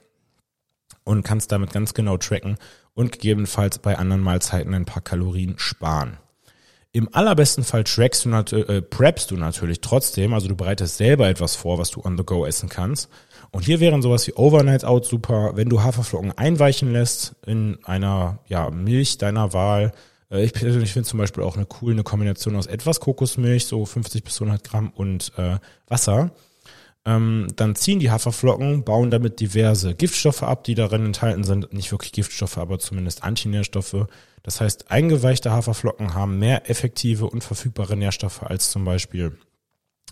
und 1.04 1.24
kannst 1.24 1.52
damit 1.52 1.72
ganz 1.72 1.94
genau 1.94 2.18
tracken 2.18 2.58
und 2.94 3.12
gegebenenfalls 3.12 3.80
bei 3.80 3.98
anderen 3.98 4.22
Mahlzeiten 4.22 4.74
ein 4.74 4.86
paar 4.86 5.02
Kalorien 5.02 5.56
sparen. 5.58 6.18
Im 6.92 7.14
allerbesten 7.14 7.64
Fall 7.64 7.84
trackst 7.84 8.26
du 8.26 8.30
äh, 8.32 8.82
preppst 8.82 9.30
du 9.32 9.38
natürlich 9.38 9.82
trotzdem, 9.82 10.34
also 10.34 10.48
du 10.48 10.56
bereitest 10.56 10.98
selber 10.98 11.28
etwas 11.28 11.56
vor, 11.56 11.78
was 11.78 11.92
du 11.92 12.02
on 12.04 12.18
the 12.18 12.24
go 12.24 12.46
essen 12.46 12.70
kannst 12.70 13.10
und 13.52 13.66
hier 13.66 13.80
wären 13.80 14.02
sowas 14.02 14.28
wie 14.28 14.34
Overnight 14.34 14.86
Out 14.86 15.06
super, 15.06 15.52
wenn 15.56 15.70
du 15.70 15.82
Haferflocken 15.82 16.38
einweichen 16.38 16.92
lässt 16.92 17.36
in 17.46 17.78
einer 17.84 18.40
ja, 18.48 18.70
Milch 18.70 19.18
deiner 19.18 19.54
Wahl. 19.54 19.94
Äh, 20.30 20.44
ich 20.44 20.54
persönlich 20.54 20.94
finde 20.94 21.08
zum 21.08 21.20
Beispiel 21.20 21.44
auch 21.44 21.56
eine 21.56 21.66
coole 21.66 21.94
eine 21.94 22.04
Kombination 22.04 22.56
aus 22.56 22.68
etwas 22.68 23.00
Kokosmilch, 23.00 23.66
so 23.66 23.86
50 23.86 24.24
bis 24.24 24.42
100 24.42 24.64
Gramm 24.64 24.92
und 24.96 25.32
äh, 25.38 25.58
Wasser. 25.88 26.32
Ähm, 27.06 27.48
dann 27.56 27.76
ziehen 27.76 28.00
die 28.00 28.12
Haferflocken, 28.12 28.84
bauen 28.84 29.12
damit 29.12 29.40
diverse 29.40 29.96
Giftstoffe 29.96 30.44
ab, 30.44 30.66
die 30.66 30.76
darin 30.76 31.06
enthalten 31.06 31.46
sind. 31.46 31.72
Nicht 31.72 31.92
wirklich 31.94 32.12
Giftstoffe, 32.12 32.58
aber 32.58 32.80
zumindest 32.80 33.24
Antinährstoffe. 33.24 34.08
Das 34.44 34.60
heißt, 34.60 34.92
eingeweichte 34.92 35.52
Haferflocken 35.52 36.14
haben 36.14 36.38
mehr 36.38 36.70
effektive 36.70 37.26
und 37.28 37.46
verfügbare 37.46 37.96
Nährstoffe 37.96 38.44
als 38.44 38.72
zum 38.72 38.84
Beispiel 38.84 39.38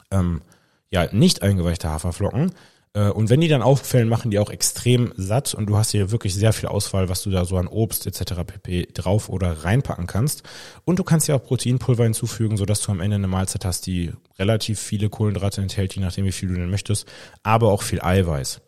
ähm, 0.09 0.41
ja, 0.89 1.09
nicht 1.11 1.41
eingeweichte 1.41 1.89
Haferflocken. 1.89 2.53
Äh, 2.95 3.10
und 3.10 3.29
wenn 3.29 3.41
die 3.41 3.47
dann 3.47 3.62
auffällen, 3.62 4.10
machen 4.10 4.31
die 4.31 4.39
auch 4.39 4.49
extrem 4.49 5.13
satt 5.17 5.53
und 5.53 5.67
du 5.67 5.77
hast 5.77 5.91
hier 5.91 6.10
wirklich 6.10 6.34
sehr 6.34 6.53
viel 6.53 6.67
Auswahl, 6.67 7.10
was 7.10 7.21
du 7.21 7.29
da 7.29 7.45
so 7.45 7.58
an 7.58 7.67
Obst 7.67 8.08
etc. 8.08 8.43
pp. 8.45 8.88
drauf 8.93 9.29
oder 9.29 9.63
reinpacken 9.63 10.08
kannst. 10.08 10.43
Und 10.86 10.97
du 10.97 11.03
kannst 11.03 11.27
ja 11.27 11.36
auch 11.36 11.43
Proteinpulver 11.43 12.05
hinzufügen, 12.05 12.58
sodass 12.58 12.81
du 12.81 12.91
am 12.91 13.01
Ende 13.01 13.15
eine 13.15 13.27
Mahlzeit 13.27 13.65
hast, 13.65 13.86
die 13.86 14.13
relativ 14.39 14.79
viele 14.79 15.10
Kohlenhydrate 15.10 15.62
enthält, 15.62 15.95
je 15.95 16.01
nachdem 16.01 16.25
wie 16.25 16.31
viel 16.31 16.49
du 16.49 16.55
denn 16.55 16.69
möchtest, 16.69 17.08
aber 17.43 17.71
auch 17.71 17.84
viel 17.84 18.01
Eiweiß. 18.01 18.62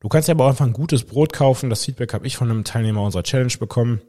Du 0.00 0.08
kannst 0.08 0.28
ja 0.28 0.34
aber 0.34 0.44
auch 0.44 0.50
einfach 0.50 0.66
ein 0.66 0.72
gutes 0.72 1.04
Brot 1.04 1.32
kaufen. 1.32 1.68
Das 1.68 1.84
Feedback 1.84 2.14
habe 2.14 2.26
ich 2.26 2.36
von 2.36 2.50
einem 2.50 2.64
Teilnehmer 2.64 3.02
unserer 3.02 3.22
Challenge 3.22 3.52
bekommen, 3.58 4.00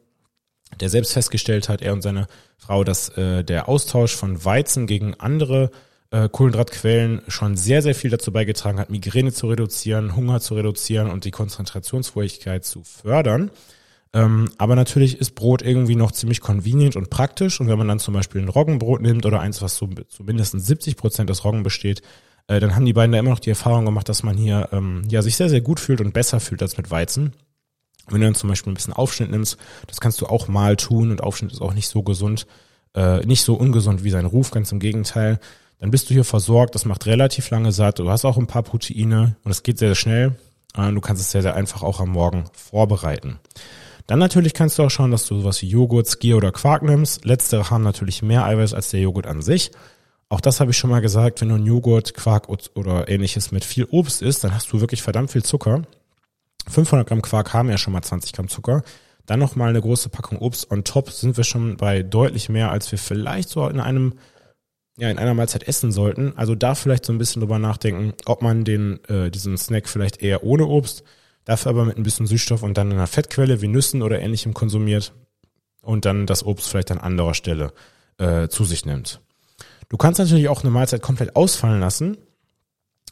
der 0.80 0.90
selbst 0.90 1.12
festgestellt 1.12 1.68
hat, 1.68 1.82
er 1.82 1.92
und 1.92 2.02
seine 2.02 2.28
Frau, 2.58 2.86
dass 2.86 3.10
äh, 3.18 3.44
der 3.44 3.68
Austausch 3.68 4.16
von 4.16 4.46
Weizen 4.46 4.88
gegen 4.88 5.16
andere 5.16 5.70
äh, 6.12 6.30
Kohlenhydratquellen 6.30 7.22
schon 7.28 7.58
sehr, 7.58 7.82
sehr 7.82 7.96
viel 7.96 8.12
dazu 8.12 8.32
beigetragen 8.32 8.80
hat, 8.80 8.90
Migräne 8.90 9.32
zu 9.32 9.48
reduzieren, 9.48 10.16
Hunger 10.16 10.40
zu 10.42 10.56
reduzieren 10.56 11.10
und 11.10 11.26
die 11.26 11.32
Konzentrationsfähigkeit 11.32 12.66
zu 12.66 12.84
fördern. 12.84 13.50
Ähm, 14.14 14.50
aber 14.58 14.76
natürlich 14.76 15.20
ist 15.20 15.36
Brot 15.36 15.62
irgendwie 15.62 15.96
noch 15.96 16.12
ziemlich 16.12 16.42
convenient 16.42 16.98
und 16.98 17.10
praktisch. 17.10 17.62
Und 17.62 17.70
wenn 17.70 17.78
man 17.78 17.88
dann 17.88 18.00
zum 18.00 18.14
Beispiel 18.14 18.42
ein 18.42 18.50
Roggenbrot 18.50 19.02
nimmt 19.02 19.26
oder 19.26 19.40
eins, 19.40 19.62
was 19.62 19.78
so 19.78 19.88
zu 19.88 20.24
mindestens 20.24 20.68
70 20.68 20.98
Prozent 20.98 21.32
aus 21.32 21.46
Roggen 21.46 21.64
besteht, 21.64 22.02
äh, 22.48 22.60
dann 22.60 22.76
haben 22.76 22.86
die 22.86 22.94
beiden 22.94 23.14
da 23.14 23.20
immer 23.20 23.30
noch 23.30 23.40
die 23.40 23.50
Erfahrung 23.50 23.86
gemacht, 23.86 24.10
dass 24.10 24.24
man 24.24 24.36
hier 24.36 24.70
ähm, 24.74 25.04
ja 25.10 25.22
sich 25.22 25.38
sehr, 25.38 25.50
sehr 25.50 25.62
gut 25.62 25.80
fühlt 25.80 26.02
und 26.02 26.14
besser 26.14 26.42
fühlt 26.42 26.62
als 26.62 26.76
mit 26.76 26.92
Weizen. 26.92 27.32
Wenn 28.10 28.20
du 28.20 28.28
dann 28.28 28.36
zum 28.36 28.50
Beispiel 28.50 28.72
ein 28.72 28.76
bisschen 28.76 28.94
Aufschnitt 28.94 29.32
nimmst, 29.32 29.58
das 29.88 30.02
kannst 30.02 30.20
du 30.20 30.26
auch 30.26 30.50
mal 30.50 30.76
tun 30.76 31.12
und 31.12 31.24
Aufschnitt 31.24 31.54
ist 31.54 31.62
auch 31.62 31.74
nicht 31.74 31.88
so 31.88 32.04
gesund, 32.04 32.48
äh, 32.94 33.26
nicht 33.26 33.44
so 33.44 33.56
ungesund 33.56 34.04
wie 34.04 34.10
sein 34.10 34.26
Ruf, 34.26 34.52
ganz 34.52 34.74
im 34.74 34.80
Gegenteil 34.80 35.40
dann 35.82 35.90
bist 35.92 36.10
du 36.10 36.14
hier 36.14 36.24
versorgt, 36.24 36.76
das 36.76 36.86
macht 36.86 37.08
relativ 37.08 37.50
lange 37.50 37.72
satt, 37.72 38.00
du 38.00 38.10
hast 38.10 38.24
auch 38.24 38.38
ein 38.38 38.48
paar 38.48 38.62
Proteine 38.62 39.36
und 39.44 39.52
es 39.52 39.64
geht 39.64 39.80
sehr, 39.80 39.90
sehr 39.90 39.96
schnell. 39.96 40.36
Äh, 40.78 40.92
du 40.94 41.02
kannst 41.02 41.22
es 41.22 41.32
sehr, 41.32 41.42
sehr 41.42 41.56
einfach 41.56 41.82
auch 41.82 42.00
am 42.00 42.10
Morgen 42.10 42.46
vorbereiten. 42.54 43.40
Dann 44.06 44.20
natürlich 44.20 44.54
kannst 44.54 44.78
du 44.78 44.84
auch 44.84 44.90
schauen, 44.92 45.12
dass 45.12 45.26
du 45.26 45.40
sowas 45.40 45.62
wie 45.62 45.68
Joghurt, 45.68 46.08
Skier 46.08 46.38
oder 46.38 46.52
Quark 46.52 46.84
nimmst. 46.84 47.26
Letztere 47.26 47.70
haben 47.72 47.84
natürlich 47.84 48.22
mehr 48.22 48.46
Eiweiß 48.46 48.74
als 48.74 48.92
der 48.92 49.02
Joghurt 49.02 49.26
an 49.26 49.42
sich. 49.42 49.72
Auch 50.30 50.40
das 50.40 50.60
habe 50.60 50.72
ich 50.72 50.78
schon 50.78 50.92
mal 50.92 51.02
gesagt, 51.02 51.42
wenn 51.42 51.50
du 51.50 51.56
ein 51.56 51.66
Joghurt, 51.66 52.14
Quark 52.14 52.48
oder 52.76 53.10
ähnliches 53.10 53.52
mit 53.52 53.66
viel 53.66 53.86
Obst 53.90 54.22
isst, 54.22 54.44
dann 54.44 54.54
hast 54.54 54.72
du 54.72 54.82
wirklich 54.82 55.02
verdammt 55.02 55.32
viel 55.32 55.44
Zucker. 55.44 55.82
500 56.68 57.08
Gramm 57.08 57.24
Quark 57.24 57.54
haben 57.54 57.70
ja 57.70 57.80
schon 57.80 57.94
mal 57.94 58.04
20 58.04 58.34
Gramm 58.34 58.50
Zucker. 58.50 58.84
dann 59.26 59.40
nochmal 59.40 59.70
eine 59.70 59.82
große 59.82 60.10
Packung 60.10 60.38
Obst 60.38 60.70
on 60.72 60.84
top, 60.84 61.10
sind 61.10 61.38
wir 61.38 61.44
schon 61.44 61.78
bei 61.78 62.04
deutlich 62.04 62.50
mehr, 62.50 62.72
als 62.72 62.92
wir 62.92 63.00
vielleicht 63.00 63.50
so 63.50 63.68
in 63.68 63.80
einem 63.80 64.14
ja, 65.02 65.10
in 65.10 65.18
einer 65.18 65.34
Mahlzeit 65.34 65.68
essen 65.68 65.92
sollten. 65.92 66.38
Also 66.38 66.54
da 66.54 66.76
vielleicht 66.76 67.06
so 67.06 67.12
ein 67.12 67.18
bisschen 67.18 67.40
drüber 67.40 67.58
nachdenken, 67.58 68.14
ob 68.26 68.44
man 68.44 68.64
den, 68.64 69.04
äh, 69.06 69.32
diesen 69.32 69.58
Snack 69.58 69.90
vielleicht 69.90 70.22
eher 70.22 70.44
ohne 70.44 70.68
Obst, 70.68 71.04
dafür 71.44 71.72
aber 71.72 71.86
mit 71.86 71.98
ein 71.98 72.04
bisschen 72.04 72.28
Süßstoff 72.28 72.62
und 72.62 72.78
dann 72.78 72.92
einer 72.92 73.08
Fettquelle 73.08 73.64
wie 73.64 73.68
Nüssen 73.68 74.04
oder 74.04 74.20
ähnlichem 74.20 74.54
konsumiert 74.54 75.14
und 75.82 76.06
dann 76.06 76.28
das 76.28 76.46
Obst 76.46 76.70
vielleicht 76.70 76.92
an 76.92 77.00
anderer 77.00 77.34
Stelle 77.34 77.74
äh, 78.20 78.48
zu 78.48 78.64
sich 78.64 78.86
nimmt. 78.86 79.22
Du 79.90 79.98
kannst 79.98 80.20
natürlich 80.20 80.50
auch 80.50 80.62
eine 80.62 80.70
Mahlzeit 80.70 81.02
komplett 81.02 81.36
ausfallen 81.36 81.80
lassen, 81.80 82.18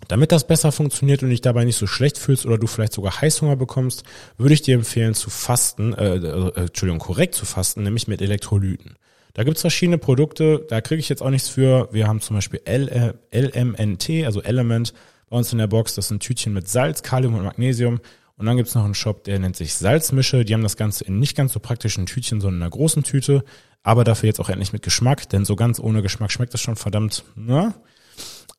damit 0.10 0.32
das 0.32 0.46
besser 0.46 0.72
funktioniert 0.72 1.24
und 1.24 1.30
dich 1.30 1.42
dabei 1.42 1.66
nicht 1.66 1.78
so 1.78 1.88
schlecht 1.88 2.20
fühlst 2.20 2.46
oder 2.46 2.60
du 2.60 2.68
vielleicht 2.68 2.94
sogar 2.94 3.20
Heißhunger 3.20 3.56
bekommst, 3.56 4.04
würde 4.38 4.54
ich 4.54 4.62
dir 4.62 4.76
empfehlen 4.76 5.16
zu 5.16 5.32
fasten, 5.32 5.96
äh, 5.96 6.18
äh, 6.18 6.52
Entschuldigung, 6.56 7.00
korrekt 7.00 7.34
zu 7.34 7.48
fasten, 7.48 7.82
nämlich 7.82 8.08
mit 8.08 8.22
Elektrolyten. 8.22 8.96
Da 9.34 9.44
gibt's 9.44 9.62
verschiedene 9.62 9.98
Produkte, 9.98 10.66
da 10.68 10.82
kriege 10.82 11.00
ich 11.00 11.10
jetzt 11.10 11.22
auch 11.22 11.30
nichts 11.30 11.50
für. 11.50 11.88
Wir 11.92 12.08
haben 12.08 12.20
zum 12.20 12.36
Beispiel 12.36 12.62
LMNT, 12.68 14.26
also 14.26 14.42
Element, 14.42 14.94
bei 15.30 15.38
uns 15.38 15.52
in 15.52 15.60
der 15.60 15.68
Box. 15.68 15.96
Das 15.96 16.08
sind 16.08 16.22
Tütchen 16.22 16.54
mit 16.54 16.68
Salz, 16.68 17.04
Kalium 17.04 17.36
und 17.36 17.44
Magnesium. 17.44 18.00
Und 18.38 18.46
dann 18.46 18.58
gibt's 18.58 18.74
noch 18.74 18.86
einen 18.86 18.96
Shop, 18.96 19.26
der 19.26 19.38
nennt 19.38 19.56
sich 19.56 19.74
Salzmische. 19.74 20.46
Die 20.46 20.54
haben 20.54 20.64
das 20.64 20.78
Ganze 20.78 21.04
in 21.04 21.20
nicht 21.20 21.36
ganz 21.36 21.54
so 21.54 21.60
praktischen 21.60 22.06
Tütchen, 22.06 22.40
sondern 22.42 22.60
in 22.60 22.64
einer 22.64 22.72
großen 22.72 23.04
Tüte. 23.04 23.44
Aber 23.84 24.04
dafür 24.04 24.28
jetzt 24.28 24.40
auch 24.40 24.50
endlich 24.50 24.74
mit 24.74 24.82
Geschmack, 24.82 25.30
denn 25.30 25.46
so 25.46 25.56
ganz 25.56 25.80
ohne 25.80 26.02
Geschmack 26.02 26.32
schmeckt 26.32 26.54
es 26.54 26.62
schon 26.62 26.76
verdammt, 26.76 27.24
ne? 27.36 27.74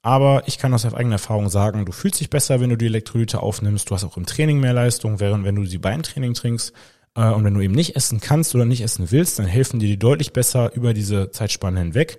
Aber 0.03 0.45
ich 0.47 0.57
kann 0.57 0.73
aus 0.73 0.87
eigener 0.87 1.17
Erfahrung 1.17 1.51
sagen, 1.51 1.85
du 1.85 1.93
fühlst 1.93 2.21
dich 2.21 2.31
besser, 2.31 2.61
wenn 2.61 2.71
du 2.71 2.77
die 2.77 2.87
Elektrolyte 2.87 3.41
aufnimmst. 3.41 3.91
Du 3.91 3.95
hast 3.95 4.05
auch 4.05 4.17
im 4.17 4.25
Training 4.25 4.59
mehr 4.59 4.73
Leistung, 4.73 5.21
während 5.21 5.45
wenn 5.45 5.57
du 5.57 5.67
sie 5.67 5.77
beim 5.77 6.03
Training 6.03 6.33
trinkst. 6.33 6.73
Äh, 7.15 7.31
und 7.31 7.45
wenn 7.45 7.55
du 7.55 7.61
eben 7.61 7.75
nicht 7.75 7.97
essen 7.97 8.21
kannst 8.21 8.55
oder 8.55 8.65
nicht 8.65 8.83
essen 8.83 9.11
willst, 9.11 9.39
dann 9.39 9.47
helfen 9.47 9.81
dir 9.81 9.89
die 9.89 9.99
deutlich 9.99 10.33
besser 10.33 10.75
über 10.75 10.95
diese 10.95 11.31
Zeitspanne 11.31 11.81
hinweg 11.81 12.19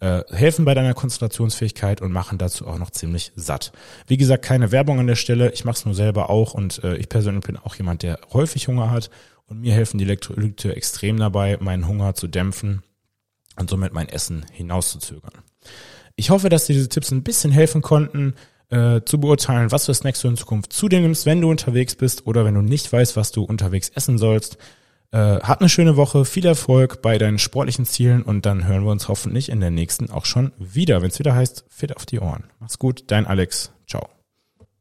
äh, 0.00 0.22
helfen 0.30 0.64
bei 0.64 0.74
deiner 0.74 0.94
Konzentrationsfähigkeit 0.94 2.00
und 2.00 2.12
machen 2.12 2.38
dazu 2.38 2.66
auch 2.66 2.78
noch 2.78 2.90
ziemlich 2.90 3.32
satt. 3.34 3.72
Wie 4.06 4.16
gesagt, 4.16 4.44
keine 4.44 4.70
Werbung 4.70 5.00
an 5.00 5.06
der 5.06 5.16
Stelle. 5.16 5.52
Ich 5.52 5.64
mache 5.64 5.76
es 5.76 5.84
nur 5.84 5.94
selber 5.94 6.30
auch 6.30 6.54
und 6.54 6.82
äh, 6.84 6.96
ich 6.96 7.08
persönlich 7.08 7.44
bin 7.44 7.56
auch 7.56 7.74
jemand, 7.74 8.02
der 8.02 8.20
häufig 8.32 8.68
Hunger 8.68 8.90
hat 8.90 9.10
und 9.46 9.60
mir 9.60 9.74
helfen 9.74 9.98
die 9.98 10.04
Elektrolyte 10.04 10.76
extrem 10.76 11.16
dabei, 11.16 11.58
meinen 11.60 11.88
Hunger 11.88 12.14
zu 12.14 12.28
dämpfen 12.28 12.82
und 13.56 13.70
somit 13.70 13.92
mein 13.92 14.08
Essen 14.08 14.46
hinauszuzögern. 14.52 15.32
Ich 16.14 16.30
hoffe, 16.30 16.48
dass 16.48 16.66
dir 16.66 16.74
diese 16.74 16.88
Tipps 16.88 17.10
ein 17.10 17.22
bisschen 17.22 17.50
helfen 17.50 17.82
konnten, 17.82 18.34
äh, 18.70 19.00
zu 19.04 19.18
beurteilen, 19.18 19.72
was 19.72 19.86
für 19.86 19.94
Snacks 19.94 20.20
du 20.20 20.28
in 20.28 20.36
Zukunft 20.36 20.72
zu 20.72 20.88
dir 20.88 21.00
nimmst, 21.00 21.26
wenn 21.26 21.40
du 21.40 21.50
unterwegs 21.50 21.94
bist 21.94 22.26
oder 22.26 22.44
wenn 22.44 22.54
du 22.54 22.62
nicht 22.62 22.92
weißt, 22.92 23.16
was 23.16 23.32
du 23.32 23.44
unterwegs 23.44 23.90
essen 23.94 24.18
sollst. 24.18 24.58
Äh, 25.10 25.40
hat 25.40 25.60
eine 25.60 25.70
schöne 25.70 25.96
Woche, 25.96 26.24
viel 26.24 26.44
Erfolg 26.44 27.00
bei 27.00 27.16
deinen 27.16 27.38
sportlichen 27.38 27.86
Zielen 27.86 28.22
und 28.22 28.44
dann 28.44 28.66
hören 28.66 28.84
wir 28.84 28.90
uns 28.90 29.08
hoffentlich 29.08 29.48
in 29.48 29.60
der 29.60 29.70
nächsten 29.70 30.10
auch 30.10 30.26
schon 30.26 30.52
wieder, 30.58 31.00
wenn 31.00 31.08
es 31.08 31.18
wieder 31.18 31.34
heißt, 31.34 31.64
fit 31.68 31.96
auf 31.96 32.04
die 32.04 32.20
Ohren. 32.20 32.44
Mach's 32.60 32.78
gut, 32.78 33.04
dein 33.06 33.26
Alex. 33.26 33.72
Ciao. 33.86 34.17